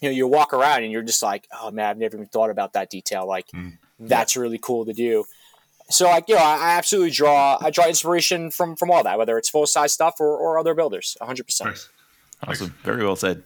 you 0.00 0.08
know 0.08 0.14
you 0.14 0.26
walk 0.26 0.52
around 0.52 0.82
and 0.82 0.90
you're 0.92 1.02
just 1.02 1.22
like, 1.22 1.46
oh 1.52 1.70
man, 1.70 1.86
I've 1.90 1.98
never 1.98 2.16
even 2.16 2.26
thought 2.26 2.50
about 2.50 2.72
that 2.74 2.90
detail. 2.90 3.26
Like 3.26 3.46
Mm. 3.54 3.78
that's 3.98 4.36
really 4.36 4.58
cool 4.58 4.84
to 4.84 4.92
do. 4.92 5.24
So 5.88 6.06
like 6.06 6.28
you 6.28 6.34
know, 6.34 6.42
I, 6.42 6.56
I 6.56 6.70
absolutely 6.78 7.10
draw 7.12 7.58
I 7.60 7.70
draw 7.70 7.86
inspiration 7.86 8.50
from 8.50 8.74
from 8.76 8.90
all 8.90 9.02
that, 9.04 9.16
whether 9.18 9.38
it's 9.38 9.48
full 9.48 9.66
size 9.66 9.92
stuff 9.92 10.14
or, 10.20 10.36
or 10.36 10.58
other 10.58 10.74
builders, 10.74 11.16
100. 11.20 11.44
percent 11.44 11.70
Nice. 11.70 11.88
Awesome. 12.46 12.74
Very 12.82 13.04
well 13.04 13.16
said. 13.16 13.44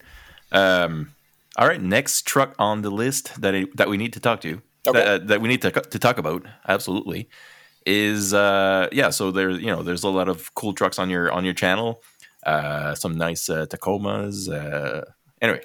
Um, 0.50 1.14
all 1.56 1.68
right, 1.68 1.80
next 1.80 2.26
truck 2.26 2.54
on 2.58 2.82
the 2.82 2.90
list 2.90 3.40
that 3.40 3.54
I, 3.54 3.66
that 3.74 3.88
we 3.88 3.96
need 3.96 4.12
to 4.14 4.20
talk 4.20 4.40
to 4.40 4.60
Okay. 4.88 4.98
that, 4.98 5.06
uh, 5.22 5.24
that 5.26 5.40
we 5.42 5.48
need 5.48 5.60
to 5.62 5.70
to 5.70 5.98
talk 5.98 6.16
about 6.18 6.46
absolutely 6.66 7.28
is 7.86 8.32
uh 8.34 8.88
yeah. 8.92 9.10
So 9.10 9.30
there 9.30 9.50
you 9.50 9.66
know 9.66 9.82
there's 9.82 10.02
a 10.04 10.08
lot 10.08 10.28
of 10.28 10.54
cool 10.54 10.72
trucks 10.72 10.98
on 10.98 11.10
your 11.10 11.30
on 11.30 11.44
your 11.44 11.54
channel. 11.54 12.02
Uh, 12.44 12.94
some 12.94 13.16
nice 13.16 13.48
uh, 13.48 13.66
Tacomas. 13.66 14.48
Uh, 14.48 15.04
anyway, 15.40 15.60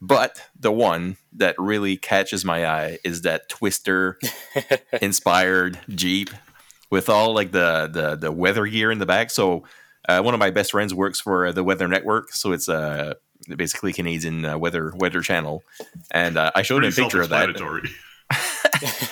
but 0.00 0.42
the 0.58 0.72
one 0.72 1.16
that 1.32 1.54
really 1.58 1.96
catches 1.96 2.44
my 2.44 2.66
eye 2.66 2.98
is 3.04 3.22
that 3.22 3.48
Twister 3.48 4.18
inspired 5.00 5.78
Jeep 5.88 6.30
with 6.90 7.08
all 7.08 7.34
like 7.34 7.52
the 7.52 7.88
the 7.90 8.16
the 8.16 8.32
weather 8.32 8.66
gear 8.66 8.90
in 8.90 8.98
the 8.98 9.06
back. 9.06 9.30
So 9.30 9.64
uh, 10.08 10.20
one 10.20 10.34
of 10.34 10.40
my 10.40 10.50
best 10.50 10.72
friends 10.72 10.92
works 10.92 11.20
for 11.20 11.46
uh, 11.46 11.52
the 11.52 11.62
Weather 11.62 11.86
Network, 11.88 12.32
so 12.32 12.52
it's 12.52 12.68
uh, 12.68 13.14
basically 13.56 13.92
Canadian 13.92 14.44
uh, 14.44 14.58
weather 14.58 14.92
weather 14.96 15.20
channel, 15.20 15.62
and 16.10 16.36
uh, 16.36 16.50
I 16.54 16.62
showed 16.62 16.84
him 16.84 16.92
a 16.92 16.94
picture 16.94 17.22
of 17.22 17.28
that, 17.28 17.48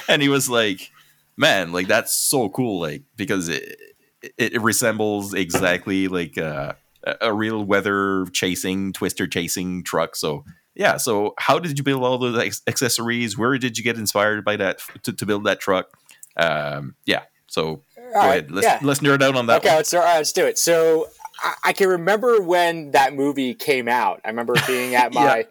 and 0.09 0.21
he 0.21 0.29
was 0.29 0.51
like, 0.51 0.91
"Man, 1.37 1.73
like 1.73 1.87
that's 1.87 2.13
so 2.13 2.49
cool!" 2.49 2.81
Like 2.81 3.03
because 3.17 3.49
it 3.49 3.79
it, 4.23 4.55
it 4.55 4.61
resembles 4.61 5.35
exactly 5.35 6.09
like 6.09 6.37
uh, 6.37 6.75
a 7.05 7.17
a 7.23 7.33
real 7.33 7.65
weather 7.65 8.27
chasing 8.33 8.93
twister 8.93 9.27
chasing 9.27 9.83
truck. 9.83 10.17
So 10.17 10.45
yeah, 10.75 10.97
so 10.97 11.35
how 11.39 11.59
did 11.59 11.77
you 11.79 11.85
build 11.85 12.03
all 12.03 12.19
those 12.19 12.39
ex- 12.39 12.63
accessories? 12.67 13.37
Where 13.37 13.59
did 13.59 13.77
you 13.77 13.85
get 13.85 13.97
inspired 13.97 14.45
by 14.45 14.57
that 14.57 14.77
f- 14.77 15.03
to, 15.03 15.13
to 15.13 15.27
build 15.27 15.45
that 15.45 15.61
truck? 15.61 15.91
Um, 16.37 16.95
yeah, 17.07 17.23
so 17.47 17.83
go 17.97 18.03
right, 18.15 18.27
ahead. 18.27 18.51
Let's 18.51 18.67
yeah. 18.67 18.79
let's 18.83 19.01
nerd 19.01 19.23
out 19.23 19.37
on 19.37 19.47
that. 19.47 19.59
Okay, 19.59 19.69
one. 19.69 19.77
let's 19.79 19.93
all 19.93 20.01
right, 20.01 20.19
let's 20.19 20.33
do 20.33 20.47
it. 20.47 20.59
So 20.59 21.09
I, 21.43 21.55
I, 21.65 21.73
can 21.73 21.89
remember 21.89 22.41
when 22.41 22.93
that 22.93 23.15
movie 23.15 23.55
came 23.55 23.89
out. 23.89 24.21
I 24.25 24.29
remember 24.29 24.55
being 24.67 24.95
at 24.95 25.13
my 25.15 25.39
yeah. 25.39 25.43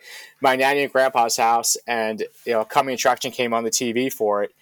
my 0.41 0.55
nanny 0.55 0.83
and 0.83 0.91
grandpa's 0.91 1.38
house, 1.38 1.77
and 1.85 2.23
you 2.45 2.53
know, 2.53 2.63
coming 2.63 2.93
attraction 2.93 3.31
came 3.31 3.53
on 3.53 3.63
the 3.63 3.71
TV 3.71 4.12
for 4.12 4.43
it. 4.43 4.53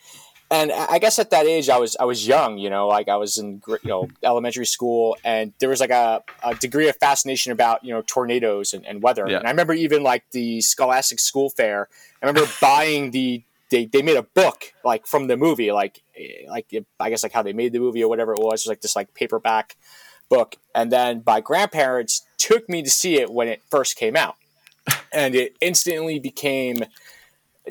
And 0.50 0.72
I 0.72 0.98
guess 1.00 1.20
at 1.20 1.30
that 1.32 1.46
age, 1.46 1.68
I 1.68 1.78
was 1.78 1.98
I 2.00 2.06
was 2.06 2.26
young, 2.26 2.58
you 2.58 2.70
know, 2.70 2.88
like 2.88 3.10
I 3.10 3.18
was 3.18 3.38
in 3.38 3.62
you 3.68 3.80
know 3.84 4.08
elementary 4.24 4.66
school, 4.66 5.18
and 5.26 5.52
there 5.60 5.68
was 5.68 5.82
like 5.82 5.90
a, 5.90 6.24
a 6.42 6.56
degree 6.56 6.88
of 6.88 6.96
fascination 6.96 7.52
about 7.52 7.84
you 7.84 7.94
know 7.94 8.02
tornadoes 8.02 8.74
and, 8.74 8.86
and 8.86 9.02
weather. 9.02 9.26
Yeah. 9.28 9.40
And 9.40 9.48
I 9.48 9.50
remember 9.50 9.74
even 9.74 10.04
like 10.04 10.24
the 10.32 10.62
Scholastic 10.62 11.20
School 11.20 11.50
Fair. 11.50 11.90
I 12.22 12.26
remember 12.26 12.50
buying 12.62 13.12
the 13.12 13.44
they, 13.70 13.86
they 13.86 14.02
made 14.02 14.16
a 14.16 14.24
book 14.24 14.74
like 14.86 15.06
from 15.06 15.28
the 15.28 15.36
movie, 15.36 15.74
like 15.74 16.02
eh, 16.18 16.46
like 16.48 16.74
I 16.98 17.10
guess 17.10 17.24
like 17.24 17.34
how 17.34 17.44
they 17.44 17.52
made 17.52 17.74
the 17.74 17.80
movie 17.80 18.02
or 18.02 18.08
whatever 18.08 18.32
it 18.32 18.40
was. 18.40 18.62
It 18.62 18.66
was 18.66 18.68
like 18.68 18.82
this 18.82 18.96
like 18.96 19.14
paperback 19.14 19.76
book, 20.30 20.56
and 20.74 20.94
then 20.94 21.24
my 21.26 21.42
grandparents 21.42 22.26
took 22.38 22.70
me 22.70 22.82
to 22.84 22.90
see 22.90 23.16
it 23.20 23.30
when 23.30 23.50
it 23.50 23.62
first 23.70 23.98
came 23.98 24.16
out, 24.16 24.38
and 25.12 25.36
it 25.36 25.58
instantly 25.60 26.20
became 26.20 26.86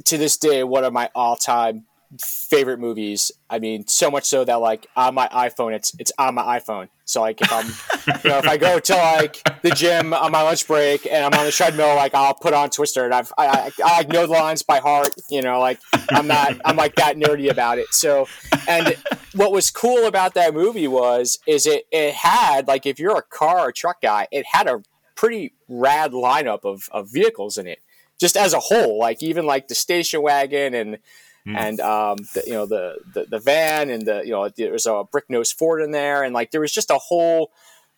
to 0.04 0.18
this 0.18 0.36
day 0.36 0.62
one 0.62 0.84
of 0.84 0.92
my 0.92 1.08
all 1.14 1.36
time 1.36 1.86
favorite 2.20 2.78
movies. 2.78 3.32
I 3.50 3.58
mean, 3.58 3.86
so 3.86 4.10
much 4.10 4.24
so 4.24 4.44
that 4.44 4.56
like 4.56 4.86
on 4.96 5.14
my 5.14 5.28
iPhone, 5.28 5.74
it's 5.74 5.94
it's 5.98 6.12
on 6.18 6.34
my 6.34 6.58
iPhone. 6.58 6.88
So 7.04 7.20
like 7.20 7.40
if 7.40 7.52
I'm, 7.52 7.66
you 8.24 8.30
know, 8.30 8.38
if 8.38 8.48
I 8.48 8.56
go 8.56 8.78
to 8.78 8.94
like 8.94 9.42
the 9.62 9.70
gym 9.70 10.12
on 10.12 10.32
my 10.32 10.42
lunch 10.42 10.66
break 10.66 11.06
and 11.06 11.24
I'm 11.24 11.38
on 11.38 11.46
the 11.46 11.52
treadmill, 11.52 11.94
like 11.96 12.14
I'll 12.14 12.34
put 12.34 12.54
on 12.54 12.70
Twister 12.70 13.04
and 13.04 13.14
I've 13.14 13.32
I, 13.38 13.46
I, 13.46 13.70
I 13.84 14.02
know 14.04 14.26
the 14.26 14.32
lines 14.32 14.62
by 14.62 14.78
heart. 14.78 15.14
You 15.30 15.42
know, 15.42 15.60
like 15.60 15.80
I'm 16.10 16.26
not 16.26 16.60
I'm 16.64 16.76
like 16.76 16.94
that 16.96 17.16
nerdy 17.16 17.50
about 17.50 17.78
it. 17.78 17.92
So, 17.92 18.26
and 18.68 18.96
what 19.34 19.52
was 19.52 19.70
cool 19.70 20.06
about 20.06 20.34
that 20.34 20.54
movie 20.54 20.88
was 20.88 21.38
is 21.46 21.66
it 21.66 21.86
it 21.90 22.14
had 22.14 22.66
like 22.68 22.86
if 22.86 22.98
you're 22.98 23.16
a 23.16 23.22
car 23.22 23.60
or 23.60 23.72
truck 23.72 24.00
guy, 24.00 24.26
it 24.30 24.46
had 24.50 24.66
a 24.66 24.82
pretty 25.14 25.54
rad 25.68 26.12
lineup 26.12 26.64
of 26.64 26.88
of 26.92 27.10
vehicles 27.10 27.58
in 27.58 27.66
it, 27.66 27.80
just 28.18 28.36
as 28.36 28.52
a 28.52 28.60
whole. 28.60 28.98
Like 28.98 29.22
even 29.22 29.46
like 29.46 29.68
the 29.68 29.74
station 29.74 30.22
wagon 30.22 30.74
and 30.74 30.98
Mm. 31.46 31.56
And 31.56 31.80
um, 31.80 32.16
the, 32.34 32.42
you 32.46 32.52
know 32.52 32.66
the, 32.66 32.98
the, 33.14 33.24
the 33.26 33.38
van 33.38 33.88
and 33.88 34.06
the 34.06 34.22
you 34.24 34.32
know 34.32 34.48
there 34.48 34.72
was 34.72 34.86
a 34.86 35.04
brick 35.10 35.30
nose 35.30 35.52
Ford 35.52 35.80
in 35.80 35.92
there, 35.92 36.24
and 36.24 36.34
like 36.34 36.50
there 36.50 36.60
was 36.60 36.72
just 36.72 36.90
a 36.90 36.98
whole 36.98 37.52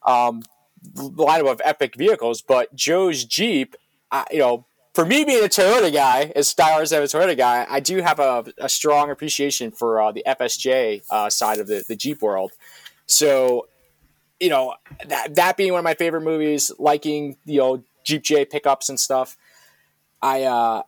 um, 0.06 0.42
lineup 0.94 1.50
of 1.50 1.62
epic 1.64 1.96
vehicles. 1.96 2.42
But 2.42 2.74
Joe's 2.74 3.24
Jeep, 3.24 3.74
uh, 4.10 4.24
you 4.30 4.38
know, 4.38 4.66
for 4.98 5.06
me 5.06 5.24
being 5.24 5.44
a 5.44 5.48
Toyota 5.48 5.92
guy, 5.92 6.32
as 6.34 6.52
stylers 6.52 6.92
as 6.92 7.14
a 7.14 7.16
Toyota 7.16 7.36
guy, 7.36 7.66
I 7.70 7.80
do 7.80 8.02
have 8.02 8.18
a, 8.18 8.44
a 8.58 8.68
strong 8.68 9.10
appreciation 9.10 9.70
for 9.70 10.02
uh, 10.02 10.12
the 10.12 10.24
FSJ 10.26 11.02
uh, 11.10 11.30
side 11.30 11.58
of 11.58 11.68
the, 11.68 11.84
the 11.86 11.96
Jeep 11.96 12.20
world. 12.20 12.52
So, 13.06 13.68
you 14.40 14.50
know, 14.50 14.74
that, 15.06 15.36
that 15.36 15.56
being 15.56 15.72
one 15.72 15.78
of 15.78 15.84
my 15.84 15.94
favorite 15.94 16.22
movies, 16.22 16.72
liking, 16.78 17.36
you 17.44 17.60
know, 17.60 17.84
Jeep 18.04 18.22
J 18.22 18.44
pickups 18.44 18.88
and 18.88 18.98
stuff, 18.98 19.36
I, 20.20 20.42
uh, 20.42 20.82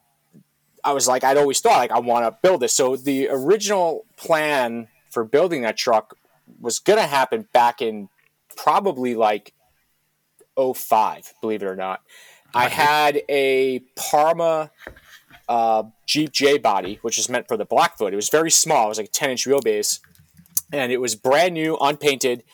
I 0.84 0.92
was 0.92 1.08
like, 1.08 1.24
I'd 1.24 1.36
always 1.36 1.60
thought 1.60 1.78
like 1.78 1.90
I 1.90 1.98
want 1.98 2.24
to 2.24 2.38
build 2.42 2.60
this. 2.60 2.74
So 2.74 2.96
the 2.96 3.28
original 3.28 4.06
plan 4.16 4.88
for 5.10 5.24
building 5.24 5.62
that 5.62 5.76
truck 5.76 6.16
was 6.60 6.78
going 6.78 6.98
to 6.98 7.06
happen 7.06 7.46
back 7.52 7.80
in 7.80 8.08
probably 8.56 9.14
like 9.14 9.54
05, 10.56 11.34
believe 11.40 11.62
it 11.62 11.66
or 11.66 11.76
not. 11.76 12.02
I 12.54 12.68
had 12.68 13.22
a 13.28 13.80
Parma 13.96 14.70
uh, 15.48 15.84
Jeep 16.06 16.32
J 16.32 16.58
body, 16.58 16.98
which 17.02 17.18
is 17.18 17.28
meant 17.28 17.48
for 17.48 17.56
the 17.56 17.64
Blackfoot. 17.64 18.12
It 18.12 18.16
was 18.16 18.28
very 18.28 18.50
small. 18.50 18.86
It 18.86 18.88
was 18.88 18.98
like 18.98 19.08
a 19.08 19.10
10 19.10 19.30
inch 19.30 19.46
wheelbase, 19.46 20.00
and 20.72 20.92
it 20.92 21.00
was 21.00 21.14
brand 21.14 21.54
new, 21.54 21.76
unpainted. 21.80 22.44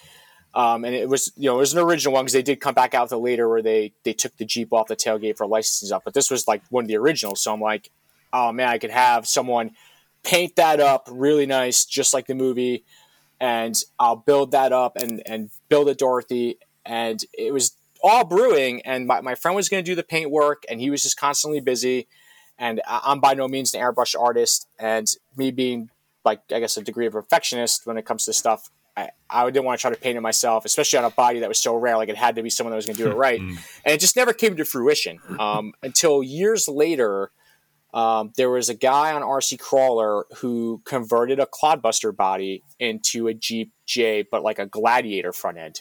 Um, 0.55 0.87
and 0.87 0.95
it 0.95 1.09
was, 1.09 1.33
you 1.37 1.51
know, 1.51 1.57
it 1.57 1.61
was 1.61 1.75
an 1.75 1.81
original 1.81 2.15
one 2.15 2.25
because 2.25 2.33
they 2.33 2.43
did 2.43 2.61
come 2.61 2.75
back 2.75 2.95
out 2.95 3.11
the 3.11 3.19
later 3.19 3.47
where 3.47 3.61
they 3.61 3.93
they 4.05 4.15
took 4.15 4.35
the 4.39 4.47
Jeep 4.47 4.73
off 4.73 4.87
the 4.87 4.97
tailgate 4.97 5.37
for 5.37 5.47
licensing 5.47 5.89
stuff. 5.89 6.03
But 6.05 6.15
this 6.15 6.31
was 6.31 6.49
like 6.49 6.63
one 6.71 6.85
of 6.85 6.89
the 6.89 6.97
originals. 6.97 7.43
So 7.43 7.53
I'm 7.53 7.61
like, 7.61 7.91
oh 8.37 8.53
man, 8.53 8.69
I 8.69 8.79
could 8.79 8.91
have 8.91 9.27
someone 9.27 9.73
paint 10.23 10.57
that 10.57 10.81
up 10.81 11.09
really 11.11 11.47
nice, 11.47 11.85
just 11.85 12.13
like 12.13 12.27
the 12.27 12.35
movie, 12.35 12.85
and 13.41 13.81
I'll 13.99 14.17
build 14.17 14.51
that 14.51 14.73
up 14.73 14.97
and 14.97 15.23
and 15.27 15.51
build 15.69 15.89
a 15.89 15.95
Dorothy. 15.95 16.59
And 16.85 17.25
it 17.37 17.53
was 17.53 17.77
all 18.03 18.25
brewing, 18.25 18.83
and 18.83 19.07
my, 19.07 19.21
my 19.21 19.35
friend 19.35 19.57
was 19.57 19.69
going 19.69 19.83
to 19.83 19.91
do 19.91 19.95
the 19.95 20.03
paint 20.03 20.31
work, 20.31 20.65
and 20.69 20.81
he 20.81 20.91
was 20.91 21.03
just 21.03 21.17
constantly 21.19 21.61
busy. 21.61 22.09
And 22.59 22.81
I'm 22.89 23.21
by 23.21 23.35
no 23.35 23.49
means 23.49 23.75
an 23.75 23.81
airbrush 23.81 24.19
artist, 24.19 24.69
and 24.79 25.07
me 25.37 25.51
being 25.51 25.91
like 26.25 26.41
I 26.53 26.61
guess 26.61 26.77
a 26.77 26.83
degree 26.83 27.07
of 27.07 27.13
perfectionist 27.15 27.87
when 27.87 27.97
it 27.97 28.05
comes 28.05 28.27
to 28.27 28.33
stuff. 28.33 28.71
I, 28.99 29.11
I 29.29 29.45
didn't 29.51 29.67
want 29.67 29.79
to 29.79 29.83
try 29.83 29.91
to 29.91 30.01
paint 30.01 30.17
it 30.17 30.23
myself, 30.23 30.65
especially 30.65 30.99
on 30.99 31.05
a 31.05 31.11
body 31.11 31.41
that 31.41 31.51
was 31.51 31.59
so 31.59 31.77
rare. 31.77 31.99
Like 31.99 32.09
it 32.09 32.17
had 32.17 32.37
to 32.37 32.43
be 32.43 32.49
someone 32.49 32.71
that 32.71 32.77
was 32.77 32.87
going 32.87 32.97
to 32.97 33.03
do 33.03 33.11
it 33.11 33.15
right, 33.15 33.41
mm. 33.43 33.51
and 33.85 33.95
it 33.95 34.01
just 34.01 34.17
never 34.17 34.33
came 34.33 34.57
to 34.57 34.65
fruition 34.65 35.19
um, 35.39 35.73
until 35.83 36.23
years 36.23 36.67
later 36.67 37.31
um, 37.97 38.31
there 38.37 38.51
was 38.51 38.69
a 38.69 38.75
guy 38.75 39.15
on 39.15 39.23
RC 39.23 39.59
Crawler 39.59 40.27
who 40.37 40.83
converted 40.85 41.41
a 41.41 41.47
Clodbuster 41.47 42.15
body 42.15 42.63
into 42.79 43.27
a 43.27 43.33
Jeep 43.33 43.73
J, 43.87 44.21
but 44.31 44.43
like 44.43 44.59
a 44.59 44.67
Gladiator 44.67 45.33
front 45.33 45.57
end. 45.57 45.81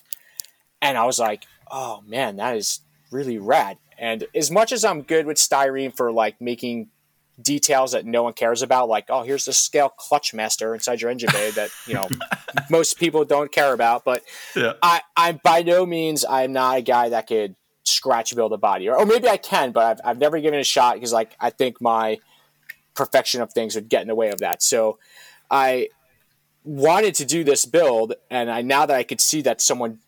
And 0.81 0.97
I 0.97 1.03
was 1.03 1.19
like, 1.19 1.43
oh 1.69 2.01
man, 2.07 2.37
that 2.37 2.55
is 2.55 2.79
really 3.11 3.37
rad. 3.37 3.77
And 3.97 4.25
as 4.33 4.49
much 4.49 4.71
as 4.71 4.85
I'm 4.85 5.01
good 5.01 5.25
with 5.25 5.35
styrene 5.35 5.93
for 5.93 6.09
like 6.09 6.39
making 6.39 6.87
details 7.41 7.91
that 7.91 8.05
no 8.05 8.23
one 8.23 8.33
cares 8.33 8.61
about, 8.61 8.87
like, 8.87 9.07
oh, 9.09 9.23
here's 9.23 9.43
the 9.43 9.51
scale 9.51 9.89
clutch 9.89 10.33
master 10.33 10.73
inside 10.73 11.01
your 11.01 11.11
engine 11.11 11.31
bay 11.33 11.51
that, 11.51 11.69
you 11.85 11.95
know, 11.95 12.07
most 12.69 12.97
people 12.97 13.25
don't 13.25 13.51
care 13.51 13.73
about. 13.73 14.05
But 14.05 14.23
yeah. 14.55 14.73
I, 14.81 15.01
I 15.17 15.33
by 15.33 15.63
no 15.63 15.85
means 15.85 16.23
I'm 16.23 16.53
not 16.53 16.77
a 16.77 16.81
guy 16.81 17.09
that 17.09 17.27
could 17.27 17.57
scratch 17.85 18.35
build 18.35 18.53
a 18.53 18.57
body, 18.57 18.89
or, 18.89 18.97
or 18.97 19.05
maybe 19.05 19.27
I 19.27 19.37
can, 19.37 19.71
but 19.71 19.83
I've, 19.85 20.09
I've 20.09 20.17
never 20.17 20.39
given 20.39 20.57
it 20.57 20.61
a 20.61 20.65
shot 20.65 20.95
because 20.95 21.13
like 21.13 21.35
I 21.39 21.49
think 21.49 21.81
my 21.81 22.19
perfection 22.95 23.41
of 23.41 23.53
things 23.53 23.75
would 23.75 23.89
get 23.89 24.01
in 24.01 24.07
the 24.07 24.15
way 24.15 24.29
of 24.29 24.39
that. 24.39 24.63
So 24.63 24.97
I 25.49 25.89
wanted 26.63 27.15
to 27.15 27.25
do 27.25 27.43
this 27.43 27.65
build, 27.65 28.13
and 28.29 28.49
I 28.49 28.61
now 28.61 28.85
that 28.85 28.95
I 28.95 29.03
could 29.03 29.21
see 29.21 29.41
that 29.43 29.61
someone 29.61 29.99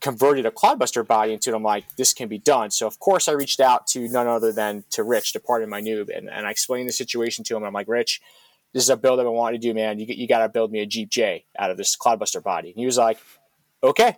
converted 0.00 0.44
a 0.46 0.50
clodbuster 0.50 1.06
body 1.06 1.32
into 1.32 1.50
it, 1.50 1.54
I'm 1.54 1.62
like, 1.62 1.84
this 1.96 2.12
can 2.12 2.28
be 2.28 2.38
done. 2.38 2.70
So 2.70 2.86
of 2.86 2.98
course 2.98 3.28
I 3.28 3.32
reached 3.32 3.60
out 3.60 3.86
to 3.88 4.08
none 4.08 4.26
other 4.26 4.52
than 4.52 4.84
to 4.90 5.04
Rich, 5.04 5.32
to 5.34 5.40
part 5.40 5.62
pardon 5.62 5.68
my 5.70 5.80
noob, 5.80 6.14
and, 6.14 6.28
and 6.28 6.46
I 6.46 6.50
explained 6.50 6.88
the 6.88 6.92
situation 6.92 7.44
to 7.44 7.56
him. 7.56 7.62
I'm 7.62 7.72
like, 7.72 7.88
Rich, 7.88 8.20
this 8.72 8.82
is 8.82 8.90
a 8.90 8.96
build 8.96 9.20
I've 9.20 9.26
wanting 9.26 9.60
to 9.60 9.68
do, 9.68 9.74
man. 9.74 9.98
You, 9.98 10.06
you 10.08 10.26
got 10.26 10.40
to 10.40 10.48
build 10.48 10.72
me 10.72 10.80
a 10.80 10.86
Jeep 10.86 11.08
J 11.10 11.44
out 11.58 11.70
of 11.70 11.76
this 11.76 11.96
clodbuster 11.96 12.42
body. 12.42 12.70
And 12.70 12.78
he 12.78 12.86
was 12.86 12.98
like, 12.98 13.18
okay. 13.82 14.16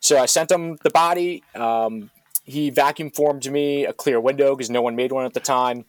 So 0.00 0.18
I 0.18 0.26
sent 0.26 0.50
him 0.50 0.78
the 0.82 0.90
body. 0.90 1.42
Um, 1.54 2.10
he 2.44 2.70
vacuum 2.70 3.10
formed 3.10 3.50
me 3.50 3.84
a 3.84 3.92
clear 3.92 4.20
window 4.20 4.54
because 4.56 4.70
no 4.70 4.82
one 4.82 4.96
made 4.96 5.12
one 5.12 5.24
at 5.24 5.34
the 5.34 5.40
time. 5.40 5.84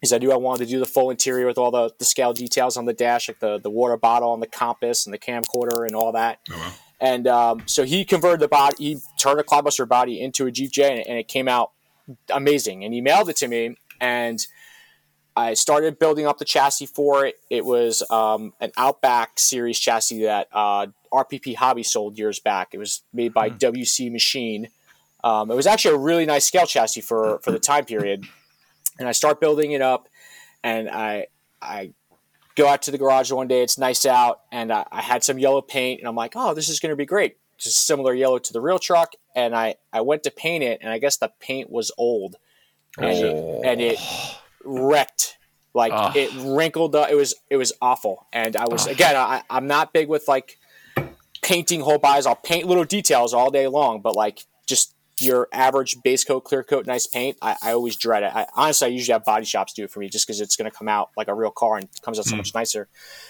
Because 0.00 0.14
I 0.14 0.18
knew 0.18 0.32
I 0.32 0.36
wanted 0.36 0.64
to 0.64 0.70
do 0.70 0.78
the 0.78 0.86
full 0.86 1.10
interior 1.10 1.46
with 1.46 1.58
all 1.58 1.70
the, 1.70 1.92
the 1.98 2.06
scale 2.06 2.32
details 2.32 2.78
on 2.78 2.86
the 2.86 2.94
dash, 2.94 3.28
like 3.28 3.38
the, 3.38 3.58
the 3.58 3.68
water 3.68 3.98
bottle 3.98 4.32
and 4.32 4.42
the 4.42 4.46
compass 4.46 5.04
and 5.04 5.12
the 5.12 5.18
camcorder 5.18 5.86
and 5.86 5.94
all 5.94 6.12
that. 6.12 6.38
Oh, 6.50 6.56
wow. 6.56 6.72
And 7.00 7.26
um, 7.26 7.62
so 7.66 7.84
he 7.84 8.04
converted 8.06 8.40
the 8.40 8.48
body, 8.48 8.76
he 8.78 8.98
turned 9.18 9.40
a 9.40 9.42
Clodbuster 9.42 9.86
body 9.86 10.20
into 10.20 10.46
a 10.46 10.50
Jeep 10.50 10.70
J, 10.70 10.98
and, 10.98 11.06
and 11.06 11.18
it 11.18 11.28
came 11.28 11.48
out 11.48 11.72
amazing. 12.30 12.82
And 12.84 12.94
he 12.94 13.02
mailed 13.02 13.28
it 13.28 13.36
to 13.36 13.48
me, 13.48 13.76
and 14.00 14.46
I 15.36 15.54
started 15.54 15.98
building 15.98 16.26
up 16.26 16.38
the 16.38 16.44
chassis 16.44 16.86
for 16.86 17.24
it. 17.24 17.36
It 17.48 17.64
was 17.64 18.02
um, 18.10 18.52
an 18.60 18.72
Outback 18.76 19.38
series 19.38 19.78
chassis 19.78 20.22
that 20.24 20.48
uh, 20.52 20.88
RPP 21.12 21.56
Hobby 21.56 21.82
sold 21.82 22.18
years 22.18 22.38
back. 22.38 22.68
It 22.72 22.78
was 22.78 23.02
made 23.12 23.32
by 23.32 23.48
hmm. 23.48 23.56
WC 23.56 24.10
Machine 24.10 24.68
um, 25.24 25.50
it 25.50 25.54
was 25.54 25.66
actually 25.66 25.94
a 25.94 25.98
really 25.98 26.26
nice 26.26 26.46
scale 26.46 26.66
chassis 26.66 27.00
for 27.00 27.38
for 27.40 27.50
the 27.50 27.58
time 27.58 27.84
period, 27.84 28.24
and 28.98 29.08
I 29.08 29.12
start 29.12 29.40
building 29.40 29.72
it 29.72 29.82
up, 29.82 30.08
and 30.62 30.88
I 30.88 31.26
I 31.60 31.92
go 32.56 32.68
out 32.68 32.82
to 32.82 32.90
the 32.90 32.98
garage 32.98 33.30
one 33.30 33.48
day. 33.48 33.62
It's 33.62 33.78
nice 33.78 34.04
out, 34.06 34.40
and 34.52 34.72
I, 34.72 34.84
I 34.90 35.02
had 35.02 35.24
some 35.24 35.38
yellow 35.38 35.60
paint, 35.62 36.00
and 36.00 36.08
I'm 36.08 36.16
like, 36.16 36.32
oh, 36.36 36.54
this 36.54 36.68
is 36.68 36.80
going 36.80 36.90
to 36.90 36.96
be 36.96 37.06
great. 37.06 37.36
Just 37.58 37.86
similar 37.86 38.14
yellow 38.14 38.38
to 38.38 38.52
the 38.52 38.60
real 38.60 38.78
truck, 38.78 39.12
and 39.34 39.54
I 39.54 39.76
I 39.92 40.00
went 40.00 40.22
to 40.24 40.30
paint 40.30 40.64
it, 40.64 40.80
and 40.82 40.90
I 40.90 40.98
guess 40.98 41.18
the 41.18 41.30
paint 41.40 41.70
was 41.70 41.92
old, 41.98 42.36
and, 42.98 43.24
oh. 43.24 43.62
and 43.64 43.80
it 43.80 43.98
wrecked 44.64 45.36
like 45.74 45.92
oh. 45.94 46.12
it 46.14 46.32
wrinkled 46.34 46.94
up. 46.96 47.10
It 47.10 47.16
was 47.16 47.34
it 47.48 47.56
was 47.56 47.72
awful, 47.80 48.26
and 48.32 48.56
I 48.56 48.64
was 48.66 48.88
oh. 48.88 48.90
again 48.90 49.16
I, 49.16 49.42
I'm 49.50 49.66
not 49.66 49.92
big 49.92 50.08
with 50.08 50.26
like 50.26 50.58
painting 51.42 51.80
whole 51.80 51.98
bodies. 51.98 52.26
I'll 52.26 52.34
paint 52.34 52.66
little 52.66 52.84
details 52.84 53.34
all 53.34 53.50
day 53.50 53.66
long, 53.66 54.00
but 54.00 54.16
like 54.16 54.40
just 54.66 54.94
your 55.20 55.48
average 55.52 56.02
base 56.02 56.24
coat, 56.24 56.40
clear 56.40 56.62
coat, 56.62 56.86
nice 56.86 57.06
paint, 57.06 57.36
I, 57.42 57.56
I 57.62 57.72
always 57.72 57.96
dread 57.96 58.22
it. 58.22 58.32
I, 58.34 58.46
honestly, 58.54 58.86
I 58.86 58.90
usually 58.90 59.12
have 59.12 59.24
body 59.24 59.44
shops 59.44 59.72
do 59.72 59.84
it 59.84 59.90
for 59.90 60.00
me 60.00 60.08
just 60.08 60.26
because 60.26 60.40
it's 60.40 60.56
going 60.56 60.70
to 60.70 60.76
come 60.76 60.88
out 60.88 61.10
like 61.16 61.28
a 61.28 61.34
real 61.34 61.50
car 61.50 61.76
and 61.76 61.88
comes 62.02 62.18
out 62.18 62.24
so 62.24 62.34
mm. 62.34 62.38
much 62.38 62.54
nicer. 62.54 62.88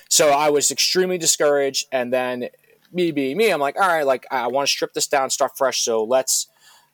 So 0.09 0.30
I 0.30 0.51
was 0.51 0.70
extremely 0.70 1.18
discouraged. 1.18 1.86
And 1.93 2.12
then 2.12 2.49
me 2.93 3.11
being 3.12 3.36
me, 3.36 3.51
I'm 3.51 3.61
like, 3.61 3.76
all 3.80 3.86
right, 3.86 4.07
like 4.07 4.26
I 4.30 4.47
want 4.49 4.68
to 4.68 4.70
strip 4.70 4.93
this 4.95 5.07
down, 5.07 5.30
start 5.30 5.57
fresh. 5.57 5.82
So 5.82 6.05
let's, 6.05 6.49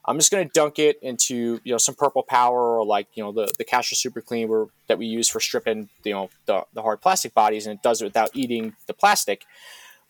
I'm 0.05 0.18
just 0.18 0.30
going 0.30 0.47
to 0.47 0.53
dunk 0.53 0.78
it 0.78 0.99
into, 1.03 1.61
you 1.64 1.72
know, 1.72 1.78
some 1.78 1.94
purple 1.94 2.22
power 2.22 2.78
or 2.78 2.84
like, 2.84 3.09
you 3.14 3.22
know, 3.22 3.32
the, 3.32 3.51
the 3.59 3.64
Castrol 3.64 3.97
Super 3.97 4.20
Clean 4.20 4.68
that 4.86 4.99
we 4.99 5.07
use 5.07 5.28
for 5.28 5.40
stripping, 5.40 5.88
you 6.05 6.12
know, 6.12 6.30
the, 6.47 6.64
the 6.74 6.82
hard 6.82 7.01
plastic 7.01 7.34
bodies 7.34 7.66
and 7.66 7.76
it 7.76 7.82
does 7.82 8.01
it 8.01 8.05
without 8.05 8.30
eating 8.34 8.74
the 8.86 8.94
plastic. 8.94 9.44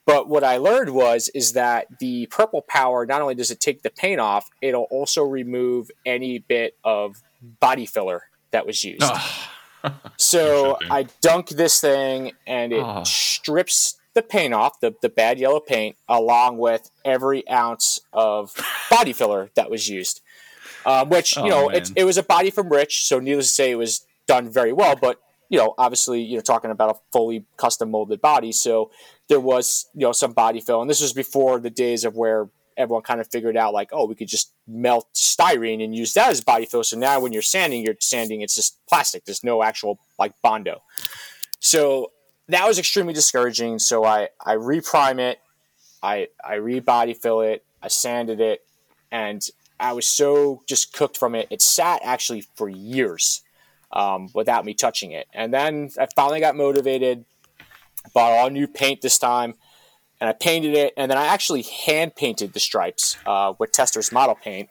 But 0.07 0.29
what 0.29 0.45
I 0.45 0.57
learned 0.59 0.95
was 0.95 1.29
is 1.35 1.53
that 1.55 1.87
the 1.99 2.27
purple 2.27 2.63
power 2.63 3.05
not 3.05 3.21
only 3.21 3.35
does 3.35 3.51
it 3.51 3.61
take 3.61 3.83
the 3.83 3.91
paint 3.91 4.21
off, 4.21 4.49
it'll 4.63 4.87
also 4.91 5.23
remove 5.25 5.91
any 6.07 6.39
bit 6.39 6.77
of 6.85 7.23
body 7.61 7.87
filler 7.87 8.23
that 8.53 8.67
was 8.67 8.85
used. 8.85 9.03
so 10.17 10.79
I 10.91 11.07
dunk 11.21 11.49
this 11.51 11.81
thing 11.81 12.33
and 12.47 12.73
it 12.73 12.83
Oh. 12.83 13.03
strips 13.05 13.97
the 14.15 14.23
paint 14.23 14.55
off, 14.55 14.81
the, 14.81 14.95
the 15.03 15.09
bad 15.09 15.39
yellow 15.39 15.61
paint, 15.61 15.97
along 16.09 16.59
with 16.59 16.89
every 17.05 17.47
ounce 17.49 18.01
of 18.13 18.55
body 18.91 19.13
filler 19.13 19.51
that 19.57 19.71
was 19.71 19.89
used. 19.89 20.23
Um, 20.87 21.09
which, 21.09 21.37
you 21.37 21.43
Oh, 21.43 21.49
know, 21.49 21.69
it, 21.69 21.91
it 21.97 22.05
was 22.05 22.17
a 22.17 22.23
body 22.23 22.51
from 22.51 22.69
Rich, 22.71 23.07
so 23.07 23.19
needless 23.19 23.49
to 23.49 23.55
say, 23.55 23.71
it 23.73 23.77
was 23.77 24.07
done 24.29 24.49
very 24.49 24.73
well. 24.73 24.95
But, 24.97 25.21
you 25.49 25.59
know, 25.59 25.75
obviously, 25.77 26.23
you're 26.23 26.43
talking 26.43 26.71
about 26.71 26.91
a 26.97 26.99
fully 27.13 27.45
custom 27.57 27.91
molded 27.91 28.21
body. 28.21 28.53
So 28.53 28.91
there 29.29 29.41
was, 29.41 29.87
you 29.95 30.07
know, 30.07 30.12
some 30.12 30.33
body 30.33 30.61
fill. 30.61 30.81
And 30.81 30.89
this 30.89 31.01
was 31.01 31.12
before 31.12 31.59
the 31.61 31.70
days 31.70 32.05
of 32.05 32.16
where 32.16 32.49
everyone 32.77 33.03
kind 33.03 33.20
of 33.20 33.29
figured 33.29 33.57
out, 33.57 33.72
like, 33.72 33.89
oh, 33.93 34.07
we 34.07 34.14
could 34.14 34.29
just 34.29 34.53
melt 34.68 35.09
styrene 35.14 35.83
and 35.83 35.97
use 35.97 36.12
that 36.14 36.31
as 36.31 36.41
body 36.41 36.66
fill. 36.66 36.85
So 36.85 36.99
now 36.99 37.20
when 37.20 37.33
you're 37.33 37.43
sanding, 37.43 37.83
you're 37.83 37.97
sanding, 38.01 38.43
it's 38.43 38.55
just 38.55 38.79
plastic. 38.87 39.24
There's 39.24 39.43
no 39.43 39.62
actual, 39.62 39.99
like, 40.18 40.35
Bondo. 40.43 40.83
So 41.59 42.12
that 42.49 42.66
was 42.68 42.79
extremely 42.79 43.14
discouraging. 43.14 43.79
So 43.79 44.05
I, 44.05 44.29
I 44.45 44.57
reprime 44.57 45.18
it, 45.18 45.41
I, 46.03 46.29
I 46.45 46.55
re-body 46.57 47.14
fill 47.14 47.41
it, 47.41 47.64
I 47.83 47.89
sanded 47.89 48.41
it, 48.41 48.64
and 49.11 49.43
I 49.81 49.95
was 49.95 50.07
so 50.07 50.62
just 50.68 50.93
cooked 50.93 51.16
from 51.16 51.35
it. 51.35 51.49
It 51.51 51.62
sat 51.62 52.01
actually 52.05 52.43
for 52.57 52.68
years 52.68 53.43
um, 53.91 54.29
without 54.35 54.64
me 54.64 54.74
touching 54.74 55.12
it. 55.12 55.27
And 55.33 55.53
then 55.53 55.91
I 55.99 56.09
finally 56.14 56.41
got 56.41 56.57
motivated, 56.57 57.24
bought 58.15 58.33
all 58.33 58.51
new 58.51 58.67
paint 58.67 59.03
this 59.03 59.19
time, 59.19 59.55
and 60.21 60.31
I 60.31 60.33
painted 60.33 60.75
it. 60.75 60.95
And 60.97 61.11
then 61.11 61.19
I 61.19 61.27
actually 61.27 61.63
hand 61.63 62.17
painted 62.17 62.53
the 62.53 62.61
stripes 62.61 63.17
uh, 63.27 63.55
with 63.59 63.73
Testors 63.73 64.13
model 64.13 64.35
paint. 64.35 64.69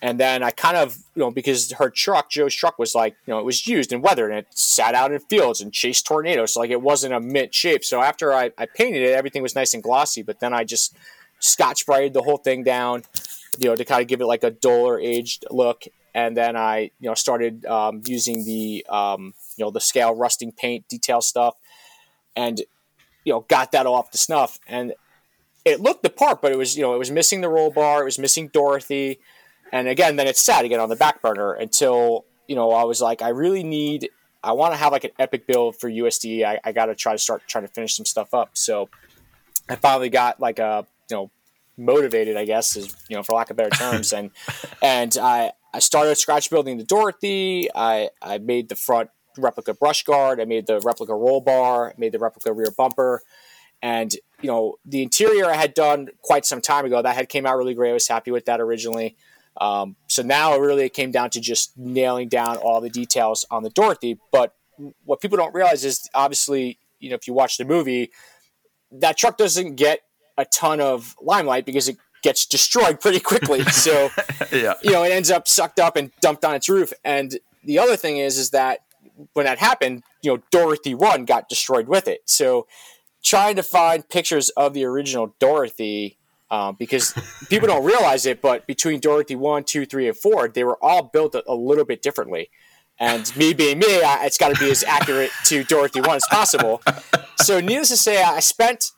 And 0.00 0.20
then 0.20 0.44
I 0.44 0.52
kind 0.52 0.76
of, 0.76 0.96
you 1.16 1.20
know, 1.20 1.30
because 1.30 1.72
her 1.72 1.90
truck, 1.90 2.30
Joe's 2.30 2.54
truck, 2.54 2.78
was 2.78 2.94
like, 2.94 3.16
you 3.26 3.34
know, 3.34 3.40
it 3.40 3.44
was 3.44 3.66
used 3.66 3.92
and 3.92 4.00
weathered 4.02 4.30
and 4.30 4.38
it 4.40 4.46
sat 4.56 4.94
out 4.94 5.12
in 5.12 5.18
fields 5.18 5.60
and 5.60 5.72
chased 5.72 6.06
tornadoes. 6.06 6.54
So, 6.54 6.60
like, 6.60 6.70
it 6.70 6.80
wasn't 6.80 7.14
a 7.14 7.20
mint 7.20 7.52
shape. 7.52 7.84
So, 7.84 8.00
after 8.00 8.32
I, 8.32 8.52
I 8.56 8.66
painted 8.66 9.02
it, 9.02 9.12
everything 9.12 9.42
was 9.42 9.56
nice 9.56 9.74
and 9.74 9.82
glossy. 9.82 10.22
But 10.22 10.38
then 10.38 10.54
I 10.54 10.62
just 10.62 10.96
scotch 11.40 11.84
brighted 11.84 12.14
the 12.14 12.22
whole 12.22 12.36
thing 12.36 12.62
down, 12.62 13.02
you 13.58 13.68
know, 13.68 13.74
to 13.74 13.84
kind 13.84 14.00
of 14.00 14.06
give 14.06 14.20
it 14.20 14.26
like 14.26 14.44
a 14.44 14.52
duller 14.52 15.00
aged 15.00 15.44
look. 15.50 15.82
And 16.14 16.36
then 16.36 16.56
I, 16.56 16.90
you 17.00 17.08
know, 17.08 17.14
started 17.14 17.66
um, 17.66 18.02
using 18.06 18.44
the, 18.44 18.86
um, 18.88 19.34
you 19.56 19.64
know, 19.64 19.70
the 19.72 19.80
scale 19.80 20.14
rusting 20.14 20.52
paint 20.52 20.86
detail 20.88 21.20
stuff 21.20 21.56
and, 22.38 22.60
you 23.24 23.32
know, 23.32 23.40
got 23.48 23.72
that 23.72 23.84
off 23.84 24.12
the 24.12 24.18
snuff. 24.18 24.60
And 24.68 24.94
it 25.64 25.80
looked 25.80 26.04
the 26.04 26.10
part, 26.10 26.40
but 26.40 26.52
it 26.52 26.56
was, 26.56 26.76
you 26.76 26.82
know, 26.82 26.94
it 26.94 26.98
was 26.98 27.10
missing 27.10 27.40
the 27.40 27.48
roll 27.48 27.70
bar, 27.70 28.02
it 28.02 28.04
was 28.04 28.18
missing 28.18 28.48
Dorothy. 28.48 29.18
And 29.72 29.88
again, 29.88 30.14
then 30.16 30.28
it 30.28 30.36
sat 30.36 30.64
again 30.64 30.78
on 30.78 30.88
the 30.88 30.96
back 30.96 31.20
burner 31.20 31.52
until, 31.52 32.24
you 32.46 32.54
know, 32.54 32.70
I 32.70 32.84
was 32.84 33.02
like, 33.02 33.22
I 33.22 33.30
really 33.30 33.64
need, 33.64 34.08
I 34.42 34.52
want 34.52 34.72
to 34.72 34.78
have 34.78 34.92
like 34.92 35.02
an 35.02 35.10
epic 35.18 35.48
build 35.48 35.76
for 35.76 35.90
USD. 35.90 36.44
I, 36.44 36.60
I 36.64 36.70
got 36.70 36.86
to 36.86 36.94
try 36.94 37.12
to 37.12 37.18
start 37.18 37.42
trying 37.48 37.66
to 37.66 37.72
finish 37.72 37.96
some 37.96 38.06
stuff 38.06 38.32
up. 38.32 38.50
So 38.52 38.88
I 39.68 39.74
finally 39.74 40.08
got 40.08 40.40
like 40.40 40.60
a, 40.60 40.86
you 41.10 41.16
know, 41.16 41.30
motivated, 41.76 42.36
I 42.36 42.44
guess, 42.44 42.76
is, 42.76 42.96
you 43.08 43.16
know, 43.16 43.24
for 43.24 43.32
lack 43.32 43.50
of 43.50 43.56
better 43.56 43.70
terms. 43.70 44.12
and, 44.12 44.30
and 44.82 45.18
I, 45.20 45.52
I 45.74 45.80
started 45.80 46.14
scratch 46.14 46.50
building 46.50 46.78
the 46.78 46.84
Dorothy. 46.84 47.68
I, 47.74 48.10
I 48.22 48.38
made 48.38 48.68
the 48.68 48.76
front 48.76 49.10
replica 49.36 49.74
brush 49.74 50.04
guard. 50.04 50.40
I 50.40 50.44
made 50.44 50.66
the 50.66 50.80
replica 50.80 51.14
roll 51.14 51.40
bar, 51.40 51.94
made 51.98 52.12
the 52.12 52.18
replica 52.18 52.52
rear 52.52 52.70
bumper. 52.76 53.22
And, 53.82 54.12
you 54.40 54.48
know, 54.48 54.76
the 54.84 55.02
interior 55.02 55.46
I 55.46 55.54
had 55.54 55.74
done 55.74 56.08
quite 56.22 56.44
some 56.44 56.60
time 56.60 56.84
ago. 56.84 57.00
That 57.00 57.14
had 57.14 57.28
came 57.28 57.46
out 57.46 57.56
really 57.56 57.74
great. 57.74 57.90
I 57.90 57.94
was 57.94 58.08
happy 58.08 58.30
with 58.30 58.46
that 58.46 58.60
originally. 58.60 59.16
Um, 59.60 59.96
so 60.08 60.22
now 60.22 60.54
it 60.54 60.60
really 60.60 60.88
came 60.88 61.10
down 61.10 61.30
to 61.30 61.40
just 61.40 61.76
nailing 61.76 62.28
down 62.28 62.56
all 62.56 62.80
the 62.80 62.90
details 62.90 63.44
on 63.50 63.62
the 63.62 63.70
Dorothy. 63.70 64.18
But 64.32 64.54
what 65.04 65.20
people 65.20 65.36
don't 65.36 65.54
realize 65.54 65.84
is 65.84 66.08
obviously, 66.14 66.78
you 67.00 67.10
know, 67.10 67.16
if 67.16 67.26
you 67.26 67.34
watch 67.34 67.56
the 67.56 67.64
movie, 67.64 68.10
that 68.92 69.16
truck 69.16 69.36
doesn't 69.36 69.74
get 69.74 70.00
a 70.36 70.44
ton 70.44 70.80
of 70.80 71.16
limelight 71.20 71.66
because 71.66 71.88
it 71.88 71.96
gets 72.22 72.46
destroyed 72.46 73.00
pretty 73.00 73.20
quickly. 73.20 73.62
So 73.64 74.10
yeah. 74.52 74.74
you 74.82 74.92
know, 74.92 75.02
it 75.02 75.12
ends 75.12 75.30
up 75.30 75.48
sucked 75.48 75.80
up 75.80 75.96
and 75.96 76.10
dumped 76.20 76.44
on 76.44 76.54
its 76.54 76.68
roof. 76.68 76.92
And 77.04 77.38
the 77.64 77.78
other 77.78 77.96
thing 77.96 78.18
is, 78.18 78.38
is 78.38 78.50
that 78.50 78.80
when 79.32 79.46
that 79.46 79.58
happened, 79.58 80.02
you 80.22 80.32
know, 80.32 80.42
Dorothy 80.50 80.94
one 80.94 81.24
got 81.24 81.48
destroyed 81.48 81.88
with 81.88 82.08
it. 82.08 82.20
So 82.26 82.66
trying 83.22 83.56
to 83.56 83.62
find 83.62 84.08
pictures 84.08 84.48
of 84.50 84.74
the 84.74 84.84
original 84.84 85.34
Dorothy, 85.38 86.18
um, 86.50 86.76
because 86.78 87.14
people 87.48 87.68
don't 87.68 87.84
realize 87.84 88.26
it, 88.26 88.40
but 88.40 88.66
between 88.66 89.00
Dorothy 89.00 89.36
one, 89.36 89.64
two, 89.64 89.86
three, 89.86 90.08
and 90.08 90.16
four, 90.16 90.48
they 90.48 90.64
were 90.64 90.82
all 90.82 91.02
built 91.02 91.34
a, 91.34 91.42
a 91.46 91.54
little 91.54 91.84
bit 91.84 92.02
differently. 92.02 92.50
And 93.00 93.34
me 93.36 93.54
being 93.54 93.78
me, 93.78 94.02
I, 94.02 94.24
it's 94.26 94.38
got 94.38 94.54
to 94.54 94.60
be 94.60 94.70
as 94.70 94.82
accurate 94.82 95.30
to 95.44 95.62
Dorothy 95.64 96.00
one 96.00 96.16
as 96.16 96.26
possible. 96.28 96.82
So 97.36 97.60
needless 97.60 97.90
to 97.90 97.96
say, 97.96 98.22
I 98.22 98.40
spent, 98.40 98.90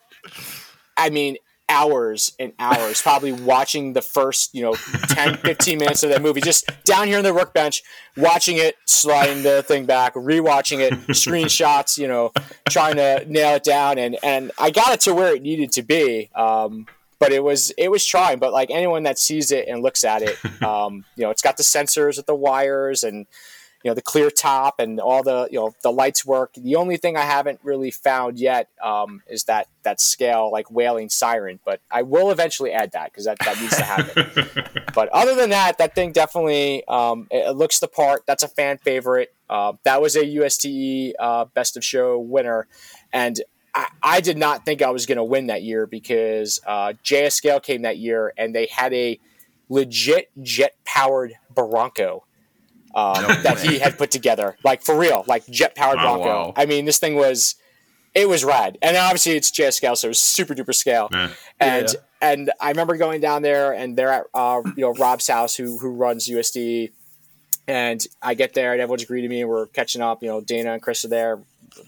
I 0.97 1.11
mean, 1.11 1.37
hours 1.71 2.33
and 2.39 2.53
hours 2.59 3.01
probably 3.01 3.33
watching 3.51 3.93
the 3.93 4.03
first 4.03 4.55
you 4.55 4.63
know 4.63 4.75
10 5.09 5.37
15 5.39 5.79
minutes 5.79 6.03
of 6.03 6.11
that 6.11 6.21
movie 6.21 6.41
just 6.41 6.69
down 6.85 7.07
here 7.07 7.19
on 7.19 7.25
the 7.25 7.33
workbench 7.33 7.83
watching 8.17 8.57
it 8.57 8.77
sliding 8.85 9.43
the 9.43 9.63
thing 9.63 9.87
back 9.87 10.15
rewatching 10.15 10.81
it 10.81 10.93
screenshots 11.09 11.97
you 11.97 12.09
know 12.09 12.33
trying 12.69 12.97
to 12.97 13.25
nail 13.29 13.55
it 13.55 13.65
down. 13.65 13.99
And 13.99 14.19
and 14.23 14.51
i 14.59 14.71
got 14.71 14.93
it 14.93 15.01
to 15.01 15.15
where 15.15 15.35
it 15.35 15.43
needed 15.43 15.73
to 15.73 15.83
be 15.83 16.31
um, 16.35 16.87
but 17.21 17.33
it 17.33 17.45
was 17.45 17.71
it 17.79 17.91
was 17.91 18.05
trying. 18.05 18.41
But 18.41 18.53
like 18.53 18.71
anyone 18.71 19.05
that 19.05 19.19
sees 19.19 19.53
it 19.53 19.69
and 19.69 19.83
looks 19.83 20.03
at 20.03 20.23
it 20.23 20.37
um, 20.63 21.05
you 21.15 21.23
know 21.23 21.31
it's 21.31 21.43
got 21.43 21.57
the 21.57 21.63
sensors 21.63 22.17
with 22.17 22.27
the 22.27 22.35
wires 22.35 23.05
and 23.05 23.27
you 23.83 23.91
know 23.91 23.95
the 23.95 24.03
clear 24.03 24.31
top 24.31 24.79
and 24.79 25.01
all 25.01 25.23
the 25.23 25.49
you 25.51 25.59
know 25.59 25.75
the 25.83 25.91
lights 25.91 26.25
work. 26.25 26.53
The 26.55 26.77
only 26.77 26.97
thing 26.97 27.17
I 27.17 27.23
haven't 27.23 27.61
really 27.63 27.91
found 27.91 28.39
yet 28.39 28.69
um, 28.83 29.23
is 29.27 29.45
that 29.45 29.69
that 29.83 30.01
scale 30.01 30.51
like 30.53 30.71
wailing 30.71 31.09
siren, 31.09 31.61
but 31.65 31.81
I 31.91 32.03
will 32.03 32.31
eventually 32.31 32.73
add 32.73 32.93
that 32.93 33.13
because 33.13 33.25
that, 33.25 33.39
that 33.41 33.61
needs 33.61 33.77
to 33.77 33.85
happen. 33.85 34.83
but 34.95 35.09
other 35.11 35.35
than 35.35 35.51
that, 35.51 35.79
that 35.79 35.95
thing 35.95 36.13
definitely 36.13 36.85
um, 36.89 37.27
it, 37.31 37.49
it 37.49 37.57
looks 37.57 37.79
the 37.79 37.89
part. 37.89 38.25
That's 38.27 38.43
a 38.43 38.49
fan 38.49 38.79
favorite. 38.79 39.35
Uh, 39.49 39.73
that 39.85 40.03
was 40.03 40.15
a 40.15 40.25
USTE 40.25 41.15
uh, 41.19 41.47
best 41.47 41.77
of 41.77 41.85
show 41.85 42.19
winner, 42.19 42.67
and 43.13 43.41
I, 43.75 43.89
I 44.03 44.21
did 44.21 44.37
not 44.37 44.65
think 44.65 44.83
I 44.83 44.91
was 44.91 45.07
going 45.07 45.17
to 45.17 45.25
win 45.25 45.47
that 45.47 45.63
year 45.63 45.87
because 45.87 46.61
uh, 46.67 46.93
JS 47.03 47.33
Scale 47.33 47.61
came 47.61 47.83
that 47.83 47.97
year 47.97 48.33
and 48.37 48.55
they 48.55 48.67
had 48.67 48.93
a 48.93 49.19
legit 49.69 50.31
jet 50.43 50.75
powered 50.85 51.33
Bronco 51.55 52.25
um, 52.95 53.23
No 53.23 53.43
that 53.43 53.59
he 53.61 53.79
had 53.79 53.97
put 53.99 54.11
together, 54.11 54.57
like 54.65 54.83
for 54.83 54.97
real, 54.99 55.25
like 55.27 55.47
jet 55.47 55.75
powered 55.75 55.99
Oh, 55.99 56.03
Bronco. 56.03 56.25
wow. 56.29 56.53
I 56.57 56.67
mean, 56.67 56.85
this 56.85 56.99
thing 56.99 57.15
was, 57.15 57.55
it 58.15 58.29
was 58.29 58.45
rad, 58.45 58.79
and 58.83 58.97
obviously 58.97 59.33
it's 59.33 59.51
JS 59.51 59.75
scale, 59.75 59.95
so 59.97 60.09
it 60.09 60.11
was 60.11 60.21
super 60.21 60.55
duper 60.55 60.75
scale. 60.75 61.09
Yeah. 61.13 61.31
And 61.61 61.87
Yeah. 61.89 62.01
and 62.21 62.51
I 62.61 62.69
remember 62.71 62.97
going 62.97 63.21
down 63.21 63.43
there, 63.43 63.73
and 63.73 63.97
they're 63.97 64.13
at 64.13 64.25
uh, 64.35 64.63
you 64.77 64.83
know 64.83 64.93
Rob's 64.95 65.29
house, 65.29 65.55
who 65.55 65.79
who 65.79 65.91
runs 65.91 66.29
USD, 66.29 66.91
and 67.69 68.05
I 68.21 68.35
get 68.35 68.55
there, 68.55 68.73
and 68.73 68.81
everyone's 68.81 69.05
greeting 69.05 69.31
me, 69.31 69.41
and 69.43 69.49
we're 69.51 69.67
catching 69.67 70.03
up. 70.03 70.23
You 70.23 70.29
know, 70.29 70.41
Dana 70.41 70.73
and 70.73 70.83
Chris 70.83 71.05
are 71.05 71.09
there, 71.09 71.39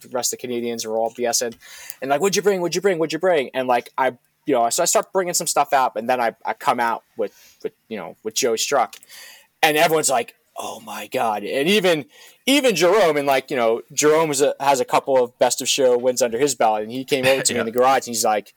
the 0.03 0.09
rest 0.11 0.33
of 0.33 0.39
the 0.39 0.43
Canadians 0.47 0.85
are 0.85 0.93
all 0.97 1.11
BSing, 1.11 1.55
and 2.01 2.11
like, 2.11 2.21
what'd 2.21 2.37
you 2.37 2.43
bring? 2.43 2.61
What'd 2.61 2.75
you 2.77 2.81
bring? 2.81 2.99
What'd 2.99 3.13
you 3.13 3.19
bring? 3.19 3.51
And 3.55 3.67
like 3.69 3.91
I. 3.99 4.17
You 4.45 4.55
know, 4.55 4.69
so 4.71 4.83
I 4.83 4.87
start 4.87 5.13
bringing 5.13 5.35
some 5.35 5.47
stuff 5.47 5.73
out, 5.73 5.93
and 5.95 6.09
then 6.09 6.21
I, 6.21 6.35
I 6.45 6.53
come 6.55 6.81
out 6.81 7.05
with, 7.17 7.33
with 7.63 7.73
you 7.89 7.97
know 7.97 8.17
with 8.25 8.35
Joe 8.35 8.57
Struck, 8.57 8.97
and 9.63 9.77
everyone's 9.77 10.11
like, 10.11 10.35
"Oh 10.57 10.81
my 10.81 11.07
god!" 11.07 11.45
And 11.45 11.69
even 11.69 12.07
even 12.47 12.75
Jerome 12.75 13.17
and 13.17 13.27
like 13.27 13.51
you 13.51 13.57
know 13.57 13.83
Jerome 13.93 14.31
a, 14.33 14.55
has 14.61 14.81
a 14.81 14.85
couple 14.85 15.23
of 15.23 15.39
best 15.39 15.61
of 15.61 15.69
show 15.69 15.97
wins 15.97 16.23
under 16.23 16.39
his 16.39 16.55
belt, 16.55 16.83
and 16.83 16.91
he 16.91 17.05
came 17.05 17.27
over 17.27 17.43
to 17.43 17.55
me 17.55 17.61
in 17.61 17.67
the 17.67 17.73
garage 17.73 18.07
and 18.07 18.15
he's 18.15 18.25
like, 18.25 18.55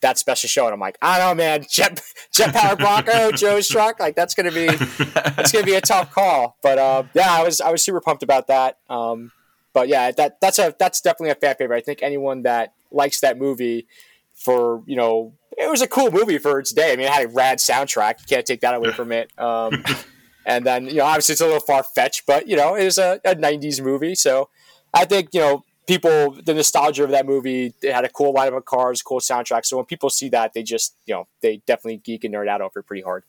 "That's 0.00 0.22
best 0.22 0.44
of 0.44 0.50
show," 0.50 0.64
and 0.66 0.74
I'm 0.74 0.80
like, 0.80 0.98
"I 1.02 1.18
don't 1.18 1.36
know, 1.36 1.42
man, 1.42 1.66
jet 1.68 2.00
jet 2.32 2.54
powered 2.54 2.78
Bronco, 2.78 3.32
Joe's 3.36 3.68
truck, 3.68 4.00
like 4.00 4.14
that's 4.14 4.34
gonna 4.34 4.52
be 4.52 4.68
it's 4.68 5.52
gonna 5.52 5.66
be 5.66 5.74
a 5.74 5.80
tough 5.80 6.12
call." 6.12 6.56
But 6.62 6.78
uh, 6.78 7.04
yeah, 7.14 7.30
I 7.30 7.42
was 7.42 7.60
I 7.60 7.70
was 7.70 7.82
super 7.82 8.00
pumped 8.00 8.22
about 8.22 8.46
that. 8.48 8.78
Um, 8.88 9.32
but 9.72 9.88
yeah, 9.88 10.10
that 10.12 10.40
that's 10.40 10.58
a 10.58 10.74
that's 10.78 11.00
definitely 11.00 11.30
a 11.30 11.34
fan 11.36 11.56
favorite. 11.56 11.78
I 11.78 11.80
think 11.82 12.02
anyone 12.02 12.42
that 12.42 12.72
likes 12.90 13.20
that 13.20 13.38
movie 13.38 13.86
for 14.34 14.82
you 14.86 14.96
know 14.96 15.34
it 15.58 15.70
was 15.70 15.82
a 15.82 15.88
cool 15.88 16.10
movie 16.10 16.38
for 16.38 16.58
its 16.58 16.72
day. 16.72 16.92
I 16.92 16.96
mean, 16.96 17.06
it 17.06 17.12
had 17.12 17.24
a 17.24 17.28
rad 17.28 17.58
soundtrack. 17.58 18.20
You 18.20 18.26
can't 18.26 18.46
take 18.46 18.60
that 18.62 18.74
away 18.74 18.92
from 18.92 19.12
it. 19.12 19.30
Um, 19.38 19.84
and 20.46 20.64
then 20.66 20.86
you 20.86 20.94
know, 20.96 21.04
obviously, 21.04 21.32
it's 21.34 21.40
a 21.40 21.46
little 21.46 21.60
far 21.60 21.82
fetched, 21.82 22.24
but 22.26 22.48
you 22.48 22.56
know, 22.56 22.74
it 22.74 22.84
is 22.84 22.98
a, 22.98 23.20
a 23.24 23.34
'90s 23.34 23.82
movie. 23.82 24.14
So 24.14 24.48
I 24.94 25.04
think 25.04 25.30
you 25.32 25.40
know 25.40 25.64
people 25.86 26.36
the 26.44 26.54
nostalgia 26.54 27.04
of 27.04 27.10
that 27.10 27.26
movie. 27.26 27.74
It 27.82 27.92
had 27.92 28.04
a 28.04 28.08
cool 28.08 28.32
lineup 28.34 28.56
of 28.56 28.64
cars, 28.64 29.02
cool 29.02 29.20
soundtrack. 29.20 29.64
So 29.66 29.76
when 29.76 29.86
people 29.86 30.10
see 30.10 30.28
that, 30.30 30.52
they 30.54 30.62
just 30.62 30.94
you 31.06 31.14
know 31.14 31.26
they 31.40 31.62
definitely 31.66 31.98
geek 31.98 32.24
and 32.24 32.34
nerd 32.34 32.48
out 32.48 32.60
over 32.60 32.80
it 32.80 32.84
pretty 32.86 33.02
hard. 33.02 33.24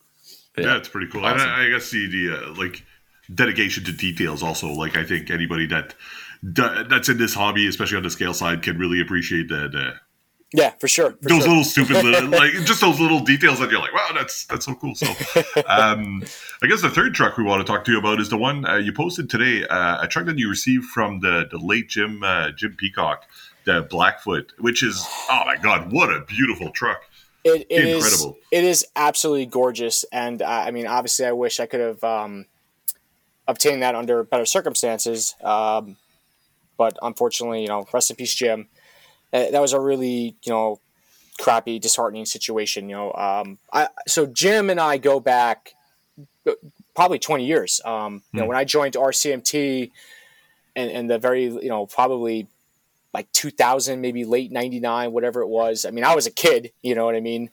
Yeah, 0.57 0.77
it's 0.77 0.89
pretty 0.89 1.07
cool. 1.11 1.25
Awesome. 1.25 1.41
And 1.47 1.49
I, 1.49 1.65
I 1.65 1.69
guess 1.69 1.89
the, 1.91 2.07
the 2.07 2.37
uh, 2.49 2.53
like 2.55 2.83
dedication 3.33 3.83
to 3.85 3.91
details 3.91 4.43
also. 4.43 4.67
Like 4.67 4.97
I 4.97 5.03
think 5.03 5.29
anybody 5.29 5.65
that 5.67 5.95
that- 6.43 6.89
that's 6.89 7.07
in 7.09 7.17
this 7.17 7.33
hobby, 7.33 7.67
especially 7.67 7.97
on 7.97 8.03
the 8.03 8.09
scale 8.09 8.33
side, 8.33 8.61
can 8.63 8.77
really 8.77 8.99
appreciate 9.01 9.47
that. 9.49 9.73
Uh, 9.75 9.97
Yeah, 10.53 10.71
for 10.79 10.87
sure. 10.89 11.11
For 11.21 11.29
those 11.29 11.43
sure. 11.43 11.47
little 11.49 11.63
stupid 11.63 11.95
little, 12.03 12.29
like 12.29 12.51
just 12.65 12.81
those 12.81 12.99
little 12.99 13.21
details 13.21 13.59
that 13.59 13.71
you're 13.71 13.79
like, 13.79 13.93
wow, 13.93 14.09
that's 14.13 14.45
that's 14.45 14.65
so 14.65 14.75
cool. 14.75 14.95
So, 14.95 15.07
um, 15.67 16.23
I 16.61 16.67
guess 16.67 16.81
the 16.81 16.89
third 16.89 17.13
truck 17.13 17.37
we 17.37 17.43
want 17.45 17.65
to 17.65 17.71
talk 17.71 17.85
to 17.85 17.91
you 17.91 17.97
about 17.99 18.19
is 18.19 18.29
the 18.29 18.37
one 18.37 18.65
uh, 18.65 18.75
you 18.75 18.91
posted 18.91 19.29
today, 19.29 19.65
uh, 19.67 20.03
a 20.03 20.07
truck 20.07 20.25
that 20.25 20.37
you 20.37 20.49
received 20.49 20.85
from 20.85 21.21
the 21.21 21.47
the 21.49 21.57
late 21.57 21.87
Jim 21.89 22.21
uh, 22.23 22.51
Jim 22.51 22.75
Peacock, 22.77 23.23
the 23.63 23.87
Blackfoot, 23.89 24.51
which 24.59 24.83
is 24.83 25.05
oh 25.29 25.43
my 25.45 25.55
god, 25.55 25.91
what 25.91 26.09
a 26.09 26.21
beautiful 26.25 26.69
truck! 26.71 27.01
It, 27.45 27.65
it 27.69 27.85
is- 27.85 28.03
Incredible. 28.05 28.37
it 28.51 28.63
is 28.65 28.85
absolutely 28.97 29.45
gorgeous, 29.45 30.03
and 30.11 30.41
uh, 30.41 30.47
I 30.47 30.71
mean, 30.71 30.85
obviously, 30.85 31.25
I 31.25 31.31
wish 31.31 31.61
I 31.61 31.65
could 31.65 31.79
have 31.79 32.03
um, 32.03 32.45
obtained 33.47 33.81
that 33.83 33.95
under 33.95 34.23
better 34.23 34.45
circumstances. 34.45 35.35
Um, 35.41 35.95
but 36.77 36.97
unfortunately, 37.01 37.61
you 37.61 37.67
know, 37.67 37.85
rest 37.93 38.09
in 38.09 38.17
peace, 38.17 38.33
Jim. 38.35 38.67
Uh, 39.33 39.49
that 39.51 39.61
was 39.61 39.73
a 39.73 39.79
really, 39.79 40.35
you 40.43 40.51
know, 40.51 40.79
crappy, 41.39 41.79
disheartening 41.79 42.25
situation. 42.25 42.89
You 42.89 42.95
know, 42.95 43.13
um, 43.13 43.59
I 43.71 43.87
so 44.07 44.25
Jim 44.25 44.69
and 44.69 44.79
I 44.79 44.97
go 44.97 45.19
back 45.19 45.73
uh, 46.47 46.53
probably 46.95 47.19
twenty 47.19 47.45
years. 47.45 47.81
Um, 47.85 48.23
you 48.33 48.39
know, 48.39 48.43
Hmm. 48.43 48.49
when 48.49 48.57
I 48.57 48.63
joined 48.65 48.95
RCMT, 48.95 49.91
and 50.75 50.91
and 50.91 51.09
the 51.09 51.17
very, 51.17 51.45
you 51.45 51.69
know, 51.69 51.85
probably 51.85 52.47
like 53.13 53.29
2000 53.33 53.99
maybe 53.99 54.23
late 54.23 54.53
99 54.53 55.11
whatever 55.11 55.41
it 55.41 55.47
was 55.49 55.83
i 55.83 55.91
mean 55.91 56.05
i 56.05 56.15
was 56.15 56.27
a 56.27 56.31
kid 56.31 56.71
you 56.81 56.95
know 56.95 57.03
what 57.03 57.13
i 57.13 57.19
mean 57.19 57.49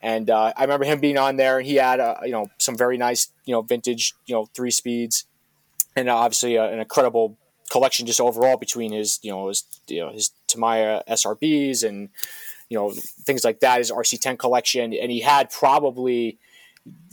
and 0.00 0.30
uh, 0.30 0.52
i 0.56 0.62
remember 0.62 0.84
him 0.84 1.00
being 1.00 1.18
on 1.18 1.34
there 1.34 1.58
and 1.58 1.66
he 1.66 1.74
had 1.74 1.98
uh, 1.98 2.14
you 2.22 2.30
know 2.30 2.48
some 2.58 2.76
very 2.76 2.96
nice 2.96 3.32
you 3.44 3.52
know 3.52 3.60
vintage 3.60 4.14
you 4.26 4.34
know 4.36 4.46
three 4.54 4.70
speeds 4.70 5.24
and 5.96 6.08
obviously 6.08 6.56
uh, 6.56 6.62
an 6.68 6.78
incredible 6.78 7.36
collection 7.70 8.04
just 8.04 8.20
overall 8.20 8.56
between 8.56 8.92
his 8.92 9.18
you 9.22 9.30
know 9.30 9.48
his 9.48 9.64
you 9.86 10.00
know 10.00 10.10
his 10.10 10.30
Tamiya 10.46 11.02
SRBs 11.08 11.86
and 11.88 12.10
you 12.68 12.78
know 12.78 12.90
things 12.90 13.44
like 13.44 13.60
that 13.60 13.78
his 13.78 13.90
RC10 13.90 14.38
collection 14.38 14.92
and 14.92 15.10
he 15.10 15.20
had 15.20 15.50
probably 15.50 16.38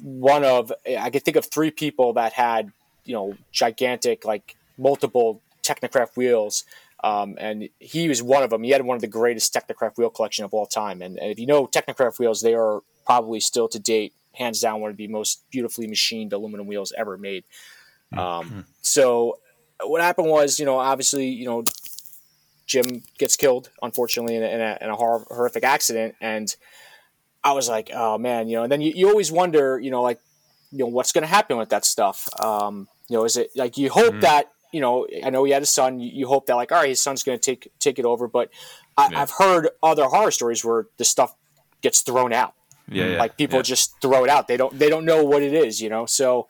one 0.02 0.44
of 0.44 0.74
I 1.00 1.10
could 1.10 1.24
think 1.24 1.38
of 1.38 1.46
three 1.46 1.72
people 1.72 2.14
that 2.14 2.34
had 2.34 2.72
you 3.06 3.14
know 3.14 3.38
gigantic 3.52 4.26
like 4.26 4.58
multiple 4.78 5.42
Technocraft 5.64 6.18
wheels 6.18 6.66
um, 7.04 7.36
and 7.40 7.70
he 7.80 8.10
was 8.10 8.24
one 8.24 8.44
of 8.44 8.50
them. 8.50 8.64
He 8.64 8.72
had 8.72 8.84
one 8.84 8.96
of 8.96 9.02
the 9.02 9.08
greatest 9.08 9.54
Technocraft 9.54 9.98
wheel 9.98 10.10
collection 10.10 10.46
of 10.46 10.54
all 10.54 10.66
time. 10.66 11.02
And, 11.02 11.20
and 11.20 11.32
if 11.32 11.40
you 11.40 11.46
know 11.46 11.68
Technocraft 11.68 12.18
wheels, 12.20 12.42
they 12.42 12.56
are 12.56 12.82
probably 13.06 13.40
still 13.40 13.68
to 13.70 13.80
date, 13.80 14.14
hands 14.34 14.62
down, 14.62 14.82
one 14.82 14.92
of 14.92 14.98
the 14.98 15.08
most 15.08 15.44
beautifully 15.52 15.88
machined 15.88 16.34
aluminum 16.34 16.66
wheels 16.66 16.92
ever 16.98 17.18
made. 17.18 17.44
Um, 18.18 18.66
so 18.82 19.38
what 19.84 20.02
happened 20.02 20.28
was, 20.30 20.60
you 20.60 20.66
know, 20.66 20.78
obviously, 20.78 21.28
you 21.28 21.46
know, 21.46 21.64
Jim 22.66 23.04
gets 23.18 23.36
killed, 23.36 23.70
unfortunately, 23.82 24.36
in 24.36 24.44
a, 24.44 24.48
in 24.48 24.62
a, 24.62 24.78
in 24.82 24.90
a 24.90 24.96
hor- 24.96 25.26
horrific 25.30 25.64
accident. 25.64 26.16
And 26.20 26.54
I 27.44 27.54
was 27.54 27.70
like, 27.70 27.92
oh 27.94 28.18
man, 28.18 28.50
you 28.50 28.58
know, 28.58 28.64
and 28.64 28.72
then 28.72 28.82
you, 28.82 28.92
you 28.96 29.08
always 29.10 29.32
wonder, 29.32 29.80
you 29.80 29.92
know, 29.92 30.02
like, 30.02 30.20
you 30.72 30.80
know, 30.80 30.88
what's 30.88 31.12
going 31.14 31.22
to 31.22 31.28
happen 31.30 31.58
with 31.58 31.70
that 31.70 31.86
stuff? 31.86 32.28
Um, 32.44 32.88
you 33.08 33.16
know, 33.16 33.24
is 33.24 33.38
it 33.38 33.52
like 33.56 33.78
you 33.78 33.90
hope 33.90 34.16
Mhm. 34.16 34.22
that, 34.22 34.52
you 34.74 34.82
know, 34.82 35.08
I 35.24 35.30
know 35.30 35.46
he 35.46 35.54
had 35.54 35.64
a 35.64 35.66
son. 35.68 36.00
You, 36.02 36.10
you 36.12 36.28
hope 36.28 36.48
that 36.48 36.56
like, 36.56 36.74
all 36.74 36.80
right, 36.80 36.90
his 36.90 37.02
son's 37.02 37.24
going 37.24 37.40
to 37.40 37.42
take 37.42 37.72
take 37.80 38.00
it 38.00 38.06
over. 38.06 38.28
But 38.28 38.50
I, 38.98 39.08
Yeah. 39.12 39.22
I've 39.22 39.32
heard 39.32 39.70
other 39.82 40.06
horror 40.06 40.32
stories 40.32 40.66
where 40.66 40.88
the 40.98 41.06
stuff 41.06 41.34
gets 41.82 42.02
thrown 42.02 42.34
out 42.34 42.54
Yeah, 42.90 43.06
yeah. 43.06 43.18
like 43.20 43.38
people 43.38 43.60
yeah. 43.60 43.64
just 43.64 43.94
throw 44.02 44.24
it 44.26 44.30
out 44.32 44.48
they 44.48 44.58
don't 44.58 44.78
they 44.78 44.90
don't 44.90 45.06
know 45.06 45.24
what 45.24 45.44
it 45.44 45.54
is 45.54 45.80
you 45.80 45.90
know 45.90 46.08
so 46.08 46.48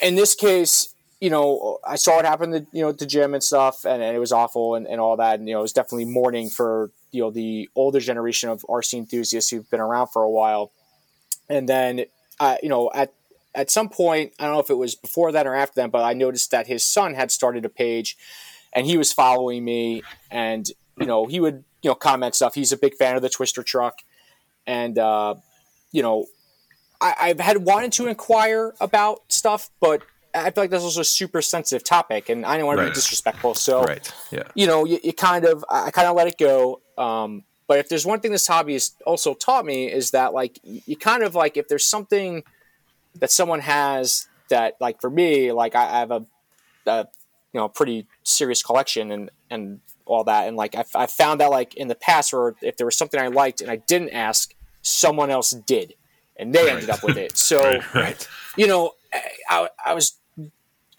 in 0.00 0.14
this 0.14 0.36
case 0.36 0.89
you 1.20 1.30
know 1.30 1.78
i 1.86 1.96
saw 1.96 2.18
it 2.18 2.24
happen 2.24 2.50
to 2.50 2.66
you 2.72 2.82
know 2.82 2.92
to 2.92 3.06
jim 3.06 3.34
and 3.34 3.42
stuff 3.42 3.84
and, 3.84 4.02
and 4.02 4.16
it 4.16 4.18
was 4.18 4.32
awful 4.32 4.74
and, 4.74 4.86
and 4.86 5.00
all 5.00 5.16
that 5.16 5.38
and 5.38 5.48
you 5.48 5.54
know 5.54 5.60
it 5.60 5.62
was 5.62 5.72
definitely 5.72 6.06
mourning 6.06 6.48
for 6.48 6.90
you 7.12 7.22
know 7.22 7.30
the 7.30 7.68
older 7.74 8.00
generation 8.00 8.48
of 8.48 8.62
rc 8.62 8.92
enthusiasts 8.92 9.50
who've 9.50 9.68
been 9.70 9.80
around 9.80 10.08
for 10.08 10.22
a 10.22 10.30
while. 10.30 10.72
And 11.48 11.68
then 11.68 12.04
uh, 12.38 12.56
you 12.62 12.68
know 12.68 12.90
at 12.94 13.12
at 13.54 13.70
some 13.70 13.88
point 13.88 14.32
i 14.38 14.44
don't 14.44 14.54
know 14.54 14.60
if 14.60 14.70
it 14.70 14.78
was 14.78 14.94
before 14.94 15.32
that 15.32 15.46
or 15.46 15.54
after 15.54 15.80
that 15.80 15.90
but 15.90 16.04
i 16.04 16.12
noticed 16.12 16.52
that 16.52 16.68
his 16.68 16.84
son 16.84 17.14
had 17.14 17.32
started 17.32 17.64
a 17.64 17.68
page 17.68 18.16
and 18.72 18.86
he 18.86 18.96
was 18.96 19.12
following 19.12 19.64
me 19.64 20.02
and 20.30 20.68
you 20.98 21.06
know 21.06 21.26
he 21.26 21.40
would 21.40 21.64
you 21.82 21.90
know 21.90 21.94
comment 21.94 22.34
stuff. 22.34 22.54
He's 22.54 22.72
a 22.72 22.76
big 22.76 22.94
fan 22.94 23.16
of 23.16 23.22
the 23.22 23.28
twister 23.28 23.62
truck 23.62 24.00
and 24.66 24.98
uh, 24.98 25.34
you 25.92 26.02
know 26.02 26.26
I, 27.00 27.14
I've 27.20 27.40
had 27.40 27.58
wanted 27.58 27.92
to 27.92 28.06
inquire 28.06 28.74
about 28.80 29.20
stuff, 29.28 29.70
but 29.80 30.02
I 30.34 30.50
feel 30.50 30.64
like 30.64 30.70
this 30.70 30.82
was 30.84 30.96
a 30.96 31.04
super 31.04 31.42
sensitive 31.42 31.82
topic, 31.84 32.28
and 32.28 32.44
I 32.46 32.56
don't 32.56 32.66
want 32.66 32.78
to 32.78 32.82
Right. 32.84 32.90
be 32.90 32.94
disrespectful. 32.94 33.54
So 33.54 33.82
right. 33.84 34.12
Yeah. 34.30 34.44
you 34.54 34.66
know, 34.66 34.84
you, 34.84 34.98
you 35.02 35.12
kind 35.12 35.44
of 35.44 35.64
I 35.70 35.90
kind 35.90 36.06
of 36.08 36.16
let 36.16 36.26
it 36.28 36.38
go. 36.38 36.80
Um, 36.98 37.44
but 37.66 37.78
if 37.78 37.88
there's 37.88 38.04
one 38.06 38.20
thing 38.20 38.32
this 38.32 38.46
hobby 38.46 38.72
has 38.74 38.92
also 39.06 39.34
taught 39.34 39.64
me 39.64 39.90
is 39.90 40.10
that 40.12 40.32
like 40.34 40.58
you 40.62 40.96
kind 40.96 41.22
of 41.22 41.34
like 41.34 41.56
if 41.56 41.68
there's 41.68 41.86
something 41.86 42.42
that 43.16 43.30
someone 43.30 43.60
has 43.60 44.28
that 44.50 44.74
like 44.80 45.00
for 45.00 45.10
me 45.10 45.52
like 45.52 45.74
I, 45.76 45.84
I 45.86 45.98
have 46.00 46.10
a, 46.10 46.26
a 46.86 47.06
you 47.52 47.60
know 47.60 47.68
pretty 47.68 48.06
serious 48.24 48.62
collection 48.62 49.10
and 49.12 49.30
and 49.50 49.80
all 50.04 50.24
that 50.24 50.48
and 50.48 50.56
like 50.56 50.74
I, 50.74 50.84
I 50.96 51.06
found 51.06 51.40
that 51.40 51.50
like 51.50 51.74
in 51.74 51.86
the 51.88 51.94
past 51.94 52.32
where 52.32 52.54
if 52.62 52.76
there 52.76 52.86
was 52.86 52.96
something 52.98 53.20
I 53.20 53.28
liked 53.28 53.60
and 53.60 53.70
I 53.70 53.76
didn't 53.76 54.10
ask 54.10 54.52
someone 54.82 55.30
else 55.30 55.50
did 55.52 55.94
and 56.36 56.52
they 56.52 56.68
ended 56.70 56.90
up 56.90 57.02
with 57.04 57.16
it 57.16 57.36
so 57.36 57.62
Right. 57.94 57.94
Right. 57.94 58.28
you 58.56 58.66
know, 58.66 58.92
I, 59.48 59.68
I 59.84 59.94
was 59.94 60.18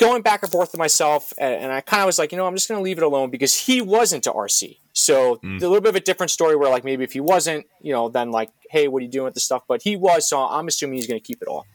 going 0.01 0.21
back 0.21 0.41
and 0.43 0.51
forth 0.51 0.71
with 0.73 0.79
myself, 0.79 1.31
and, 1.37 1.53
and 1.63 1.71
I 1.71 1.79
kind 1.81 2.01
of 2.01 2.07
was 2.07 2.17
like, 2.19 2.31
you 2.31 2.37
know, 2.37 2.45
I'm 2.47 2.55
just 2.55 2.67
going 2.67 2.79
to 2.79 2.83
leave 2.83 2.97
it 2.97 3.03
alone 3.03 3.29
because 3.29 3.53
he 3.67 3.81
was 3.81 4.11
into 4.11 4.31
RC. 4.31 4.77
So 4.93 5.35
Mm. 5.37 5.57
a 5.61 5.67
little 5.67 5.79
bit 5.79 5.89
of 5.89 5.95
a 5.95 6.01
different 6.01 6.31
story 6.31 6.55
where, 6.55 6.69
like, 6.69 6.83
maybe 6.83 7.03
if 7.03 7.13
he 7.13 7.19
wasn't, 7.21 7.65
you 7.81 7.93
know, 7.93 8.09
then 8.09 8.31
like, 8.31 8.49
hey, 8.69 8.87
what 8.87 8.99
are 9.01 9.05
you 9.05 9.11
doing 9.11 9.25
with 9.25 9.35
this 9.35 9.45
stuff? 9.45 9.63
But 9.67 9.83
he 9.83 9.95
was, 9.95 10.27
so 10.27 10.39
I'm 10.41 10.67
assuming 10.67 10.97
he's 10.97 11.07
going 11.07 11.19
to 11.19 11.25
keep 11.25 11.41
it 11.41 11.47
all. 11.47 11.65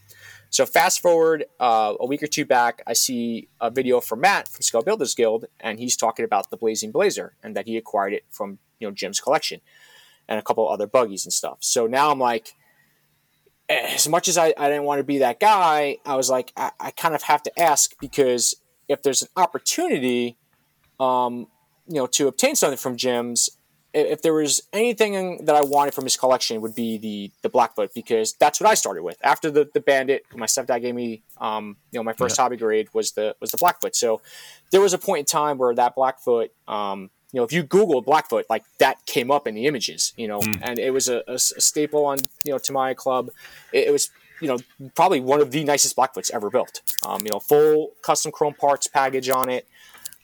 So 0.50 0.64
fast 0.66 1.00
forward 1.00 1.44
uh, 1.60 1.94
a 1.98 2.06
week 2.06 2.22
or 2.22 2.26
two 2.28 2.44
back, 2.44 2.82
I 2.86 2.92
see 2.92 3.48
a 3.60 3.70
video 3.70 4.00
from 4.00 4.20
Matt 4.20 4.48
from 4.48 4.62
Scale 4.62 4.82
Builders 4.82 5.14
Guild, 5.14 5.46
and 5.60 5.78
he's 5.78 5.96
talking 5.96 6.24
about 6.24 6.50
the 6.50 6.56
Blazing 6.56 6.92
Blazer 6.92 7.34
and 7.42 7.56
that 7.56 7.66
he 7.66 7.76
acquired 7.76 8.12
it 8.12 8.24
from 8.30 8.58
you 8.78 8.86
know 8.86 8.92
Jim's 8.94 9.20
collection 9.20 9.60
and 10.28 10.38
a 10.38 10.42
couple 10.42 10.68
other 10.68 10.86
buggies 10.86 11.24
and 11.26 11.32
stuff. 11.32 11.58
So 11.60 11.86
now 11.86 12.10
I'm 12.12 12.18
like, 12.20 12.54
as 13.68 14.08
much 14.08 14.28
as 14.28 14.38
I, 14.38 14.54
I 14.56 14.68
didn't 14.68 14.84
want 14.84 15.00
to 15.00 15.04
be 15.04 15.18
that 15.18 15.40
guy, 15.40 15.98
I 16.04 16.16
was 16.16 16.30
like, 16.30 16.52
I, 16.56 16.70
I 16.78 16.90
kind 16.92 17.14
of 17.14 17.22
have 17.22 17.42
to 17.44 17.60
ask 17.60 17.94
because 18.00 18.54
if 18.88 19.02
there's 19.02 19.22
an 19.22 19.28
opportunity, 19.36 20.36
um, 21.00 21.48
you 21.88 21.96
know, 21.96 22.06
to 22.06 22.28
obtain 22.28 22.54
something 22.54 22.78
from 22.78 22.96
Jim's, 22.96 23.50
if 23.92 24.20
there 24.20 24.34
was 24.34 24.60
anything 24.74 25.46
that 25.46 25.56
I 25.56 25.62
wanted 25.62 25.94
from 25.94 26.04
his 26.04 26.18
collection, 26.18 26.56
it 26.56 26.60
would 26.60 26.74
be 26.74 26.98
the 26.98 27.32
the 27.40 27.48
Blackfoot 27.48 27.94
because 27.94 28.34
that's 28.34 28.60
what 28.60 28.68
I 28.68 28.74
started 28.74 29.02
with. 29.02 29.16
After 29.22 29.50
the, 29.50 29.70
the 29.72 29.80
Bandit, 29.80 30.24
my 30.34 30.44
stepdad 30.44 30.82
gave 30.82 30.94
me, 30.94 31.22
um, 31.38 31.78
you 31.90 31.98
know, 31.98 32.04
my 32.04 32.12
first 32.12 32.36
hobby 32.36 32.58
grade 32.58 32.88
was 32.92 33.12
the 33.12 33.34
was 33.40 33.52
the 33.52 33.56
Blackfoot. 33.56 33.96
So 33.96 34.20
there 34.70 34.82
was 34.82 34.92
a 34.92 34.98
point 34.98 35.20
in 35.20 35.24
time 35.24 35.56
where 35.56 35.74
that 35.74 35.94
Blackfoot, 35.94 36.50
um, 36.68 37.10
you 37.32 37.40
know, 37.40 37.44
if 37.44 37.52
you 37.52 37.62
Google 37.62 38.00
Blackfoot, 38.02 38.46
like 38.48 38.64
that 38.78 39.04
came 39.06 39.30
up 39.30 39.46
in 39.46 39.54
the 39.54 39.66
images, 39.66 40.12
you 40.16 40.28
know, 40.28 40.40
and 40.62 40.78
it 40.78 40.92
was 40.92 41.08
a 41.08 41.38
staple 41.38 42.04
on 42.06 42.18
you 42.44 42.52
know 42.52 42.58
Tamiya 42.58 42.94
Club. 42.94 43.30
It, 43.72 43.88
it 43.88 43.90
was 43.90 44.10
you 44.40 44.48
know 44.48 44.58
probably 44.94 45.20
one 45.20 45.40
of 45.40 45.50
the 45.50 45.64
nicest 45.64 45.96
Blackfoots 45.96 46.30
ever 46.32 46.50
built. 46.50 46.82
Um, 47.06 47.22
you 47.24 47.30
know, 47.30 47.40
full 47.40 47.92
custom 48.02 48.32
chrome 48.32 48.54
parts 48.54 48.86
package 48.86 49.28
on 49.28 49.48
it. 49.50 49.66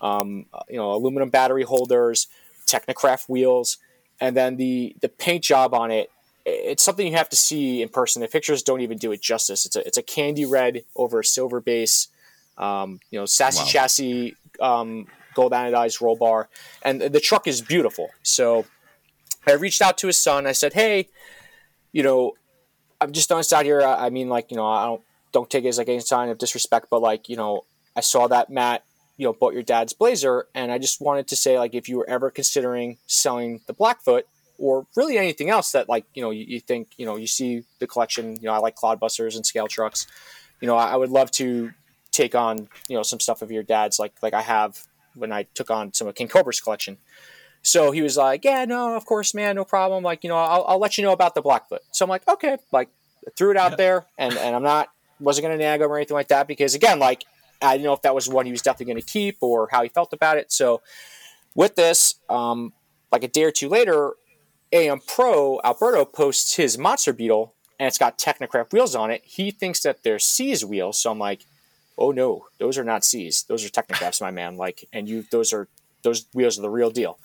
Um, 0.01 0.47
uh, 0.53 0.61
you 0.69 0.77
know, 0.77 0.93
aluminum 0.93 1.29
battery 1.29 1.63
holders, 1.63 2.27
Technocraft 2.67 3.29
wheels, 3.29 3.79
and 4.21 4.37
then 4.37 4.57
the 4.57 4.97
the 5.01 5.09
paint 5.09 5.45
job 5.45 5.75
on 5.75 5.91
it. 5.91 6.11
It's 6.45 6.83
something 6.83 7.07
you 7.07 7.17
have 7.17 7.29
to 7.29 7.37
see 7.37 7.83
in 7.83 7.89
person. 7.89 8.21
The 8.21 8.29
pictures 8.29 8.63
don't 8.65 8.81
even 8.81 8.99
do 8.99 9.13
it 9.13 9.21
justice. 9.23 9.65
It's 9.67 9.77
a 9.77 9.87
it's 9.87 9.99
a 9.99 10.03
candy 10.03 10.45
red 10.45 10.85
over 10.97 11.21
a 11.21 11.25
silver 11.25 11.61
base. 11.61 12.09
Um, 12.59 13.01
you 13.11 13.19
know, 13.19 13.27
sassy 13.27 13.61
Wow. 13.61 13.67
chassis, 13.67 14.37
um, 14.61 15.07
gold 15.35 15.53
anodized 15.53 16.01
roll 16.01 16.17
bar, 16.17 16.49
and 16.83 17.01
the 17.01 17.21
truck 17.21 17.47
is 17.47 17.61
beautiful. 17.61 18.11
So 18.23 18.67
I 19.47 19.53
reached 19.53 19.83
out 19.83 19.99
to 19.99 20.07
his 20.07 20.17
son. 20.17 20.47
I 20.47 20.53
said, 20.53 20.73
"Hey, 20.73 21.09
you 21.93 22.03
know, 22.03 22.33
I'm 23.01 23.13
just 23.13 23.31
honest 23.33 23.53
out 23.53 23.65
here. 23.65 23.83
I 23.83 24.11
mean, 24.11 24.29
like, 24.29 24.51
you 24.51 24.57
know, 24.57 24.67
I 24.67 24.87
don't 24.87 25.03
don't 25.33 25.51
take 25.51 25.65
it 25.65 25.69
as 25.69 25.79
like 25.79 25.89
any 25.89 26.01
sign 26.01 26.29
of 26.29 26.39
disrespect, 26.39 26.87
but 26.91 27.01
like, 27.01 27.29
you 27.29 27.37
know, 27.37 27.65
I 27.97 28.01
saw 28.01 28.29
that 28.29 28.51
Matt, 28.51 28.85
you 29.17 29.27
know, 29.27 29.33
bought 29.33 29.55
your 29.55 29.63
dad's 29.63 29.93
blazer, 29.93 30.47
and 30.55 30.71
I 30.71 30.79
just 30.79 31.01
wanted 31.01 31.27
to 31.29 31.37
say, 31.37 31.59
like, 31.59 31.75
if 31.75 31.89
you 31.89 31.97
were 31.97 32.09
ever 32.09 32.31
considering 32.31 32.99
selling 33.07 33.61
the 33.67 33.73
Blackfoot 33.73 34.27
or 34.59 34.87
really 34.97 35.19
anything 35.19 35.51
else 35.51 35.73
that, 35.73 35.89
like, 35.89 36.05
you 36.15 36.23
know, 36.23 36.31
you, 36.31 36.45
you 36.47 36.61
think, 36.61 36.91
you 36.97 37.07
know, 37.07 37.17
you 37.17 37.27
see 37.27 37.65
the 37.81 37.87
collection, 37.87 38.37
you 38.37 38.43
know, 38.43 38.53
I 38.53 38.59
like 38.59 38.77
clodbusters 38.77 39.35
and 39.35 39.45
scale 39.45 39.69
trucks, 39.69 40.07
you 40.61 40.69
know, 40.69 40.77
I, 40.77 40.93
I 40.93 40.97
would 40.97 41.11
love 41.11 41.31
to 41.33 41.73
take 42.13 42.35
on, 42.35 42.69
you 42.89 42.97
know, 42.97 43.03
some 43.03 43.21
stuff 43.21 43.43
of 43.43 43.51
your 43.51 43.63
dad's, 43.63 43.99
like, 43.99 44.13
like 44.23 44.35
I 44.35 44.43
have 44.43 44.85
when 45.15 45.33
I 45.33 45.45
took 45.55 45.71
on 45.71 45.93
some 45.93 46.07
of 46.09 46.15
King 46.15 46.29
Cobra's 46.29 46.61
collection. 46.61 46.99
So 47.63 47.91
he 47.93 48.03
was 48.03 48.17
like, 48.17 48.45
"Yeah, 48.45 48.65
no, 48.65 48.97
of 48.97 49.05
course, 49.07 49.35
man, 49.35 49.55
no 49.57 49.65
problem. 49.65 50.03
Like, 50.03 50.25
you 50.25 50.29
know, 50.29 50.37
I'll, 50.37 50.65
I'll 50.67 50.79
let 50.79 50.99
you 50.99 51.05
know 51.05 51.13
about 51.13 51.35
the 51.35 51.43
Blackfoot." 51.43 51.83
So 51.93 52.05
I'm 52.05 52.09
like, 52.09 52.27
"Okay," 52.29 52.57
like 52.73 52.89
threw 53.37 53.51
it 53.53 53.57
out 53.57 53.73
Yeah. 53.73 53.77
there, 53.77 54.07
and 54.19 54.37
and 54.37 54.57
I'm 54.57 54.63
not 54.65 54.89
wasn't 55.21 55.45
gonna 55.45 55.57
nag 55.59 55.81
him 55.81 55.91
or 55.91 55.97
anything 55.97 56.17
like 56.17 56.29
that 56.29 56.49
because 56.49 56.75
again, 56.75 56.99
like 56.99 57.25
I 57.61 57.75
didn't 57.75 57.85
know 57.85 57.93
if 57.93 58.03
that 58.03 58.15
was 58.15 58.29
one 58.29 58.47
he 58.47 58.51
was 58.53 58.63
definitely 58.63 58.93
gonna 58.95 59.03
keep 59.03 59.37
or 59.41 59.69
how 59.71 59.83
he 59.85 59.89
felt 59.89 60.13
about 60.13 60.37
it. 60.39 60.51
So 60.51 60.83
with 61.55 61.77
this, 61.77 62.17
um, 62.29 62.73
like 63.13 63.23
a 63.23 63.29
day 63.29 63.45
or 63.45 63.53
two 63.53 63.69
later, 63.69 64.15
AM 64.73 64.99
Pro 65.07 65.61
Alberto 65.63 66.05
posts 66.05 66.57
his 66.57 66.77
Monster 66.77 67.13
Beetle 67.13 67.55
and 67.79 67.87
it's 67.87 67.99
got 67.99 68.19
Technocraft 68.19 68.73
wheels 68.73 68.97
on 68.97 69.11
it. 69.13 69.23
He 69.25 69.53
thinks 69.53 69.81
that 69.83 70.03
they're 70.03 70.19
Seas 70.19 70.65
wheels, 70.65 71.01
so 71.01 71.13
I'm 71.13 71.19
like, 71.21 71.47
oh 71.99 72.11
no, 72.11 72.47
those 72.59 72.79
are 72.79 72.85
not 72.85 73.05
Seas. 73.05 73.45
Those 73.45 73.65
are 73.65 73.69
Technocrafts, 73.69 74.21
my 74.21 74.31
man. 74.31 74.57
Like, 74.57 74.89
and 74.93 75.09
you, 75.09 75.25
those 75.31 75.53
are 75.53 75.69
those 76.03 76.27
wheels 76.35 76.59
are 76.59 76.63
the 76.63 76.71
real 76.71 76.91
deal. 76.91 77.19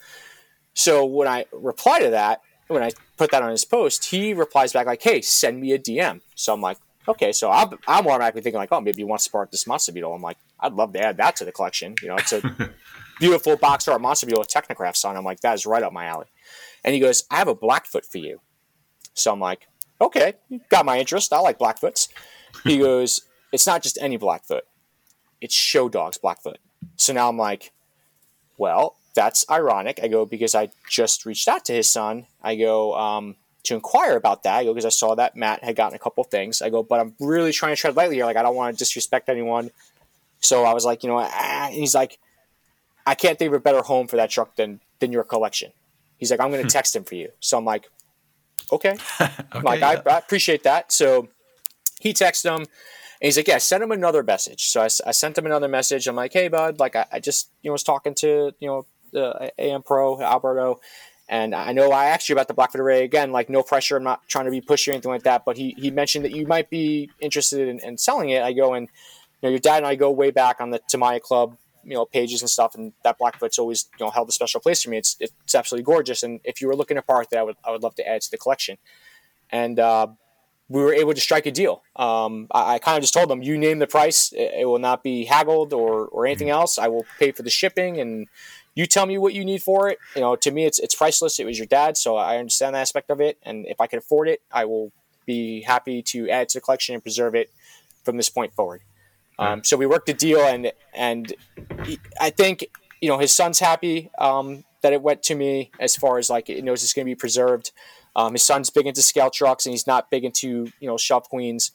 So 0.73 1.05
when 1.05 1.27
I 1.27 1.45
reply 1.51 1.99
to 1.99 2.11
that, 2.11 2.41
when 2.67 2.83
I 2.83 2.91
put 3.17 3.31
that 3.31 3.41
on 3.41 3.51
his 3.51 3.65
post, 3.65 4.05
he 4.05 4.33
replies 4.33 4.73
back 4.73 4.85
like, 4.85 5.01
"Hey, 5.01 5.21
send 5.21 5.59
me 5.59 5.71
a 5.73 5.79
DM." 5.79 6.21
So 6.35 6.53
I'm 6.53 6.61
like, 6.61 6.77
okay. 7.07 7.31
So 7.31 7.51
I'm, 7.51 7.69
I'm 7.87 8.07
automatically 8.07 8.41
thinking 8.41 8.59
like, 8.59 8.71
oh, 8.71 8.81
maybe 8.81 8.97
he 8.97 9.03
wants 9.03 9.23
to 9.25 9.29
spark 9.29 9.51
this 9.51 9.65
Monster 9.67 9.91
Beetle. 9.91 10.13
I'm 10.13 10.21
like, 10.21 10.37
I'd 10.59 10.73
love 10.73 10.93
to 10.93 10.99
add 10.99 11.17
that 11.17 11.35
to 11.37 11.45
the 11.45 11.51
collection. 11.51 11.95
You 12.01 12.09
know, 12.09 12.15
it's 12.15 12.33
a 12.33 12.73
beautiful 13.19 13.55
box 13.57 13.87
art 13.87 14.01
Monster 14.01 14.25
Beetle 14.25 14.41
with 14.41 14.49
Technocrafts 14.49 15.05
on. 15.05 15.15
I'm 15.15 15.25
like, 15.25 15.41
that 15.41 15.53
is 15.53 15.65
right 15.65 15.83
up 15.83 15.93
my 15.93 16.05
alley. 16.05 16.27
And 16.83 16.93
he 16.93 16.99
goes, 16.99 17.23
I 17.31 17.37
have 17.37 17.47
a 17.47 17.55
Blackfoot 17.55 18.05
for 18.05 18.17
you. 18.17 18.41
So 19.13 19.31
I'm 19.31 19.39
like, 19.39 19.67
okay, 19.99 20.33
got 20.69 20.85
my 20.85 20.99
interest. 20.99 21.33
I 21.33 21.39
like 21.39 21.57
Blackfoots. 21.57 22.09
He 22.63 22.77
goes, 22.79 23.21
it's 23.51 23.67
not 23.67 23.83
just 23.83 23.97
any 24.01 24.17
Blackfoot. 24.17 24.65
It's 25.41 25.55
Show 25.55 25.89
Dog's 25.89 26.17
Blackfoot. 26.17 26.57
So 26.95 27.13
now 27.13 27.29
I'm 27.29 27.37
like, 27.37 27.71
well, 28.57 28.95
that's 29.13 29.45
ironic. 29.49 29.99
I 30.01 30.07
go, 30.07 30.25
because 30.25 30.55
I 30.55 30.69
just 30.89 31.25
reached 31.25 31.47
out 31.47 31.65
to 31.65 31.73
his 31.73 31.89
son. 31.89 32.25
I 32.41 32.55
go, 32.55 32.95
um, 32.95 33.35
to 33.63 33.75
inquire 33.75 34.15
about 34.15 34.43
that. 34.43 34.57
I 34.57 34.63
go, 34.63 34.73
because 34.73 34.85
I 34.85 34.89
saw 34.89 35.15
that 35.15 35.35
Matt 35.35 35.63
had 35.63 35.75
gotten 35.75 35.95
a 35.95 35.99
couple 35.99 36.23
things. 36.23 36.61
I 36.61 36.69
go, 36.69 36.83
but 36.83 36.99
I'm 36.99 37.13
really 37.19 37.51
trying 37.51 37.75
to 37.75 37.79
tread 37.79 37.95
lightly 37.95 38.15
here. 38.15 38.25
Like, 38.25 38.37
I 38.37 38.43
don't 38.43 38.55
want 38.55 38.75
to 38.75 38.79
disrespect 38.79 39.29
anyone. 39.29 39.71
So 40.39 40.63
I 40.63 40.73
was 40.73 40.85
like, 40.85 41.03
you 41.03 41.09
know, 41.09 41.17
ah. 41.19 41.65
and 41.65 41.73
he's 41.73 41.95
like, 41.95 42.19
I 43.05 43.15
can't 43.15 43.39
think 43.39 43.49
of 43.49 43.53
a 43.53 43.59
better 43.59 43.81
home 43.81 44.07
for 44.07 44.17
that 44.17 44.29
truck 44.29 44.55
than 44.55 44.81
than 44.99 45.11
your 45.11 45.23
collection. 45.23 45.71
He's 46.17 46.31
like, 46.31 46.39
I'm 46.39 46.51
going 46.51 46.63
to 46.63 46.69
text 46.69 46.95
him 46.95 47.03
for 47.03 47.15
you. 47.15 47.29
So 47.39 47.57
I'm 47.57 47.65
like, 47.65 47.89
okay. 48.71 48.97
okay 49.21 49.61
like, 49.61 49.79
yeah. 49.79 50.01
I, 50.05 50.09
I, 50.09 50.17
appreciate 50.17 50.63
that. 50.63 50.91
So 50.91 51.27
he 51.99 52.13
texts 52.13 52.43
him 52.43 52.65
and 53.19 53.27
he's 53.27 53.37
like, 53.37 53.47
yeah, 53.47 53.57
send 53.57 53.83
him 53.83 53.91
another 53.91 54.23
message. 54.23 54.65
So 54.65 54.81
I, 54.81 54.85
I 55.05 55.11
sent 55.11 55.37
him 55.37 55.45
another 55.45 55.67
message. 55.67 56.07
I'm 56.07 56.15
like, 56.15 56.33
hey, 56.33 56.47
bud, 56.47 56.79
like, 56.79 56.95
I, 56.95 57.05
I 57.11 57.19
just, 57.19 57.49
you 57.61 57.69
know, 57.69 57.73
was 57.73 57.83
talking 57.83 58.13
to, 58.15 58.53
you 58.59 58.67
know, 58.67 58.85
the 59.11 59.51
AM 59.57 59.83
Pro, 59.83 60.21
Alberto, 60.21 60.79
and 61.29 61.55
I 61.55 61.71
know 61.73 61.91
I 61.91 62.05
asked 62.05 62.29
you 62.29 62.35
about 62.35 62.47
the 62.47 62.53
Blackfoot 62.53 62.81
Array 62.81 63.03
again, 63.03 63.31
like 63.31 63.49
no 63.49 63.63
pressure. 63.63 63.97
I'm 63.97 64.03
not 64.03 64.27
trying 64.27 64.45
to 64.45 64.51
be 64.51 64.61
pushy 64.61 64.89
or 64.89 64.91
anything 64.91 65.11
like 65.11 65.23
that, 65.23 65.43
but 65.45 65.57
he, 65.57 65.75
he 65.77 65.91
mentioned 65.91 66.23
that 66.25 66.31
you 66.31 66.47
might 66.47 66.69
be 66.69 67.09
interested 67.19 67.67
in, 67.67 67.79
in 67.79 67.97
selling 67.97 68.29
it. 68.29 68.43
I 68.43 68.53
go 68.53 68.73
and, 68.73 68.87
you 69.41 69.47
know, 69.47 69.49
your 69.49 69.59
dad 69.59 69.77
and 69.77 69.87
I 69.87 69.95
go 69.95 70.09
way 70.11 70.31
back 70.31 70.61
on 70.61 70.69
the 70.69 70.79
Tamiya 70.89 71.19
Club 71.19 71.57
you 71.87 71.93
know 71.93 72.05
pages 72.05 72.41
and 72.41 72.49
stuff, 72.49 72.75
and 72.75 72.91
that 73.03 73.17
Blackfoot's 73.17 73.57
always 73.57 73.89
you 73.97 74.05
know 74.05 74.11
held 74.11 74.27
a 74.27 74.31
special 74.33 74.59
place 74.59 74.83
for 74.83 74.89
me. 74.89 74.97
It's 74.97 75.15
it's 75.21 75.55
absolutely 75.55 75.85
gorgeous, 75.85 76.21
and 76.21 76.41
if 76.43 76.61
you 76.61 76.67
were 76.67 76.75
looking 76.75 76.97
at 76.97 77.07
part 77.07 77.29
that, 77.29 77.39
I 77.39 77.43
would 77.43 77.55
I 77.63 77.71
would 77.71 77.81
love 77.81 77.95
to 77.95 78.07
add 78.07 78.21
to 78.21 78.29
the 78.29 78.37
collection. 78.37 78.77
And 79.49 79.79
uh, 79.79 80.07
we 80.69 80.81
were 80.81 80.93
able 80.93 81.13
to 81.13 81.21
strike 81.21 81.45
a 81.45 81.51
deal. 81.51 81.81
Um, 81.95 82.47
I, 82.51 82.75
I 82.75 82.79
kind 82.79 82.97
of 82.97 83.03
just 83.03 83.13
told 83.13 83.29
them, 83.29 83.41
you 83.41 83.57
name 83.57 83.79
the 83.79 83.87
price, 83.87 84.33
it, 84.33 84.53
it, 84.59 84.65
will 84.65 84.79
not 84.79 85.01
be 85.01 85.25
haggled 85.25 85.73
or 85.73 86.07
or 86.07 86.25
anything 86.25 86.47
mm-hmm. 86.47 86.59
else. 86.59 86.77
I 86.77 86.87
will 86.87 87.05
pay 87.19 87.31
for 87.31 87.43
the 87.43 87.49
shipping, 87.49 87.99
and 87.99 88.27
you 88.75 88.85
tell 88.85 89.05
me 89.05 89.17
what 89.17 89.33
you 89.33 89.45
need 89.45 89.63
for 89.63 89.89
it. 89.89 89.97
You 90.15 90.21
know, 90.21 90.35
to 90.35 90.51
me, 90.51 90.65
it's 90.65 90.79
it's 90.79 90.95
priceless. 90.95 91.39
It 91.39 91.45
was 91.45 91.57
your 91.57 91.67
dad, 91.67 91.97
so 91.97 92.17
I 92.17 92.37
understand 92.37 92.75
that 92.75 92.81
aspect 92.81 93.09
of 93.09 93.21
it, 93.21 93.37
and 93.43 93.65
if 93.67 93.79
I 93.79 93.87
can 93.87 93.99
afford 93.99 94.27
it, 94.27 94.41
I 94.51 94.65
will 94.65 94.91
be 95.25 95.61
happy 95.61 96.01
to 96.01 96.29
add 96.29 96.49
to 96.49 96.57
the 96.57 96.61
collection 96.61 96.95
and 96.95 97.03
preserve 97.03 97.35
it 97.35 97.49
from 98.03 98.17
this 98.17 98.29
point 98.29 98.53
forward. 98.53 98.81
Um, 99.39 99.63
so 99.63 99.77
we 99.77 99.85
worked 99.85 100.09
a 100.09 100.13
deal, 100.13 100.41
and 100.41 100.71
and 100.93 101.33
he, 101.85 101.99
I 102.19 102.29
think 102.29 102.65
you 103.01 103.09
know 103.09 103.19
his 103.19 103.31
son's 103.31 103.59
happy 103.59 104.09
um, 104.17 104.63
that 104.81 104.93
it 104.93 105.01
went 105.01 105.23
to 105.23 105.35
me 105.35 105.71
as 105.79 105.95
far 105.95 106.17
as 106.17 106.29
like 106.29 106.49
it 106.49 106.63
knows 106.63 106.83
it's 106.83 106.93
going 106.93 107.05
to 107.05 107.09
be 107.09 107.15
preserved. 107.15 107.71
Um, 108.17 108.33
his 108.33 108.43
son's 108.43 108.69
big 108.71 108.87
into 108.87 109.01
scale 109.01 109.29
trucks, 109.29 109.65
and 109.65 109.73
he's 109.73 109.87
not 109.87 110.09
big 110.09 110.25
into 110.25 110.71
you 110.79 110.87
know 110.87 110.97
shelf 110.97 111.29
queens. 111.29 111.71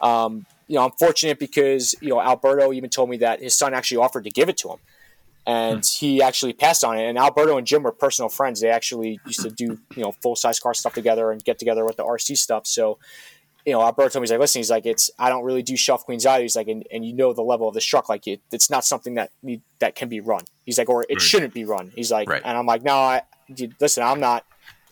Um, 0.00 0.44
you 0.68 0.76
know, 0.76 0.84
I'm 0.84 0.92
fortunate 0.92 1.38
because 1.38 1.94
you 2.00 2.10
know 2.10 2.20
Alberto 2.20 2.72
even 2.72 2.90
told 2.90 3.10
me 3.10 3.16
that 3.18 3.40
his 3.40 3.56
son 3.56 3.74
actually 3.74 3.98
offered 3.98 4.24
to 4.24 4.30
give 4.30 4.50
it 4.50 4.58
to 4.58 4.68
him, 4.68 4.78
and 5.46 5.78
hmm. 5.78 5.80
he 5.82 6.22
actually 6.22 6.52
passed 6.52 6.84
on 6.84 6.98
it. 6.98 7.08
And 7.08 7.16
Alberto 7.16 7.56
and 7.56 7.66
Jim 7.66 7.82
were 7.82 7.92
personal 7.92 8.28
friends. 8.28 8.60
They 8.60 8.68
actually 8.68 9.18
used 9.26 9.40
to 9.40 9.50
do 9.50 9.78
you 9.96 10.02
know 10.02 10.12
full 10.12 10.36
size 10.36 10.60
car 10.60 10.74
stuff 10.74 10.92
together 10.92 11.32
and 11.32 11.42
get 11.42 11.58
together 11.58 11.84
with 11.84 11.96
the 11.96 12.04
RC 12.04 12.36
stuff. 12.36 12.66
So 12.66 12.98
you 13.64 13.72
know, 13.72 13.82
Alberto 13.82 14.10
told 14.10 14.20
me, 14.20 14.26
he's 14.26 14.30
like, 14.30 14.38
listen, 14.38 14.60
he's 14.60 14.70
like, 14.70 14.86
it's, 14.86 15.10
I 15.18 15.28
don't 15.28 15.42
really 15.42 15.62
do 15.62 15.76
shelf 15.76 16.04
queens 16.04 16.24
either. 16.24 16.40
He's 16.42 16.54
like, 16.54 16.68
and, 16.68 16.86
and 16.92 17.04
you 17.04 17.12
know 17.12 17.32
the 17.32 17.42
level 17.42 17.66
of 17.66 17.74
the 17.74 17.80
truck, 17.80 18.08
like 18.08 18.28
it, 18.28 18.40
it's 18.52 18.70
not 18.70 18.84
something 18.84 19.14
that 19.14 19.32
need, 19.42 19.60
that 19.80 19.96
can 19.96 20.08
be 20.08 20.20
run. 20.20 20.42
He's 20.64 20.78
like, 20.78 20.88
or 20.88 21.02
it 21.02 21.14
right. 21.14 21.20
shouldn't 21.20 21.52
be 21.52 21.64
run. 21.64 21.90
He's 21.92 22.12
like, 22.12 22.30
right. 22.30 22.40
and 22.44 22.56
I'm 22.56 22.64
like, 22.64 22.84
no, 22.84 22.94
I, 22.94 23.22
dude, 23.52 23.74
listen, 23.80 24.04
I'm 24.04 24.20
not, 24.20 24.44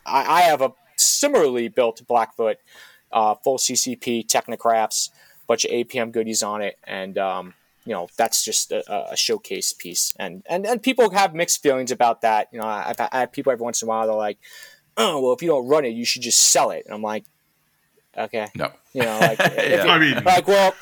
I, 0.05 0.25
I 0.25 0.41
have 0.41 0.59
a 0.59 0.73
similarly 1.05 1.67
built 1.67 2.05
Blackfoot, 2.07 2.57
uh, 3.11 3.35
full 3.35 3.57
CCP 3.57 4.27
Technocrafts, 4.27 5.09
bunch 5.47 5.65
of 5.65 5.71
APM 5.71 6.11
goodies 6.11 6.43
on 6.43 6.61
it. 6.61 6.77
And, 6.83 7.17
um, 7.17 7.53
you 7.85 7.93
know, 7.93 8.09
that's 8.17 8.43
just 8.43 8.71
a, 8.71 9.11
a, 9.11 9.15
showcase 9.15 9.71
piece. 9.73 10.13
And, 10.17 10.43
and, 10.49 10.65
and 10.65 10.81
people 10.81 11.11
have 11.11 11.35
mixed 11.35 11.61
feelings 11.61 11.91
about 11.91 12.21
that. 12.21 12.49
You 12.51 12.59
know, 12.59 12.65
I've, 12.65 12.95
I 12.99 13.19
have 13.19 13.31
people 13.31 13.51
every 13.51 13.63
once 13.63 13.81
in 13.81 13.87
a 13.87 13.89
while, 13.89 14.07
they're 14.07 14.15
like, 14.15 14.39
oh, 14.97 15.21
well, 15.21 15.33
if 15.33 15.41
you 15.41 15.49
don't 15.49 15.67
run 15.67 15.85
it, 15.85 15.89
you 15.89 16.03
should 16.03 16.23
just 16.23 16.41
sell 16.41 16.71
it. 16.71 16.85
And 16.85 16.95
I'm 16.95 17.03
like, 17.03 17.25
Okay. 18.17 18.47
No. 18.55 18.71
You 18.93 19.03
know, 19.03 19.19
like, 19.19 19.39
yeah. 19.39 19.83
you, 19.83 19.89
I 19.89 19.99
mean, 19.99 20.23
like, 20.23 20.47
well, 20.47 20.73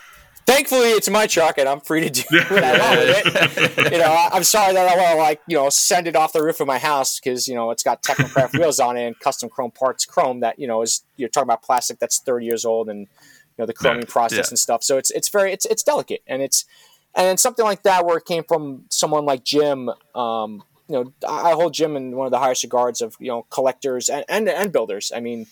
thankfully 0.46 0.90
it's 0.90 1.10
my 1.10 1.28
truck 1.28 1.58
and 1.58 1.68
I'm 1.68 1.80
free 1.80 2.10
to 2.10 2.10
do 2.10 2.38
what 2.50 2.64
I 2.64 2.80
want 2.80 3.00
with 3.00 3.78
it. 3.78 3.92
you 3.92 3.98
know, 3.98 4.28
I'm 4.32 4.44
sorry 4.44 4.74
that 4.74 4.88
I 4.88 4.96
want 4.98 5.10
to 5.12 5.16
like, 5.18 5.42
you 5.48 5.58
know, 5.58 5.70
send 5.70 6.08
it 6.08 6.16
off 6.16 6.34
the 6.34 6.44
roof 6.44 6.60
of 6.60 6.68
my 6.68 6.80
house 6.80 7.20
because, 7.20 7.48
you 7.48 7.56
know, 7.56 7.72
it's 7.72 7.84
got 7.84 8.04
Technocraft 8.04 8.54
wheels 8.60 8.80
on 8.80 8.98
it 8.98 9.06
and 9.06 9.20
custom 9.20 9.50
chrome 9.50 9.72
parts 9.72 10.06
chrome 10.06 10.42
that, 10.42 10.60
you 10.60 10.68
know, 10.68 10.82
is 10.82 11.04
you're 11.16 11.30
talking 11.30 11.48
about 11.48 11.64
plastic 11.64 12.00
that's 12.00 12.20
30 12.20 12.46
years 12.46 12.66
old 12.66 12.90
and, 12.90 13.02
you 13.02 13.08
know, 13.60 13.66
the 13.66 13.74
chroming 13.74 14.08
process 14.08 14.38
yeah. 14.38 14.50
and 14.50 14.60
stuff. 14.60 14.84
So 14.84 14.98
it's, 14.98 15.12
it's 15.12 15.30
very, 15.30 15.52
it's, 15.54 15.66
it's 15.66 15.84
delicate 15.84 16.22
and 16.28 16.42
it's, 16.42 16.66
and 17.16 17.40
something 17.40 17.64
like 17.64 17.84
that 17.84 18.06
where 18.06 18.18
it 18.18 18.26
came 18.26 18.44
from 18.44 18.86
someone 18.90 19.26
like 19.26 19.44
Jim, 19.44 19.90
um, 20.16 20.64
you 20.90 20.96
know, 20.96 21.14
I 21.28 21.52
hold 21.52 21.74
Jim 21.74 21.96
in 21.96 22.16
one 22.16 22.26
of 22.26 22.32
the 22.32 22.40
highest 22.40 22.64
regards 22.64 23.02
of, 23.02 23.16
you 23.20 23.28
know, 23.28 23.46
collectors 23.50 24.10
and, 24.10 24.26
and, 24.28 24.50
and 24.50 24.72
builders. 24.72 25.12
I 25.16 25.20
mean, 25.20 25.48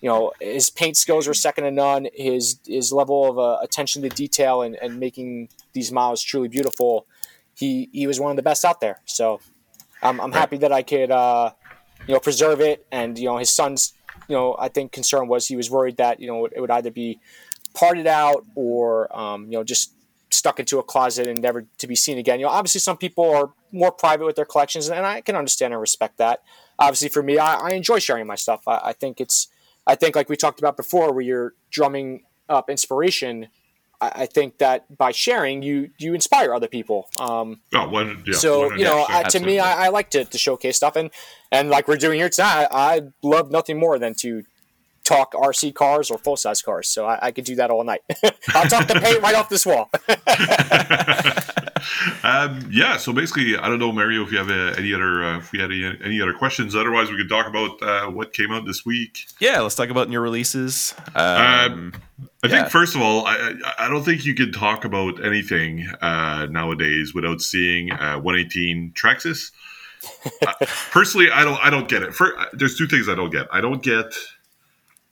you 0.00 0.08
know 0.08 0.32
his 0.40 0.70
paint 0.70 0.96
skills 0.96 1.26
are 1.26 1.34
second 1.34 1.64
to 1.64 1.70
none. 1.70 2.08
His 2.14 2.60
his 2.66 2.92
level 2.92 3.30
of 3.30 3.38
uh, 3.38 3.58
attention 3.62 4.02
to 4.02 4.08
detail 4.08 4.62
and, 4.62 4.76
and 4.76 5.00
making 5.00 5.48
these 5.72 5.90
models 5.90 6.22
truly 6.22 6.48
beautiful. 6.48 7.06
He 7.54 7.88
he 7.92 8.06
was 8.06 8.20
one 8.20 8.30
of 8.30 8.36
the 8.36 8.42
best 8.42 8.64
out 8.64 8.80
there. 8.80 9.00
So 9.04 9.40
I'm, 10.02 10.20
I'm 10.20 10.32
happy 10.32 10.58
that 10.58 10.72
I 10.72 10.82
could 10.82 11.10
uh, 11.10 11.52
you 12.06 12.14
know 12.14 12.20
preserve 12.20 12.60
it. 12.60 12.86
And 12.92 13.18
you 13.18 13.26
know 13.26 13.38
his 13.38 13.50
son's 13.50 13.94
you 14.28 14.36
know 14.36 14.56
I 14.58 14.68
think 14.68 14.92
concern 14.92 15.28
was 15.28 15.48
he 15.48 15.56
was 15.56 15.70
worried 15.70 15.96
that 15.96 16.20
you 16.20 16.26
know 16.26 16.46
it 16.46 16.60
would 16.60 16.70
either 16.70 16.90
be 16.90 17.20
parted 17.74 18.06
out 18.06 18.44
or 18.54 19.14
um, 19.16 19.44
you 19.46 19.58
know 19.58 19.64
just 19.64 19.94
stuck 20.30 20.60
into 20.60 20.78
a 20.78 20.82
closet 20.82 21.26
and 21.26 21.40
never 21.40 21.66
to 21.78 21.86
be 21.86 21.96
seen 21.96 22.18
again. 22.18 22.38
You 22.38 22.46
know, 22.46 22.52
obviously 22.52 22.80
some 22.80 22.96
people 22.96 23.34
are 23.34 23.52
more 23.72 23.92
private 23.92 24.24
with 24.24 24.36
their 24.36 24.44
collections, 24.44 24.88
and 24.88 25.06
I 25.06 25.20
can 25.20 25.36
understand 25.36 25.72
and 25.72 25.80
respect 25.80 26.18
that. 26.18 26.42
Obviously, 26.78 27.08
for 27.08 27.22
me, 27.22 27.38
I, 27.38 27.54
I 27.54 27.70
enjoy 27.70 27.98
sharing 27.98 28.26
my 28.26 28.34
stuff. 28.34 28.66
I, 28.66 28.80
I, 28.84 28.92
think 28.92 29.20
it's 29.20 29.48
I 29.88 29.94
think, 29.94 30.14
like 30.14 30.28
we 30.28 30.36
talked 30.36 30.60
about 30.60 30.76
before, 30.76 31.12
where 31.12 31.22
you're 31.22 31.54
drumming 31.70 32.24
up 32.48 32.70
inspiration, 32.70 33.48
I, 34.00 34.12
I 34.14 34.26
think 34.26 34.58
that 34.58 34.96
by 34.96 35.12
sharing, 35.12 35.62
you 35.62 35.90
you 35.98 36.14
inspire 36.14 36.52
other 36.52 36.68
people. 36.68 37.08
Um, 37.18 37.60
oh, 37.74 37.88
one, 37.88 38.22
yeah, 38.26 38.34
so 38.34 38.72
you 38.74 38.84
know, 38.84 39.06
I, 39.08 39.24
to 39.24 39.40
me, 39.40 39.58
I, 39.58 39.86
I, 39.86 39.88
like 39.88 40.10
to, 40.10 40.24
to 40.24 40.38
showcase 40.38 40.76
stuff, 40.76 40.94
and 40.94 41.10
and 41.50 41.70
like 41.70 41.88
we're 41.88 41.96
doing 41.96 42.18
here 42.18 42.28
tonight, 42.28 42.68
I, 42.70 43.02
love 43.22 43.50
nothing 43.50 43.78
more 43.78 43.98
than 43.98 44.14
to 44.16 44.44
talk 45.04 45.32
RC 45.32 45.74
cars 45.74 46.10
or 46.10 46.18
full 46.18 46.36
size 46.36 46.60
cars. 46.60 46.86
So 46.86 47.06
I, 47.06 47.18
I, 47.26 47.30
could 47.32 47.44
do 47.44 47.56
that 47.56 47.70
all 47.70 47.82
night. 47.82 48.02
I'll 48.48 48.68
talk 48.68 48.86
the 48.86 49.00
paint 49.02 49.22
right 49.22 49.34
off 49.34 49.48
this 49.48 49.64
wall. 49.64 49.90
um, 52.22 52.68
yeah. 52.70 52.96
So 52.96 53.12
basically, 53.12 53.56
I 53.56 53.68
don't 53.68 53.78
know, 53.78 53.92
Mario, 53.92 54.22
if 54.22 54.32
you 54.32 54.38
have 54.38 54.50
uh, 54.50 54.74
any 54.78 54.94
other, 54.94 55.24
uh, 55.24 55.38
if 55.38 55.52
we 55.52 55.60
had 55.60 55.70
any, 55.70 55.84
any, 56.04 56.20
other 56.20 56.32
questions. 56.32 56.74
Otherwise, 56.74 57.10
we 57.10 57.16
could 57.16 57.28
talk 57.28 57.46
about 57.46 57.82
uh, 57.82 58.10
what 58.10 58.32
came 58.32 58.52
out 58.52 58.66
this 58.66 58.84
week. 58.84 59.26
Yeah, 59.40 59.60
let's 59.60 59.74
talk 59.74 59.90
about 59.90 60.08
new 60.08 60.20
releases. 60.20 60.94
Um, 61.14 61.24
um, 61.24 61.92
I 62.42 62.46
yeah. 62.46 62.60
think 62.60 62.68
first 62.68 62.94
of 62.94 63.02
all, 63.02 63.26
I, 63.26 63.54
I 63.78 63.88
don't 63.88 64.04
think 64.04 64.24
you 64.24 64.34
can 64.34 64.52
talk 64.52 64.84
about 64.84 65.24
anything 65.24 65.86
uh, 66.00 66.46
nowadays 66.50 67.14
without 67.14 67.40
seeing 67.40 67.92
uh, 67.92 68.18
118 68.18 68.92
Traxxas. 68.94 69.50
Personally, 70.90 71.30
I 71.30 71.44
don't, 71.44 71.58
I 71.64 71.70
don't 71.70 71.88
get 71.88 72.02
it. 72.02 72.14
For, 72.14 72.32
there's 72.52 72.76
two 72.76 72.86
things 72.86 73.08
I 73.08 73.14
don't 73.14 73.30
get. 73.30 73.46
I 73.52 73.60
don't 73.60 73.82
get. 73.82 74.06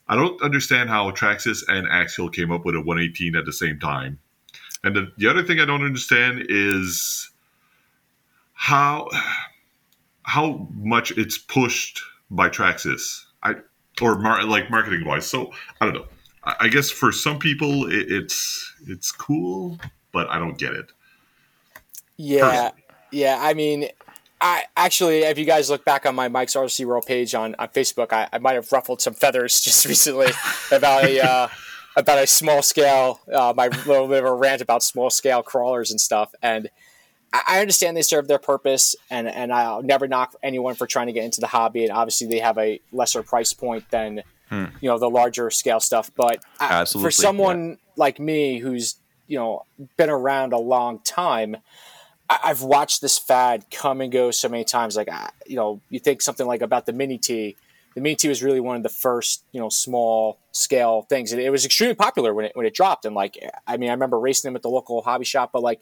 I 0.09 0.15
don't 0.15 0.41
understand 0.41 0.89
how 0.89 1.11
Traxxas 1.11 1.65
and 1.67 1.89
Axial 1.89 2.33
came 2.33 2.53
up 2.53 2.65
with 2.65 2.77
a 2.77 2.81
118 2.81 3.35
at 3.35 3.45
the 3.45 3.53
same 3.53 3.81
time. 3.81 4.21
And 4.87 4.95
the, 4.95 5.13
the 5.19 5.29
other 5.29 5.43
thing 5.43 5.59
I 5.59 5.65
don't 5.65 5.85
understand 5.85 6.47
is 6.49 7.31
how 8.53 9.09
how 10.23 10.69
much 10.75 11.11
it's 11.13 11.37
pushed 11.39 12.01
by 12.31 12.49
Traxxas. 12.49 13.25
I 13.43 13.57
or 14.01 14.17
mar, 14.19 14.45
like 14.45 14.71
marketing 14.71 15.05
wise. 15.05 15.27
So 15.27 15.53
I 15.81 15.87
don't 15.87 15.95
know. 15.95 16.07
I, 16.45 16.55
I 16.61 16.69
guess 16.69 16.91
for 16.91 17.11
some 17.11 17.41
people 17.41 17.87
it, 17.91 18.13
it's 18.13 18.75
it's 18.87 19.11
cool, 19.11 19.79
but 20.13 20.29
I 20.31 20.39
don't 20.39 20.57
get 20.57 20.73
it. 20.73 20.93
Yeah, 22.17 22.41
Personally. 22.41 22.83
yeah. 23.11 23.39
I 23.41 23.55
mean, 23.55 23.89
I 24.41 24.65
actually, 24.77 25.23
if 25.23 25.37
you 25.37 25.45
guys 25.47 25.69
look 25.69 25.85
back 25.85 26.07
on 26.07 26.15
my 26.15 26.29
Mike's 26.29 26.55
RC 26.55 26.87
World 26.87 27.07
page 27.07 27.35
on, 27.35 27.57
on 27.59 27.69
Facebook, 27.69 28.13
I, 28.13 28.29
I 28.33 28.39
might 28.39 28.55
have 28.55 28.71
ruffled 28.71 29.01
some 29.03 29.15
feathers 29.15 29.61
just 29.63 29.85
recently 29.85 30.29
about 30.71 31.05
a 31.05 31.21
uh, 31.21 31.49
about 31.97 32.19
a 32.23 32.27
small 32.27 32.63
scale, 32.63 33.21
uh, 33.33 33.53
my 33.57 33.69
little 33.69 34.07
bit 34.09 34.19
of 34.23 34.31
a 34.31 34.35
rant 34.35 34.61
about 34.61 34.83
small 34.83 35.11
scale 35.11 35.43
crawlers 35.43 35.91
and 35.91 36.01
stuff. 36.01 36.33
And 36.43 36.69
I, 37.33 37.61
understand 37.61 37.97
they 37.97 38.03
serve 38.03 38.29
their 38.29 38.39
purpose, 38.39 38.95
and 39.11 39.27
and 39.29 39.53
I'll 39.53 39.83
never 39.83 40.07
knock 40.07 40.35
anyone 40.43 40.75
for 40.75 40.87
trying 40.87 41.09
to 41.09 41.13
get 41.13 41.25
into 41.25 41.41
the 41.41 41.49
hobby. 41.49 41.83
And 41.85 41.93
obviously, 41.93 42.27
they 42.29 42.39
have 42.39 42.57
a 42.59 42.81
lesser 42.93 43.23
price 43.23 43.53
point 43.53 43.91
than 43.91 44.23
Hmm. 44.49 44.67
you 44.81 44.89
know 44.89 44.97
the 44.97 45.11
larger 45.11 45.51
scale 45.51 45.81
stuff. 45.81 46.09
But 46.17 46.41
I, 46.61 46.85
for 46.85 47.11
someone 47.11 47.79
like 47.97 48.21
me 48.21 48.59
who's 48.61 48.95
you 49.27 49.37
know 49.39 49.65
been 49.97 50.09
around 50.11 50.53
a 50.53 50.59
long 50.59 51.01
time. 51.01 51.57
I- 52.31 52.39
I've 52.45 52.63
watched 52.63 53.01
this 53.03 53.19
fad 53.19 53.67
come 53.71 54.01
and 54.01 54.11
go 54.13 54.31
so 54.33 54.49
many 54.49 54.65
times. 54.65 54.97
Like, 54.97 55.09
I- 55.09 55.31
you 55.47 55.55
know, 55.57 55.81
you 55.91 55.99
think 56.01 56.23
something 56.23 56.47
like 56.47 56.61
about 56.63 56.87
the 56.87 56.93
mini 56.93 57.19
T. 57.19 57.57
The 57.97 58.03
mini 58.03 58.15
T 58.15 58.29
was 58.29 58.43
really 58.43 58.61
one 58.61 58.77
of 58.77 58.83
the 58.83 58.91
first, 58.91 59.43
you 59.53 59.61
know, 59.61 59.71
small 59.71 60.39
scale 60.53 61.03
things, 61.09 61.33
and 61.33 61.41
it 61.41 61.49
was 61.49 61.65
extremely 61.65 61.95
popular 61.95 62.35
when 62.35 62.45
it 62.45 62.53
when 62.55 62.67
it 62.67 62.75
dropped. 62.75 63.07
And 63.07 63.15
like, 63.15 63.43
I 63.67 63.79
mean, 63.79 63.89
I 63.89 63.93
remember 63.95 64.21
racing 64.21 64.49
them 64.49 64.55
at 64.55 64.63
the 64.63 64.69
local 64.69 65.01
hobby 65.01 65.25
shop, 65.25 65.51
but 65.51 65.63
like, 65.63 65.81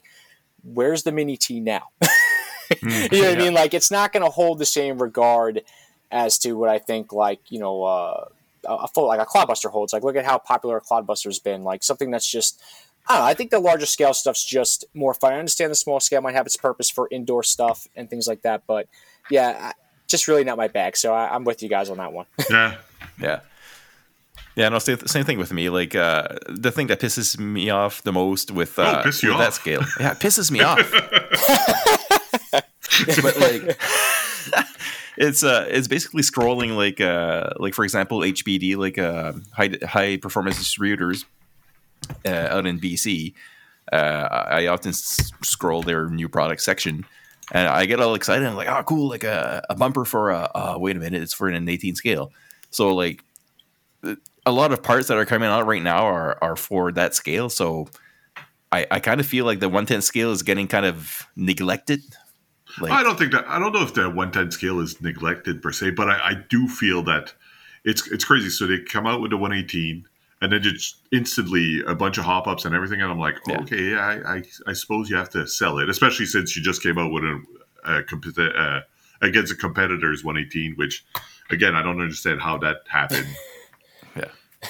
where's 0.63 1.03
the 1.03 1.11
mini 1.11 1.35
T 1.35 1.59
now? 1.59 1.89
you 2.81 2.89
know 2.89 2.99
what 3.01 3.23
I 3.23 3.35
mean? 3.35 3.53
Like, 3.53 3.73
it's 3.73 3.91
not 3.91 4.13
going 4.13 4.23
to 4.23 4.31
hold 4.31 4.59
the 4.59 4.65
same 4.65 4.97
regard 4.97 5.61
as 6.09 6.39
to 6.39 6.53
what 6.53 6.69
I 6.69 6.79
think, 6.79 7.11
like, 7.11 7.41
you 7.49 7.59
know, 7.59 7.83
uh, 7.83 8.25
a 8.63 8.87
full 8.87 9.07
like 9.07 9.19
a 9.19 9.25
clodbuster 9.25 9.69
holds. 9.69 9.91
Like, 9.91 10.03
look 10.03 10.15
at 10.15 10.25
how 10.25 10.37
popular 10.37 10.77
a 10.77 10.81
clodbuster's 10.81 11.39
been. 11.39 11.63
Like 11.63 11.83
something 11.83 12.11
that's 12.11 12.27
just 12.27 12.61
I 13.07 13.13
don't 13.13 13.23
know. 13.23 13.27
I 13.27 13.33
think 13.33 13.51
the 13.51 13.59
larger 13.59 13.85
scale 13.85 14.13
stuff's 14.13 14.43
just 14.43 14.85
more 14.93 15.13
fun. 15.13 15.33
I 15.33 15.39
understand 15.39 15.69
the 15.69 15.75
small 15.75 15.99
scale 15.99 16.21
might 16.21 16.33
have 16.33 16.45
its 16.45 16.57
purpose 16.57 16.89
for 16.89 17.07
indoor 17.11 17.43
stuff 17.43 17.87
and 17.95 18.09
things 18.09 18.27
like 18.27 18.41
that, 18.41 18.63
but 18.65 18.87
yeah, 19.29 19.73
just 20.07 20.27
really 20.27 20.43
not 20.43 20.57
my 20.57 20.67
bag. 20.67 20.95
So 20.97 21.13
I, 21.13 21.33
I'm 21.33 21.43
with 21.43 21.61
you 21.63 21.69
guys 21.69 21.89
on 21.89 21.97
that 21.97 22.11
one. 22.13 22.25
Yeah. 22.49 22.75
Yeah. 23.19 23.39
Yeah, 24.55 24.69
no, 24.69 24.79
same, 24.79 24.99
same 25.05 25.25
thing 25.25 25.37
with 25.37 25.51
me. 25.51 25.69
Like 25.69 25.95
uh, 25.95 26.29
the 26.47 26.71
thing 26.71 26.87
that 26.87 27.01
pisses 27.01 27.37
me 27.37 27.69
off 27.69 28.01
the 28.03 28.13
most 28.13 28.51
with, 28.51 28.79
uh, 28.79 29.03
piss 29.03 29.21
you 29.21 29.29
with 29.29 29.39
that 29.39 29.53
scale, 29.53 29.81
yeah, 29.99 30.11
it 30.13 30.19
pisses 30.19 30.49
me 30.49 30.61
off. 30.61 30.79
but 33.21 33.37
like, 33.37 33.77
it's 35.17 35.43
uh, 35.43 35.65
it's 35.69 35.87
basically 35.89 36.21
scrolling 36.23 36.77
like 36.77 37.01
uh, 37.01 37.49
like 37.57 37.73
for 37.73 37.83
example, 37.83 38.19
HBD, 38.19 38.77
like 38.77 38.97
uh, 38.97 39.33
high 39.51 39.71
high 39.85 40.17
performance 40.17 40.57
distributors 40.57 41.25
uh, 42.25 42.29
out 42.49 42.65
in 42.65 42.79
BC. 42.79 43.33
Uh, 43.91 44.27
I 44.31 44.67
often 44.67 44.89
s- 44.89 45.31
scroll 45.43 45.83
their 45.83 46.09
new 46.09 46.29
product 46.29 46.61
section, 46.61 47.05
and 47.51 47.67
I 47.67 47.85
get 47.85 47.99
all 47.99 48.15
excited. 48.15 48.47
I'm 48.47 48.55
like, 48.55 48.67
oh, 48.67 48.83
cool! 48.83 49.09
Like 49.09 49.23
a, 49.23 49.63
a 49.69 49.75
bumper 49.75 50.05
for 50.05 50.31
a. 50.31 50.49
Uh, 50.53 50.75
wait 50.77 50.95
a 50.95 50.99
minute, 50.99 51.21
it's 51.21 51.33
for 51.33 51.47
an 51.47 51.67
18 51.67 51.95
scale. 51.95 52.31
So 52.71 52.93
like, 52.93 53.23
a 54.45 54.51
lot 54.51 54.71
of 54.71 54.83
parts 54.83 55.07
that 55.07 55.17
are 55.17 55.25
coming 55.25 55.49
out 55.49 55.65
right 55.65 55.83
now 55.83 56.05
are 56.05 56.37
are 56.41 56.55
for 56.55 56.91
that 56.93 57.13
scale. 57.13 57.49
So 57.49 57.87
I 58.71 58.87
I 58.91 58.99
kind 58.99 59.19
of 59.19 59.25
feel 59.25 59.45
like 59.45 59.59
the 59.59 59.69
110 59.69 60.01
scale 60.01 60.31
is 60.31 60.43
getting 60.43 60.67
kind 60.67 60.85
of 60.85 61.27
neglected. 61.35 62.01
Like, 62.81 62.91
I 62.91 63.03
don't 63.03 63.17
think 63.17 63.31
that 63.31 63.47
I 63.47 63.59
don't 63.59 63.71
know 63.71 63.83
if 63.83 63.93
the 63.93 64.09
110 64.09 64.51
scale 64.51 64.79
is 64.79 64.99
neglected 65.01 65.61
per 65.61 65.71
se, 65.71 65.91
but 65.91 66.09
I, 66.09 66.29
I 66.29 66.33
do 66.49 66.67
feel 66.67 67.03
that 67.03 67.33
it's 67.83 68.07
it's 68.11 68.25
crazy. 68.25 68.49
So 68.49 68.67
they 68.67 68.79
come 68.79 69.07
out 69.07 69.21
with 69.21 69.31
the 69.31 69.37
118, 69.37 70.05
and 70.41 70.51
then 70.51 70.61
just 70.61 70.97
instantly 71.11 71.81
a 71.87 71.95
bunch 71.95 72.17
of 72.17 72.25
hop 72.25 72.47
ups 72.47 72.65
and 72.65 72.75
everything, 72.75 73.01
and 73.01 73.11
I'm 73.11 73.19
like, 73.19 73.35
Yeah. 73.47 73.61
okay, 73.61 73.91
yeah, 73.91 73.99
I, 74.25 74.35
I 74.37 74.43
I 74.67 74.73
suppose 74.73 75.09
you 75.09 75.15
have 75.15 75.29
to 75.31 75.47
sell 75.47 75.79
it, 75.79 75.89
especially 75.89 76.25
since 76.25 76.55
you 76.55 76.63
just 76.63 76.83
came 76.83 76.97
out 76.97 77.11
with 77.11 77.23
a, 77.23 77.41
a 77.85 78.03
uh, 78.59 78.81
against 79.21 79.51
a 79.51 79.55
competitor's 79.55 80.23
118, 80.23 80.75
which 80.75 81.05
again 81.49 81.75
I 81.75 81.81
don't 81.81 82.01
understand 82.01 82.41
how 82.41 82.57
that 82.59 82.77
happened. 82.87 83.27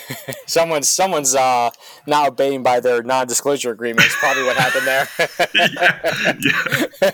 someone's 0.47 0.87
someone's 0.89 1.35
uh, 1.35 1.69
not 2.07 2.27
obeying 2.29 2.63
by 2.63 2.79
their 2.79 3.01
non-disclosure 3.03 3.71
agreement. 3.71 4.07
Is 4.07 4.13
probably 4.15 4.43
what 4.43 4.57
happened 4.57 4.87
there. 4.87 5.07
yeah, 5.53 6.31
yeah, 6.39 7.11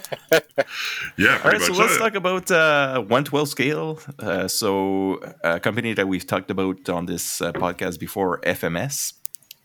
yeah. 1.18 1.34
All 1.34 1.40
Pretty 1.40 1.58
right, 1.58 1.62
so 1.62 1.74
let's 1.74 1.96
Uh, 1.96 2.00
talk 2.00 2.16
about 2.16 2.52
uh, 2.52 3.00
112 3.02 3.50
scale. 3.50 4.00
Uh, 4.20 4.48
so, 4.48 5.20
a 5.44 5.60
company 5.60 5.94
that 5.94 6.08
we've 6.08 6.26
talked 6.26 6.52
about 6.52 6.88
on 6.90 7.06
this 7.06 7.42
uh, 7.42 7.52
podcast 7.54 8.00
before, 8.00 8.40
FMS, 8.42 9.14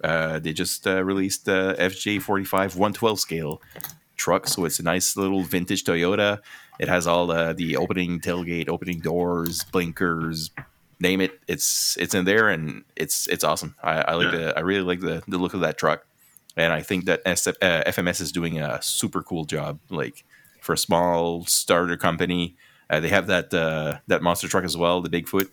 uh, 0.04 0.38
they 0.38 0.52
just 0.52 0.86
uh, 0.86 1.02
released 1.04 1.44
the 1.46 1.74
FJ45 1.78 2.76
112 2.76 3.20
scale 3.20 3.60
truck. 4.16 4.46
So, 4.48 4.64
it's 4.64 4.78
a 4.78 4.82
nice 4.82 5.16
little 5.16 5.42
vintage 5.42 5.84
Toyota. 5.84 6.40
It 6.78 6.88
has 6.88 7.06
all 7.06 7.30
uh, 7.30 7.52
the 7.54 7.76
opening 7.76 8.20
tailgate, 8.20 8.68
opening 8.68 9.00
doors, 9.00 9.64
blinkers, 9.64 10.50
name 11.00 11.20
it. 11.20 11.38
It's 11.48 11.96
it's 11.98 12.14
in 12.14 12.24
there, 12.24 12.48
and 12.48 12.84
it's 12.96 13.26
it's 13.28 13.44
awesome. 13.44 13.74
I, 13.82 14.00
I 14.02 14.14
like 14.14 14.32
Yeah. 14.32 14.38
the 14.38 14.58
I 14.58 14.60
really 14.60 14.82
like 14.84 15.00
the 15.00 15.22
the 15.28 15.38
look 15.38 15.54
of 15.54 15.60
that 15.60 15.78
truck, 15.78 16.06
and 16.56 16.72
I 16.72 16.82
think 16.82 17.04
that 17.06 17.24
SF, 17.24 17.54
uh, 17.62 17.84
FMS 17.90 18.20
is 18.20 18.32
doing 18.32 18.58
a 18.60 18.80
super 18.82 19.22
cool 19.22 19.44
job. 19.44 19.78
Like 19.90 20.24
for 20.60 20.72
a 20.72 20.78
small 20.78 21.44
starter 21.46 21.96
company. 21.96 22.56
Uh, 22.88 23.00
they 23.00 23.08
have 23.08 23.26
that 23.26 23.52
uh, 23.52 23.98
that 24.06 24.22
monster 24.22 24.48
truck 24.48 24.64
as 24.64 24.76
well, 24.76 25.00
the 25.00 25.08
Bigfoot. 25.08 25.48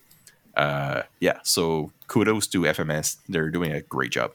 Uh, 0.56 1.02
yeah, 1.20 1.38
so 1.42 1.90
kudos 2.06 2.46
to 2.48 2.60
FMS. 2.62 3.16
They're 3.28 3.50
doing 3.50 3.72
a 3.72 3.80
great 3.80 4.12
job. 4.12 4.32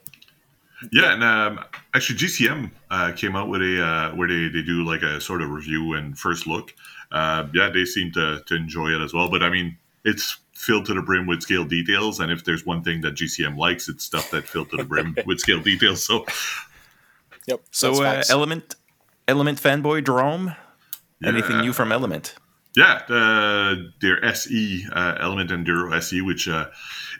Yeah, 0.92 1.12
and 1.12 1.22
um, 1.24 1.64
actually, 1.94 2.18
GCM 2.18 2.70
uh, 2.90 3.12
came 3.12 3.36
out 3.36 3.48
with 3.48 3.60
a 3.62 3.82
uh, 3.82 4.16
where 4.16 4.28
they, 4.28 4.48
they 4.48 4.62
do 4.62 4.84
like 4.84 5.02
a 5.02 5.20
sort 5.20 5.42
of 5.42 5.50
review 5.50 5.94
and 5.94 6.18
first 6.18 6.46
look. 6.46 6.74
Uh, 7.12 7.46
yeah, 7.54 7.68
they 7.72 7.84
seem 7.84 8.12
to, 8.12 8.42
to 8.46 8.54
enjoy 8.54 8.88
it 8.88 9.02
as 9.02 9.12
well. 9.12 9.30
But 9.30 9.42
I 9.42 9.50
mean, 9.50 9.76
it's 10.04 10.38
filled 10.60 10.86
to 10.86 10.94
the 10.94 11.02
brim 11.02 11.26
with 11.26 11.42
scale 11.42 11.64
details, 11.64 12.20
and 12.20 12.30
if 12.30 12.44
there's 12.44 12.66
one 12.66 12.82
thing 12.82 13.00
that 13.00 13.14
GCM 13.14 13.56
likes, 13.56 13.88
it's 13.88 14.04
stuff 14.04 14.30
that 14.30 14.46
filled 14.46 14.70
to 14.70 14.76
the 14.76 14.84
brim 14.84 15.16
with 15.26 15.40
scale 15.40 15.60
details. 15.60 16.04
So, 16.04 16.26
Yep. 17.46 17.62
So 17.70 18.04
uh. 18.04 18.22
Element 18.28 18.76
Element 19.26 19.60
fanboy 19.60 20.04
Jerome, 20.04 20.54
anything 21.24 21.60
new 21.60 21.72
from 21.72 21.92
Element? 21.92 22.34
Yeah, 22.76 23.00
uh, 23.08 23.76
their 24.00 24.24
SE 24.24 24.86
uh, 24.92 25.16
Element 25.20 25.50
Enduro 25.50 25.92
SE, 25.96 26.20
which 26.20 26.48
uh, 26.48 26.66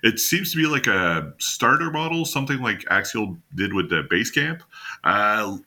it 0.02 0.20
seems 0.20 0.52
to 0.52 0.56
be 0.56 0.66
like 0.66 0.86
a 0.86 1.32
starter 1.38 1.90
model, 1.90 2.24
something 2.24 2.60
like 2.60 2.84
Axial 2.90 3.36
did 3.54 3.72
with 3.72 3.90
the 3.90 4.02
Basecamp. 4.04 4.60
Uh, 5.02 5.58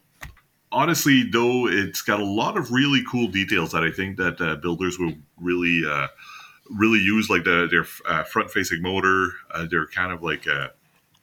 honestly, 0.72 1.24
though, 1.24 1.68
it's 1.68 2.02
got 2.02 2.22
a 2.22 2.26
lot 2.26 2.58
of 2.58 2.72
really 2.72 3.04
cool 3.10 3.28
details 3.28 3.74
that 3.74 3.84
I 3.84 3.92
think 3.92 4.18
that 4.18 4.40
uh, 4.40 4.56
builders 4.56 4.98
will 4.98 5.14
really, 5.38 5.82
uh, 5.86 6.08
really 6.76 7.00
use, 7.00 7.30
like 7.30 7.44
the, 7.44 7.68
their 7.70 7.86
uh, 8.06 8.24
front-facing 8.24 8.82
motor, 8.82 9.32
uh, 9.52 9.66
their 9.66 9.88
kind 9.88 10.12
of 10.12 10.22
like 10.24 10.48
uh, 10.48 10.70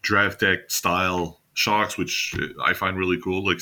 drive 0.03 0.39
tech 0.39 0.71
style 0.71 1.41
shocks, 1.55 1.99
which 1.99 2.35
I 2.63 2.73
find 2.73 2.97
really 2.97 3.21
cool. 3.21 3.45
Like, 3.45 3.61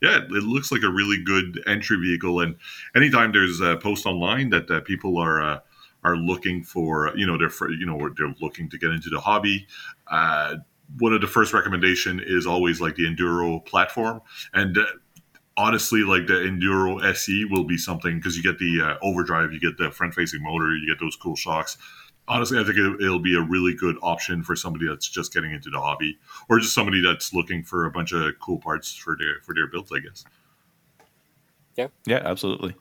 yeah, 0.00 0.18
it 0.18 0.30
looks 0.30 0.70
like 0.70 0.82
a 0.82 0.90
really 0.90 1.22
good 1.24 1.62
entry 1.66 1.96
vehicle, 1.96 2.40
and 2.40 2.56
anytime 2.94 3.32
there's 3.32 3.60
a 3.60 3.76
post 3.76 4.06
online 4.06 4.50
that 4.50 4.70
uh, 4.70 4.80
people 4.80 5.18
are 5.18 5.40
uh, 5.40 5.60
are 6.04 6.16
looking 6.16 6.64
for, 6.64 7.12
you 7.16 7.26
know, 7.26 7.38
they're 7.38 7.48
for, 7.50 7.70
you 7.70 7.86
know 7.86 8.10
they're 8.16 8.34
looking 8.40 8.68
to 8.70 8.78
get 8.78 8.90
into 8.90 9.08
the 9.10 9.20
hobby. 9.20 9.66
Uh, 10.08 10.56
one 10.98 11.12
of 11.12 11.20
the 11.20 11.26
first 11.26 11.54
recommendation 11.54 12.20
is 12.20 12.46
always 12.46 12.80
like 12.80 12.96
the 12.96 13.04
enduro 13.04 13.64
platform, 13.64 14.20
and 14.52 14.76
uh, 14.76 14.84
honestly, 15.56 16.00
like 16.02 16.26
the 16.26 16.34
enduro 16.34 17.02
SE 17.04 17.44
will 17.46 17.64
be 17.64 17.76
something 17.78 18.16
because 18.16 18.36
you 18.36 18.42
get 18.42 18.58
the 18.58 18.80
uh, 18.82 18.94
overdrive, 19.02 19.52
you 19.52 19.60
get 19.60 19.76
the 19.78 19.90
front 19.90 20.14
facing 20.14 20.42
motor, 20.42 20.74
you 20.74 20.86
get 20.92 21.00
those 21.00 21.16
cool 21.16 21.36
shocks. 21.36 21.78
Honestly, 22.28 22.58
I 22.58 22.64
think 22.64 22.76
it, 22.78 23.00
it'll 23.04 23.18
be 23.18 23.36
a 23.36 23.40
really 23.42 23.74
good 23.74 23.96
option 24.00 24.42
for 24.44 24.54
somebody 24.54 24.86
that's 24.86 25.08
just 25.08 25.34
getting 25.34 25.50
into 25.52 25.70
the 25.70 25.80
hobby, 25.80 26.18
or 26.48 26.58
just 26.60 26.74
somebody 26.74 27.02
that's 27.02 27.34
looking 27.34 27.64
for 27.64 27.84
a 27.84 27.90
bunch 27.90 28.12
of 28.12 28.32
cool 28.40 28.58
parts 28.58 28.94
for 28.94 29.16
their 29.18 29.40
for 29.42 29.54
their 29.54 29.66
builds. 29.66 29.90
I 29.92 29.98
guess. 29.98 30.24
Yeah, 31.76 31.88
Yeah. 32.06 32.22
absolutely. 32.24 32.76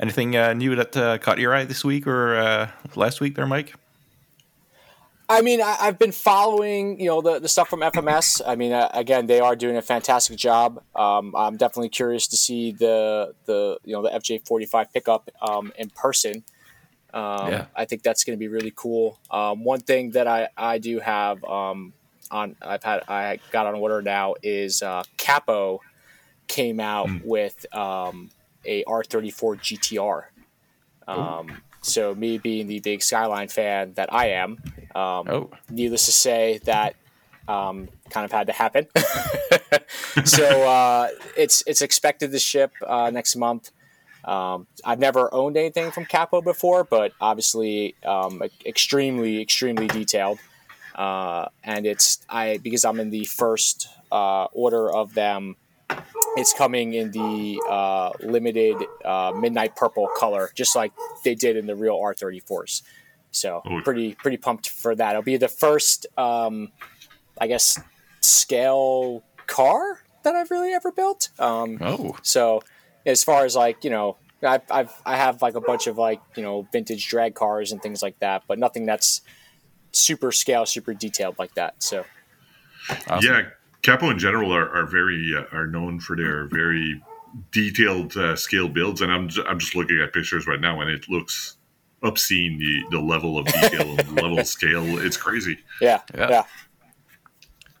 Anything 0.00 0.36
uh, 0.36 0.52
new 0.54 0.74
that 0.76 0.96
uh, 0.96 1.18
caught 1.18 1.38
your 1.38 1.54
eye 1.54 1.64
this 1.64 1.84
week 1.84 2.06
or 2.06 2.36
uh, 2.36 2.70
last 2.94 3.20
week 3.20 3.34
there, 3.34 3.46
Mike? 3.46 3.74
I 5.28 5.42
mean, 5.42 5.60
I, 5.60 5.76
I've 5.80 5.98
been 5.98 6.12
following, 6.12 7.00
you 7.00 7.06
know, 7.06 7.20
the, 7.20 7.40
the 7.40 7.48
stuff 7.48 7.68
from 7.68 7.80
FMS. 7.80 8.40
I 8.46 8.54
mean, 8.54 8.72
uh, 8.72 8.88
again, 8.94 9.26
they 9.26 9.40
are 9.40 9.56
doing 9.56 9.76
a 9.76 9.82
fantastic 9.82 10.36
job. 10.36 10.82
Um, 10.94 11.34
I'm 11.36 11.56
definitely 11.56 11.88
curious 11.88 12.28
to 12.28 12.36
see 12.36 12.72
the 12.72 13.34
the 13.46 13.78
you 13.84 13.92
know 13.92 14.02
the 14.02 14.10
FJ45 14.10 14.92
pickup 14.92 15.30
um, 15.42 15.72
in 15.78 15.90
person. 15.90 16.44
Um, 17.12 17.48
Yeah. 17.48 17.66
I 17.74 17.86
think 17.86 18.02
that's 18.02 18.24
going 18.24 18.36
to 18.36 18.40
be 18.40 18.48
really 18.48 18.72
cool. 18.74 19.18
Um, 19.30 19.64
one 19.64 19.80
thing 19.80 20.10
that 20.10 20.28
I 20.28 20.48
I 20.56 20.78
do 20.78 21.00
have 21.00 21.42
um, 21.44 21.92
on 22.30 22.56
I've 22.62 22.84
had 22.84 23.02
I 23.08 23.40
got 23.50 23.66
on 23.66 23.74
order 23.74 24.02
now 24.02 24.34
is 24.42 24.82
uh, 24.82 25.02
Capo 25.16 25.80
came 26.46 26.78
out 26.78 27.08
with 27.24 27.66
um, 27.74 28.30
a 28.64 28.84
R34 28.84 29.56
GTR. 29.58 30.24
Um, 31.08 31.62
so 31.86 32.14
me 32.14 32.38
being 32.38 32.66
the 32.66 32.80
big 32.80 33.02
Skyline 33.02 33.48
fan 33.48 33.94
that 33.94 34.12
I 34.12 34.30
am, 34.30 34.58
um, 34.94 35.28
Oh, 35.28 35.50
needless 35.70 36.06
to 36.06 36.12
say 36.12 36.58
that 36.64 36.96
um, 37.48 37.88
kind 38.10 38.24
of 38.24 38.32
had 38.32 38.48
to 38.48 38.52
happen. 38.52 38.86
so 40.24 40.68
uh, 40.68 41.08
it's 41.36 41.62
it's 41.66 41.82
expected 41.82 42.32
to 42.32 42.38
ship 42.38 42.72
uh, 42.86 43.10
next 43.10 43.36
month. 43.36 43.70
Um, 44.24 44.66
I've 44.84 44.98
never 44.98 45.32
owned 45.32 45.56
anything 45.56 45.92
from 45.92 46.04
Capo 46.04 46.42
before, 46.42 46.82
but 46.82 47.12
obviously 47.20 47.94
um, 48.04 48.42
extremely, 48.64 49.40
extremely 49.40 49.86
detailed. 49.86 50.40
Uh, 50.96 51.46
and 51.62 51.86
it's 51.86 52.24
I 52.28 52.58
because 52.58 52.84
I'm 52.84 52.98
in 52.98 53.10
the 53.10 53.24
first 53.26 53.88
uh, 54.10 54.44
order 54.52 54.90
of 54.90 55.14
them. 55.14 55.56
It's 56.36 56.52
coming 56.52 56.92
in 56.94 57.10
the 57.12 57.60
uh, 57.68 58.12
limited 58.20 58.76
uh, 59.04 59.32
midnight 59.34 59.74
purple 59.74 60.08
color, 60.16 60.50
just 60.54 60.76
like 60.76 60.92
they 61.24 61.34
did 61.34 61.56
in 61.56 61.66
the 61.66 61.74
real 61.74 61.96
R34s. 61.96 62.82
So 63.30 63.62
Oh. 63.66 63.80
pretty 63.82 64.14
pretty 64.14 64.36
pumped 64.36 64.68
for 64.68 64.94
that. 64.94 65.10
It'll 65.10 65.22
be 65.22 65.36
the 65.36 65.48
first, 65.48 66.06
um, 66.18 66.72
I 67.40 67.46
guess, 67.46 67.78
scale 68.20 69.22
car 69.46 70.00
that 70.24 70.34
I've 70.34 70.50
really 70.50 70.72
ever 70.72 70.90
built. 70.92 71.30
Um, 71.38 71.78
Oh, 71.80 72.16
so 72.22 72.62
as 73.04 73.22
far 73.24 73.44
as 73.44 73.54
like 73.56 73.82
you 73.84 73.90
know, 73.90 74.16
I've, 74.42 74.62
I've 74.70 74.92
I 75.04 75.16
have 75.16 75.40
like 75.42 75.54
a 75.54 75.60
bunch 75.60 75.86
of 75.86 75.96
like 75.98 76.20
you 76.36 76.42
know 76.42 76.66
vintage 76.72 77.08
drag 77.08 77.34
cars 77.34 77.72
and 77.72 77.80
things 77.82 78.02
like 78.02 78.18
that, 78.20 78.42
but 78.48 78.58
nothing 78.58 78.84
that's 78.86 79.20
super 79.92 80.32
scale, 80.32 80.66
super 80.66 80.92
detailed 80.94 81.38
like 81.38 81.54
that. 81.54 81.74
So 81.82 82.04
awesome. 83.08 83.22
Yeah, 83.22 83.42
Capo 83.86 84.10
in 84.10 84.18
general 84.18 84.52
are, 84.52 84.68
are 84.76 84.84
very 84.86 85.32
uh, 85.36 85.44
are 85.56 85.66
known 85.68 86.00
for 86.00 86.16
their 86.16 86.46
very 86.48 87.00
detailed 87.52 88.16
uh, 88.16 88.34
scale 88.34 88.68
builds, 88.68 89.00
and 89.00 89.12
I'm 89.12 89.28
ju- 89.28 89.44
I'm 89.46 89.58
just 89.60 89.76
looking 89.76 90.00
at 90.00 90.12
pictures 90.12 90.46
right 90.48 90.60
now, 90.60 90.80
and 90.80 90.90
it 90.90 91.08
looks 91.08 91.56
obscene 92.02 92.58
the 92.58 92.96
the 92.96 93.00
level 93.02 93.38
of 93.38 93.46
detail 93.46 93.96
and 93.98 94.12
level 94.16 94.40
of 94.40 94.46
scale. 94.48 94.98
It's 94.98 95.16
crazy. 95.16 95.58
yeah, 95.80 96.00
Yeah. 96.14 96.28
yeah, 96.30 96.42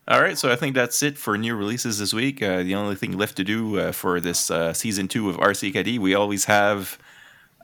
All 0.08 0.20
right, 0.22 0.38
so 0.38 0.50
I 0.52 0.56
think 0.56 0.76
that's 0.76 1.02
it 1.02 1.18
for 1.18 1.36
new 1.36 1.56
releases 1.56 1.98
this 1.98 2.14
week. 2.14 2.40
Uh, 2.42 2.62
the 2.62 2.76
only 2.76 2.94
thing 2.94 3.18
left 3.18 3.36
to 3.38 3.44
do 3.44 3.78
uh, 3.80 3.92
for 3.92 4.20
this 4.20 4.48
uh, 4.50 4.72
season 4.72 5.08
two 5.08 5.28
of 5.28 5.36
RCKD, 5.38 5.98
we 5.98 6.14
always 6.14 6.44
have 6.44 6.98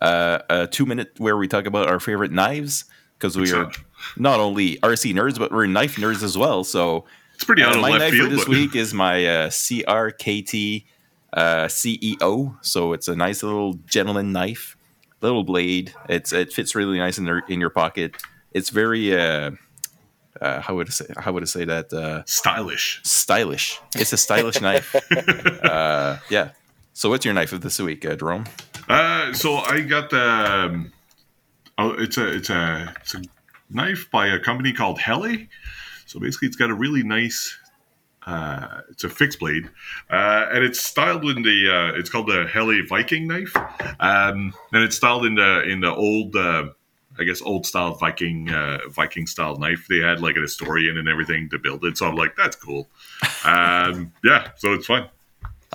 uh, 0.01 0.41
a 0.51 0.67
two 0.67 0.85
minute 0.85 1.13
where 1.19 1.37
we 1.37 1.47
talk 1.47 1.67
about 1.67 1.89
our 1.89 2.01
favorite 2.01 2.33
knives 2.33 2.87
because 3.19 3.37
we 3.37 3.53
are 3.53 3.67
Excellent. 3.67 3.77
not 4.17 4.41
only 4.41 4.79
RC 4.79 5.15
nerds, 5.15 5.39
but 5.39 5.53
we're 5.53 5.67
knife 5.67 5.95
nerds 5.97 6.25
as 6.25 6.37
well. 6.37 6.65
So 6.65 7.05
It's 7.43 7.47
pretty 7.49 7.65
out 7.65 7.73
uh, 7.73 7.79
of 7.79 7.83
my 7.83 7.89
left 7.89 8.03
knife 8.03 8.13
field. 8.13 8.31
for 8.31 8.37
this 8.37 8.47
week 8.47 8.77
is 8.77 8.95
my 8.95 9.27
uh, 9.27 9.49
CRKT 9.49 10.85
uh, 11.33 11.65
CEO. 11.65 12.57
So 12.61 12.93
it's 12.93 13.09
a 13.09 13.17
nice 13.17 13.43
little 13.43 13.73
gentleman 13.85 14.31
knife, 14.31 14.77
little 15.23 15.43
blade. 15.43 15.93
It's 16.09 16.33
it 16.33 16.53
fits 16.53 16.77
really 16.77 16.99
nice 16.99 17.19
in 17.19 17.27
your 17.27 17.43
in 17.49 17.59
your 17.59 17.71
pocket. 17.71 18.15
It's 18.53 18.71
very 18.71 19.19
uh, 19.19 19.51
uh, 20.41 20.61
how 20.61 20.77
would 20.77 20.87
I 20.87 20.91
say 20.91 21.07
how 21.17 21.33
would 21.33 21.43
I 21.43 21.47
say 21.47 21.65
that 21.65 21.93
uh, 21.93 22.23
stylish. 22.27 23.01
stylish. 23.03 23.81
It's 23.97 24.13
a 24.13 24.17
stylish 24.17 24.61
knife. 24.67 24.95
Uh, 25.65 26.19
yeah. 26.31 26.51
So 26.93 27.11
what's 27.11 27.25
your 27.25 27.35
knife 27.35 27.53
of 27.53 27.63
this 27.63 27.81
week, 27.81 28.07
uh, 28.07 28.15
Jerome? 28.15 28.45
Uh, 28.89 29.33
so 29.33 29.57
I 29.57 29.81
got 29.81 30.13
um, 30.13 30.93
oh, 31.77 31.91
it's 31.95 32.17
a 32.19 32.37
it's 32.37 32.51
a 32.51 32.95
it's 33.01 33.17
a 33.17 33.23
knife 33.69 34.09
by 34.13 34.29
a 34.29 34.39
company 34.39 34.73
called 34.73 35.01
Helle. 35.01 35.39
So 36.13 36.21
basically, 36.21 36.49
it's 36.49 36.57
got 36.57 36.69
a 36.69 36.75
really 36.75 37.03
nice. 37.03 37.59
Uh, 38.27 38.83
it's 38.91 39.03
a 39.03 39.09
fixed 39.09 39.41
blade, 39.41 39.69
uh, 40.11 40.47
and 40.53 40.63
it's 40.63 40.79
styled 40.79 41.25
in 41.25 41.43
the. 41.43 41.75
Uh, 41.75 41.99
it's 41.99 42.11
called 42.11 42.27
the 42.27 42.47
Helle 42.47 42.75
Viking 42.87 43.27
knife, 43.27 43.57
um, 43.99 44.53
and 44.73 44.85
it's 44.85 44.95
styled 44.95 45.25
in 45.25 45.37
the 45.37 45.63
in 45.63 45.81
the 45.81 45.93
old. 45.93 46.37
Uh, 46.37 46.67
I 47.19 47.25
guess 47.25 47.41
old 47.41 47.65
style 47.65 47.95
Viking 47.95 48.51
uh, 48.51 48.79
Viking 48.91 49.27
style 49.27 49.57
knife. 49.57 49.87
They 49.89 50.01
had 50.01 50.21
like 50.21 50.37
an 50.37 50.43
historian 50.43 50.99
and 50.99 51.09
everything 51.09 51.49
to 51.49 51.59
build 51.59 51.83
it, 51.87 51.97
so 51.97 52.07
I'm 52.07 52.15
like, 52.15 52.37
that's 52.37 52.57
cool. 52.57 52.89
Um, 53.45 54.13
yeah, 54.23 54.51
so 54.57 54.73
it's 54.73 54.87
fun. 54.87 55.09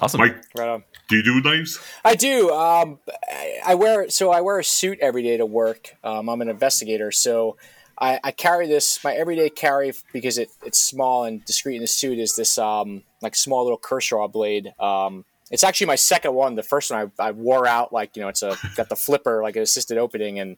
Awesome. 0.01 0.21
Mike, 0.21 0.37
right 0.57 0.69
on. 0.69 0.83
do 1.09 1.17
you 1.17 1.23
do 1.23 1.41
knives? 1.41 1.81
I 2.05 2.15
do. 2.15 2.49
Um, 2.51 2.99
I, 3.27 3.59
I 3.65 3.75
wear 3.75 4.09
so 4.09 4.31
I 4.31 4.39
wear 4.39 4.59
a 4.59 4.63
suit 4.63 4.99
every 5.01 5.21
day 5.21 5.35
to 5.35 5.45
work. 5.45 5.97
Um, 6.01 6.29
I'm 6.29 6.39
an 6.39 6.47
investigator, 6.47 7.11
so 7.11 7.57
I, 7.99 8.19
I 8.23 8.31
carry 8.31 8.67
this. 8.67 9.03
My 9.03 9.13
everyday 9.13 9.49
carry 9.49 9.93
because 10.13 10.37
it, 10.37 10.49
it's 10.63 10.79
small 10.79 11.23
and 11.23 11.43
discreet 11.45 11.75
in 11.75 11.81
the 11.81 11.87
suit 11.87 12.19
is 12.19 12.35
this 12.35 12.57
um, 12.57 13.03
like 13.21 13.35
small 13.35 13.63
little 13.63 13.77
Kershaw 13.77 14.27
blade. 14.27 14.73
Um, 14.79 15.25
it's 15.49 15.63
actually 15.63 15.87
my 15.87 15.95
second 15.95 16.33
one. 16.33 16.55
The 16.55 16.63
first 16.63 16.91
one 16.91 17.11
I, 17.19 17.23
I 17.27 17.31
wore 17.31 17.65
out 17.65 17.93
like 17.93 18.15
you 18.15 18.21
know 18.21 18.27
it's 18.27 18.43
a 18.43 18.55
got 18.75 18.89
the 18.89 18.95
flipper 19.05 19.41
like 19.41 19.55
an 19.55 19.63
assisted 19.63 19.97
opening 19.97 20.39
and. 20.39 20.57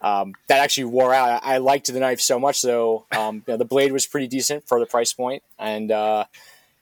Um, 0.00 0.34
that 0.46 0.60
actually 0.60 0.84
wore 0.84 1.12
out. 1.12 1.42
I, 1.42 1.54
I 1.54 1.58
liked 1.58 1.92
the 1.92 1.98
knife 1.98 2.20
so 2.20 2.38
much, 2.38 2.62
though. 2.62 3.04
Um, 3.10 3.42
you 3.48 3.54
know, 3.54 3.56
the 3.56 3.64
blade 3.64 3.90
was 3.90 4.06
pretty 4.06 4.28
decent 4.28 4.68
for 4.68 4.78
the 4.78 4.86
price 4.86 5.12
point, 5.12 5.42
and 5.58 5.90
uh, 5.90 6.24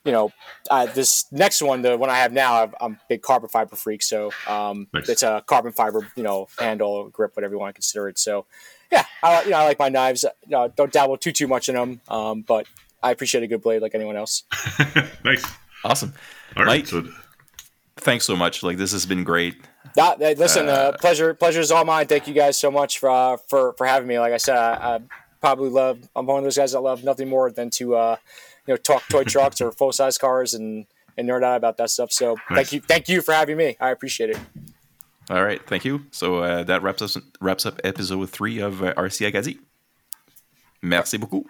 you 0.06 0.12
know, 0.12 0.32
uh, 0.70 0.86
this 0.86 1.24
next 1.32 1.60
one, 1.60 1.82
the 1.82 1.96
one 1.98 2.10
I 2.10 2.18
have 2.18 2.32
now, 2.32 2.62
I've, 2.62 2.74
I'm 2.80 2.92
a 2.92 2.98
big 3.08 3.22
carbon 3.22 3.48
fiber 3.48 3.74
freak, 3.74 4.02
so 4.02 4.30
um, 4.46 4.86
Nice. 4.94 5.08
it's 5.08 5.22
a 5.24 5.42
carbon 5.46 5.72
fiber, 5.72 6.06
you 6.14 6.22
know, 6.22 6.46
handle, 6.58 7.08
grip, 7.08 7.34
whatever 7.34 7.54
you 7.54 7.58
want 7.58 7.70
to 7.70 7.72
consider 7.74 8.08
it. 8.08 8.16
So, 8.18 8.46
yeah, 8.92 9.04
I, 9.22 9.42
you 9.44 9.50
know, 9.50 9.56
I 9.58 9.64
like 9.64 9.78
my 9.78 9.88
knives. 9.88 10.24
You 10.24 10.50
know, 10.50 10.68
don't 10.68 10.92
dabble 10.92 11.16
too 11.18 11.32
too 11.32 11.48
much 11.48 11.68
in 11.68 11.74
them, 11.74 12.00
um, 12.08 12.42
but 12.42 12.66
I 13.02 13.10
appreciate 13.10 13.42
a 13.44 13.46
good 13.46 13.62
blade 13.62 13.82
like 13.82 13.94
anyone 13.94 14.16
else. 14.16 14.44
nice. 15.24 15.44
Awesome. 15.84 16.12
All 16.56 16.64
right. 16.64 16.78
Mike? 16.80 16.86
So 16.86 17.04
Thanks 17.98 18.24
so 18.26 18.36
much. 18.36 18.62
Like 18.62 18.76
this 18.76 18.92
has 18.92 19.06
been 19.06 19.24
great. 19.24 19.56
That, 19.94 20.18
that- 20.18 20.38
listen, 20.38 20.68
uh, 20.68 20.72
Uh, 20.72 20.92
pleasure, 20.98 21.32
pleasure 21.34 21.60
is 21.60 21.70
all 21.72 21.84
mine. 21.84 22.06
Thank 22.06 22.28
you 22.28 22.34
guys 22.34 22.58
so 22.58 22.70
much 22.70 22.98
for 22.98 23.08
uh, 23.08 23.36
for 23.48 23.72
for 23.74 23.86
having 23.86 24.06
me. 24.06 24.18
Like 24.18 24.32
I 24.32 24.36
said, 24.36 24.56
I, 24.56 24.96
I 24.96 25.00
probably 25.40 25.70
love. 25.70 25.98
I'm 26.14 26.26
one 26.26 26.38
of 26.38 26.44
those 26.44 26.56
guys 26.58 26.72
that 26.72 26.80
love 26.80 27.02
nothing 27.04 27.28
more 27.28 27.50
than 27.50 27.70
to 27.70 27.96
uh, 27.96 28.16
you 28.66 28.74
know 28.74 28.76
talk 28.76 29.02
toy 29.08 29.24
trucks 29.24 29.60
or 29.60 29.72
full 29.72 29.92
size 29.92 30.18
cars 30.18 30.52
and 30.54 30.86
and 31.16 31.26
nerd 31.28 31.42
out 31.42 31.56
about 31.56 31.78
that 31.78 31.88
stuff. 31.90 32.12
So 32.12 32.34
Nice. 32.50 32.56
thank 32.56 32.72
you, 32.72 32.80
thank 32.82 33.08
you 33.08 33.22
for 33.22 33.32
having 33.32 33.56
me. 33.56 33.76
I 33.80 33.90
appreciate 33.90 34.28
it. 34.30 34.38
All 35.28 35.44
right, 35.44 35.60
thank 35.66 35.84
you. 35.84 36.06
So 36.12 36.38
uh, 36.38 36.62
that 36.64 36.82
wraps 36.82 37.02
us 37.02 37.18
wraps 37.40 37.66
up 37.66 37.80
episode 37.82 38.30
three 38.30 38.60
of 38.60 38.82
uh, 38.82 38.94
RC 38.94 39.26
Acadie. 39.26 39.58
Merci 40.82 41.18
beaucoup. 41.18 41.46